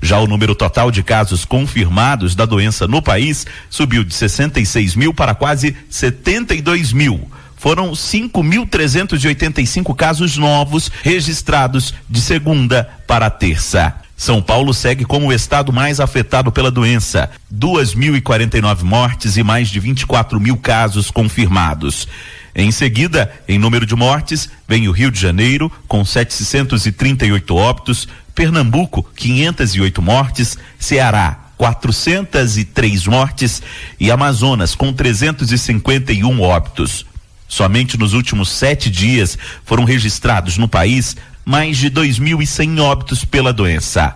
Já 0.00 0.20
o 0.20 0.28
número 0.28 0.54
total 0.54 0.92
de 0.92 1.02
casos 1.02 1.44
confirmados 1.44 2.36
da 2.36 2.46
doença 2.46 2.86
no 2.86 3.02
país 3.02 3.44
subiu 3.68 4.04
de 4.04 4.14
66 4.14 4.94
mil 4.94 5.12
para 5.12 5.34
quase 5.34 5.76
72 5.90 6.92
mil 6.92 7.28
foram 7.56 7.92
5.385 7.92 9.94
casos 9.94 10.36
novos 10.36 10.90
registrados 11.02 11.94
de 12.08 12.20
segunda 12.20 12.88
para 13.06 13.30
terça. 13.30 13.94
São 14.16 14.40
Paulo 14.40 14.72
segue 14.72 15.04
como 15.04 15.26
o 15.26 15.32
estado 15.32 15.72
mais 15.72 16.00
afetado 16.00 16.50
pela 16.50 16.70
doença. 16.70 17.30
2.049 17.52 18.82
mortes 18.82 19.36
e 19.36 19.42
mais 19.42 19.68
de 19.68 19.78
24 19.78 20.40
mil 20.40 20.56
casos 20.56 21.10
confirmados. 21.10 22.08
Em 22.54 22.70
seguida, 22.70 23.30
em 23.46 23.58
número 23.58 23.84
de 23.84 23.94
mortes, 23.94 24.48
vem 24.66 24.88
o 24.88 24.92
Rio 24.92 25.10
de 25.10 25.20
Janeiro, 25.20 25.70
com 25.86 26.02
738 26.02 27.54
óbitos, 27.54 28.08
Pernambuco, 28.34 29.06
508 29.14 30.00
mortes, 30.00 30.56
Ceará, 30.78 31.50
403 31.58 33.06
mortes 33.06 33.62
e 34.00 34.10
Amazonas, 34.10 34.74
com 34.74 34.90
351 34.90 36.40
óbitos. 36.40 37.04
Somente 37.48 37.96
nos 37.96 38.12
últimos 38.12 38.48
sete 38.50 38.90
dias 38.90 39.38
foram 39.64 39.84
registrados 39.84 40.58
no 40.58 40.68
país 40.68 41.16
mais 41.44 41.76
de 41.78 41.90
2.100 41.90 42.80
óbitos 42.80 43.24
pela 43.24 43.52
doença. 43.52 44.14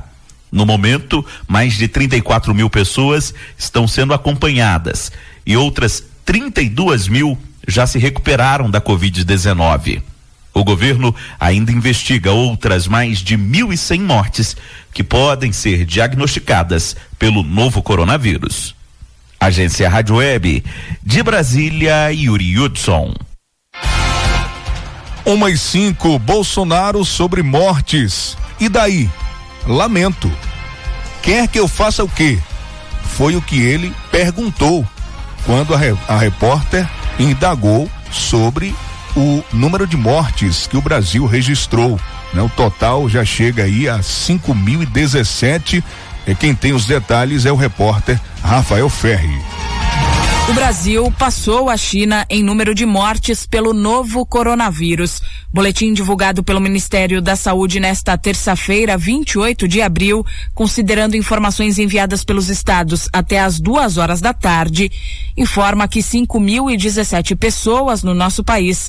No 0.50 0.66
momento, 0.66 1.24
mais 1.46 1.74
de 1.74 1.86
34 1.86 2.52
mil 2.52 2.68
pessoas 2.68 3.32
estão 3.56 3.86
sendo 3.86 4.12
acompanhadas 4.12 5.12
e 5.46 5.56
outras 5.56 6.02
32 6.24 7.06
mil 7.06 7.38
já 7.68 7.86
se 7.86 7.98
recuperaram 7.98 8.68
da 8.68 8.80
Covid-19. 8.80 10.02
O 10.52 10.64
governo 10.64 11.14
ainda 11.38 11.70
investiga 11.70 12.32
outras 12.32 12.88
mais 12.88 13.20
de 13.20 13.38
1.100 13.38 14.00
mortes 14.00 14.56
que 14.92 15.04
podem 15.04 15.52
ser 15.52 15.84
diagnosticadas 15.84 16.96
pelo 17.16 17.44
novo 17.44 17.80
coronavírus. 17.80 18.74
Agência 19.40 19.88
Rádio 19.88 20.16
Web 20.16 20.62
de 21.02 21.22
Brasília, 21.22 22.12
Yuri 22.12 22.58
Hudson. 22.58 23.14
Uma 25.24 25.50
e 25.50 25.56
cinco, 25.56 26.18
Bolsonaro 26.18 27.02
sobre 27.06 27.42
mortes. 27.42 28.36
E 28.60 28.68
daí? 28.68 29.08
Lamento. 29.66 30.30
Quer 31.22 31.48
que 31.48 31.58
eu 31.58 31.66
faça 31.66 32.04
o 32.04 32.08
quê? 32.08 32.38
Foi 33.02 33.34
o 33.34 33.40
que 33.40 33.58
ele 33.58 33.94
perguntou 34.12 34.86
quando 35.46 35.74
a, 35.74 35.78
a 36.06 36.18
repórter 36.18 36.86
indagou 37.18 37.90
sobre 38.12 38.74
o 39.16 39.42
número 39.52 39.86
de 39.86 39.96
mortes 39.96 40.66
que 40.66 40.76
o 40.76 40.82
Brasil 40.82 41.24
registrou. 41.24 41.98
Né? 42.34 42.42
O 42.42 42.48
total 42.50 43.08
já 43.08 43.24
chega 43.24 43.64
aí 43.64 43.88
a 43.88 44.00
5.017. 44.00 45.82
E 46.30 46.34
quem 46.36 46.54
tem 46.54 46.72
os 46.72 46.86
detalhes 46.86 47.44
é 47.44 47.50
o 47.50 47.56
repórter 47.56 48.16
Rafael 48.40 48.88
Ferri. 48.88 49.36
O 50.48 50.52
Brasil 50.52 51.12
passou 51.18 51.68
a 51.68 51.76
China 51.76 52.24
em 52.30 52.40
número 52.40 52.72
de 52.72 52.86
mortes 52.86 53.44
pelo 53.44 53.72
novo 53.72 54.24
coronavírus. 54.24 55.20
Boletim 55.52 55.92
divulgado 55.92 56.44
pelo 56.44 56.60
Ministério 56.60 57.20
da 57.20 57.34
Saúde 57.34 57.80
nesta 57.80 58.16
terça-feira, 58.16 58.96
28 58.96 59.66
de 59.66 59.82
abril, 59.82 60.24
considerando 60.54 61.16
informações 61.16 61.80
enviadas 61.80 62.22
pelos 62.22 62.48
estados 62.48 63.08
até 63.12 63.40
as 63.40 63.58
duas 63.58 63.98
horas 63.98 64.20
da 64.20 64.32
tarde, 64.32 64.88
informa 65.36 65.88
que 65.88 65.98
5.017 65.98 67.36
pessoas 67.36 68.04
no 68.04 68.14
nosso 68.14 68.44
país 68.44 68.88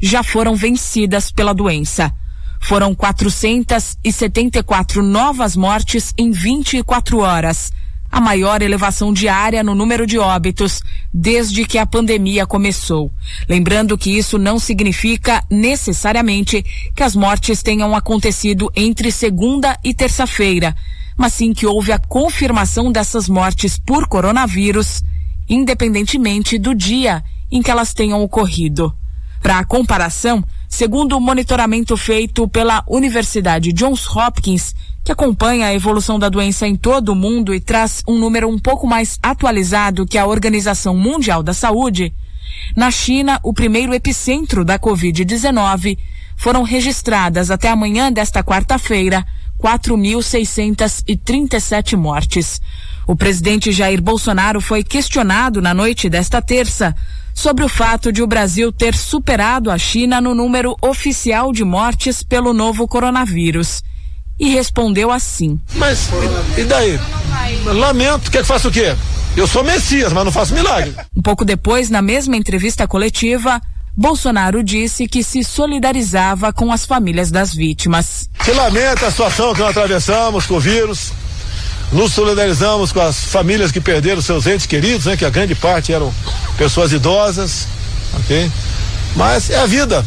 já 0.00 0.24
foram 0.24 0.56
vencidas 0.56 1.30
pela 1.30 1.54
doença. 1.54 2.12
Foram 2.60 2.94
474 2.94 5.02
novas 5.02 5.56
mortes 5.56 6.14
em 6.16 6.30
24 6.30 7.18
horas 7.18 7.72
a 8.10 8.20
maior 8.20 8.60
elevação 8.60 9.12
diária 9.12 9.62
no 9.62 9.74
número 9.74 10.06
de 10.06 10.18
óbitos 10.18 10.82
desde 11.14 11.64
que 11.64 11.78
a 11.78 11.86
pandemia 11.86 12.44
começou. 12.44 13.12
Lembrando 13.48 13.96
que 13.96 14.10
isso 14.10 14.36
não 14.36 14.58
significa 14.58 15.44
necessariamente 15.48 16.64
que 16.94 17.02
as 17.02 17.14
mortes 17.14 17.62
tenham 17.62 17.94
acontecido 17.94 18.70
entre 18.74 19.12
segunda 19.12 19.78
e 19.84 19.94
terça-feira, 19.94 20.74
mas 21.16 21.34
sim 21.34 21.52
que 21.52 21.66
houve 21.66 21.92
a 21.92 21.98
confirmação 21.98 22.90
dessas 22.90 23.28
mortes 23.28 23.78
por 23.78 24.08
coronavírus, 24.08 25.02
independentemente 25.48 26.58
do 26.58 26.74
dia 26.74 27.22
em 27.50 27.62
que 27.62 27.70
elas 27.70 27.94
tenham 27.94 28.22
ocorrido. 28.22 28.92
Para 29.40 29.64
comparação, 29.64 30.44
segundo 30.70 31.16
o 31.16 31.20
monitoramento 31.20 31.96
feito 31.96 32.46
pela 32.48 32.84
Universidade 32.86 33.72
Johns 33.72 34.06
Hopkins, 34.06 34.72
que 35.04 35.10
acompanha 35.10 35.66
a 35.66 35.74
evolução 35.74 36.16
da 36.18 36.30
doença 36.30 36.66
em 36.66 36.76
todo 36.76 37.10
o 37.10 37.16
mundo 37.16 37.52
e 37.52 37.60
traz 37.60 38.02
um 38.08 38.16
número 38.16 38.48
um 38.48 38.58
pouco 38.58 38.86
mais 38.86 39.18
atualizado 39.22 40.06
que 40.06 40.16
a 40.16 40.24
Organização 40.24 40.96
Mundial 40.96 41.42
da 41.42 41.52
Saúde, 41.52 42.14
na 42.76 42.90
China, 42.90 43.40
o 43.42 43.52
primeiro 43.52 43.92
epicentro 43.92 44.64
da 44.64 44.78
Covid-19, 44.78 45.98
foram 46.36 46.62
registradas 46.62 47.50
até 47.50 47.68
amanhã 47.68 48.12
desta 48.12 48.42
quarta-feira 48.42 49.26
4.637 49.60 51.96
mortes. 51.96 52.62
O 53.06 53.14
presidente 53.16 53.72
Jair 53.72 54.00
Bolsonaro 54.00 54.60
foi 54.60 54.84
questionado 54.84 55.60
na 55.60 55.74
noite 55.74 56.08
desta 56.08 56.40
terça 56.40 56.94
sobre 57.40 57.64
o 57.64 57.68
fato 57.70 58.12
de 58.12 58.22
o 58.22 58.26
Brasil 58.26 58.70
ter 58.70 58.94
superado 58.94 59.70
a 59.70 59.78
China 59.78 60.20
no 60.20 60.34
número 60.34 60.76
oficial 60.82 61.54
de 61.54 61.64
mortes 61.64 62.22
pelo 62.22 62.52
novo 62.52 62.86
coronavírus 62.86 63.82
e 64.38 64.50
respondeu 64.50 65.10
assim: 65.10 65.58
Mas 65.74 66.10
e 66.58 66.64
daí? 66.64 67.00
Lamento, 67.64 68.30
quer 68.30 68.42
que 68.42 68.46
faça 68.46 68.68
o 68.68 68.70
quê? 68.70 68.94
Eu 69.34 69.46
sou 69.46 69.64
Messias, 69.64 70.12
mas 70.12 70.22
não 70.22 70.30
faço 70.30 70.52
milagre. 70.52 70.94
Um 71.16 71.22
pouco 71.22 71.42
depois, 71.42 71.88
na 71.88 72.02
mesma 72.02 72.36
entrevista 72.36 72.86
coletiva, 72.86 73.58
Bolsonaro 73.96 74.62
disse 74.62 75.08
que 75.08 75.22
se 75.24 75.42
solidarizava 75.42 76.52
com 76.52 76.70
as 76.70 76.84
famílias 76.84 77.30
das 77.30 77.54
vítimas. 77.54 78.28
Se 78.44 78.52
lamenta 78.52 79.06
a 79.06 79.10
situação 79.10 79.54
que 79.54 79.60
nós 79.60 79.70
atravessamos 79.70 80.44
com 80.44 80.56
o 80.56 80.60
vírus. 80.60 81.10
Nos 81.92 82.12
solidarizamos 82.12 82.92
com 82.92 83.00
as 83.00 83.24
famílias 83.24 83.72
que 83.72 83.80
perderam 83.80 84.22
seus 84.22 84.46
entes 84.46 84.66
queridos, 84.66 85.06
né? 85.06 85.16
Que 85.16 85.24
a 85.24 85.30
grande 85.30 85.56
parte 85.56 85.92
eram 85.92 86.14
pessoas 86.56 86.92
idosas, 86.92 87.66
ok? 88.14 88.50
Mas 89.16 89.50
é 89.50 89.58
a 89.58 89.66
vida. 89.66 90.06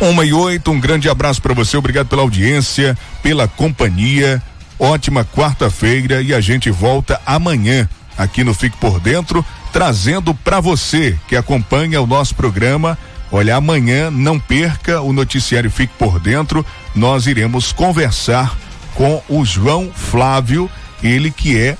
Uma 0.00 0.24
e 0.24 0.32
oito, 0.32 0.70
um 0.70 0.78
grande 0.78 1.08
abraço 1.08 1.42
para 1.42 1.52
você, 1.52 1.76
obrigado 1.76 2.06
pela 2.06 2.22
audiência, 2.22 2.96
pela 3.24 3.48
companhia. 3.48 4.40
Ótima 4.78 5.24
quarta-feira 5.24 6.22
e 6.22 6.32
a 6.32 6.40
gente 6.40 6.70
volta 6.70 7.20
amanhã 7.26 7.88
aqui 8.16 8.44
no 8.44 8.54
Fique 8.54 8.76
por 8.76 9.00
Dentro 9.00 9.44
trazendo 9.72 10.34
para 10.34 10.60
você 10.60 11.16
que 11.28 11.36
acompanha 11.36 12.00
o 12.00 12.06
nosso 12.06 12.34
programa. 12.34 12.98
Olha, 13.32 13.56
amanhã 13.56 14.10
não 14.10 14.38
perca 14.38 15.00
o 15.00 15.12
noticiário 15.12 15.70
Fique 15.70 15.92
por 15.98 16.18
Dentro. 16.18 16.64
Nós 16.94 17.26
iremos 17.26 17.72
conversar 17.72 18.56
com 18.94 19.22
o 19.28 19.44
João 19.44 19.90
Flávio, 19.94 20.68
ele 21.02 21.30
que 21.30 21.56
é 21.56 21.76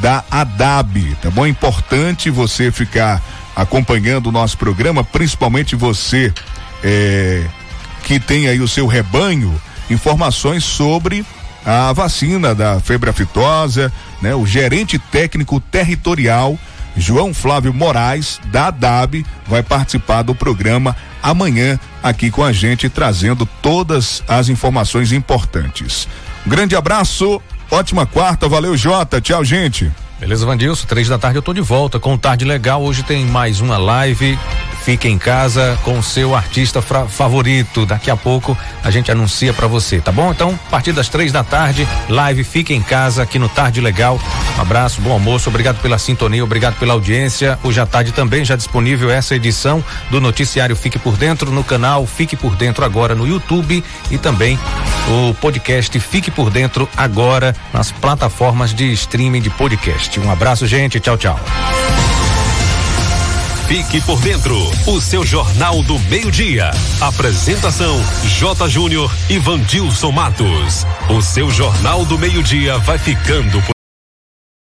da 0.00 0.24
ADAB, 0.30 1.16
tá 1.20 1.30
bom? 1.30 1.46
Importante 1.46 2.30
você 2.30 2.70
ficar 2.70 3.20
acompanhando 3.54 4.28
o 4.28 4.32
nosso 4.32 4.56
programa, 4.56 5.04
principalmente 5.04 5.76
você 5.76 6.32
é, 6.82 7.44
que 8.04 8.18
tem 8.18 8.48
aí 8.48 8.60
o 8.60 8.68
seu 8.68 8.86
rebanho, 8.86 9.60
informações 9.90 10.64
sobre 10.64 11.24
a 11.64 11.92
vacina 11.92 12.54
da 12.54 12.78
febre 12.80 13.10
aftosa, 13.10 13.92
né? 14.20 14.34
O 14.34 14.46
gerente 14.46 14.98
técnico 14.98 15.60
territorial 15.60 16.58
João 16.96 17.34
Flávio 17.34 17.72
Moraes, 17.72 18.40
da 18.46 18.68
ADAB, 18.68 19.24
vai 19.46 19.62
participar 19.62 20.22
do 20.22 20.34
programa 20.34 20.96
amanhã 21.22 21.78
aqui 22.02 22.30
com 22.30 22.44
a 22.44 22.52
gente, 22.52 22.88
trazendo 22.88 23.46
todas 23.60 24.22
as 24.28 24.48
informações 24.48 25.12
importantes. 25.12 26.08
Um 26.46 26.50
grande 26.50 26.76
abraço, 26.76 27.40
ótima 27.70 28.06
quarta, 28.06 28.48
valeu 28.48 28.76
Jota, 28.76 29.20
tchau 29.20 29.44
gente. 29.44 29.90
Beleza, 30.20 30.46
Vandilson, 30.46 30.86
três 30.86 31.08
da 31.08 31.18
tarde 31.18 31.38
eu 31.38 31.42
tô 31.42 31.52
de 31.52 31.60
volta 31.60 31.98
com 31.98 32.16
Tarde 32.16 32.44
Legal. 32.44 32.82
Hoje 32.82 33.02
tem 33.02 33.26
mais 33.26 33.60
uma 33.60 33.76
live 33.76 34.38
Fique 34.84 35.08
em 35.08 35.16
casa 35.16 35.78
com 35.82 36.02
seu 36.02 36.34
artista 36.34 36.82
favorito. 36.82 37.86
Daqui 37.86 38.10
a 38.10 38.16
pouco 38.16 38.56
a 38.82 38.90
gente 38.90 39.10
anuncia 39.10 39.50
para 39.54 39.66
você, 39.66 39.98
tá 39.98 40.12
bom? 40.12 40.30
Então, 40.30 40.58
a 40.66 40.70
partir 40.70 40.92
das 40.92 41.08
três 41.08 41.32
da 41.32 41.42
tarde, 41.42 41.88
live 42.06 42.44
Fique 42.44 42.74
em 42.74 42.82
casa 42.82 43.22
aqui 43.22 43.38
no 43.38 43.48
Tarde 43.48 43.80
Legal. 43.80 44.20
Um 44.58 44.60
abraço, 44.60 45.00
bom 45.00 45.12
almoço, 45.12 45.48
obrigado 45.48 45.80
pela 45.80 45.96
sintonia, 45.98 46.44
obrigado 46.44 46.78
pela 46.78 46.92
audiência. 46.92 47.58
Hoje 47.64 47.80
à 47.80 47.86
tarde 47.86 48.12
também 48.12 48.44
já 48.44 48.56
disponível 48.56 49.10
essa 49.10 49.34
edição 49.34 49.82
do 50.10 50.20
noticiário 50.20 50.76
Fique 50.76 50.98
por 50.98 51.16
Dentro 51.16 51.50
no 51.50 51.64
canal 51.64 52.06
Fique 52.06 52.36
por 52.36 52.54
Dentro 52.54 52.84
agora 52.84 53.14
no 53.14 53.26
YouTube 53.26 53.82
e 54.10 54.18
também 54.18 54.58
o 55.08 55.32
podcast 55.34 55.98
Fique 55.98 56.30
por 56.30 56.50
Dentro 56.50 56.86
agora 56.94 57.56
nas 57.72 57.90
plataformas 57.90 58.74
de 58.74 58.92
streaming 58.92 59.40
de 59.40 59.48
podcast. 59.48 60.20
Um 60.20 60.30
abraço, 60.30 60.66
gente. 60.66 61.00
Tchau, 61.00 61.16
tchau. 61.16 61.40
Fique 63.66 63.98
por 64.02 64.20
dentro, 64.20 64.54
o 64.86 65.00
seu 65.00 65.24
Jornal 65.24 65.82
do 65.82 65.98
Meio-Dia. 66.00 66.70
Apresentação: 67.00 67.98
J. 68.26 68.68
Júnior 68.68 69.10
e 69.30 69.38
Vandilson 69.38 70.12
Matos. 70.12 70.86
O 71.08 71.22
seu 71.22 71.50
Jornal 71.50 72.04
do 72.04 72.18
Meio-Dia 72.18 72.76
vai 72.78 72.98
ficando 72.98 73.62
por 73.62 73.74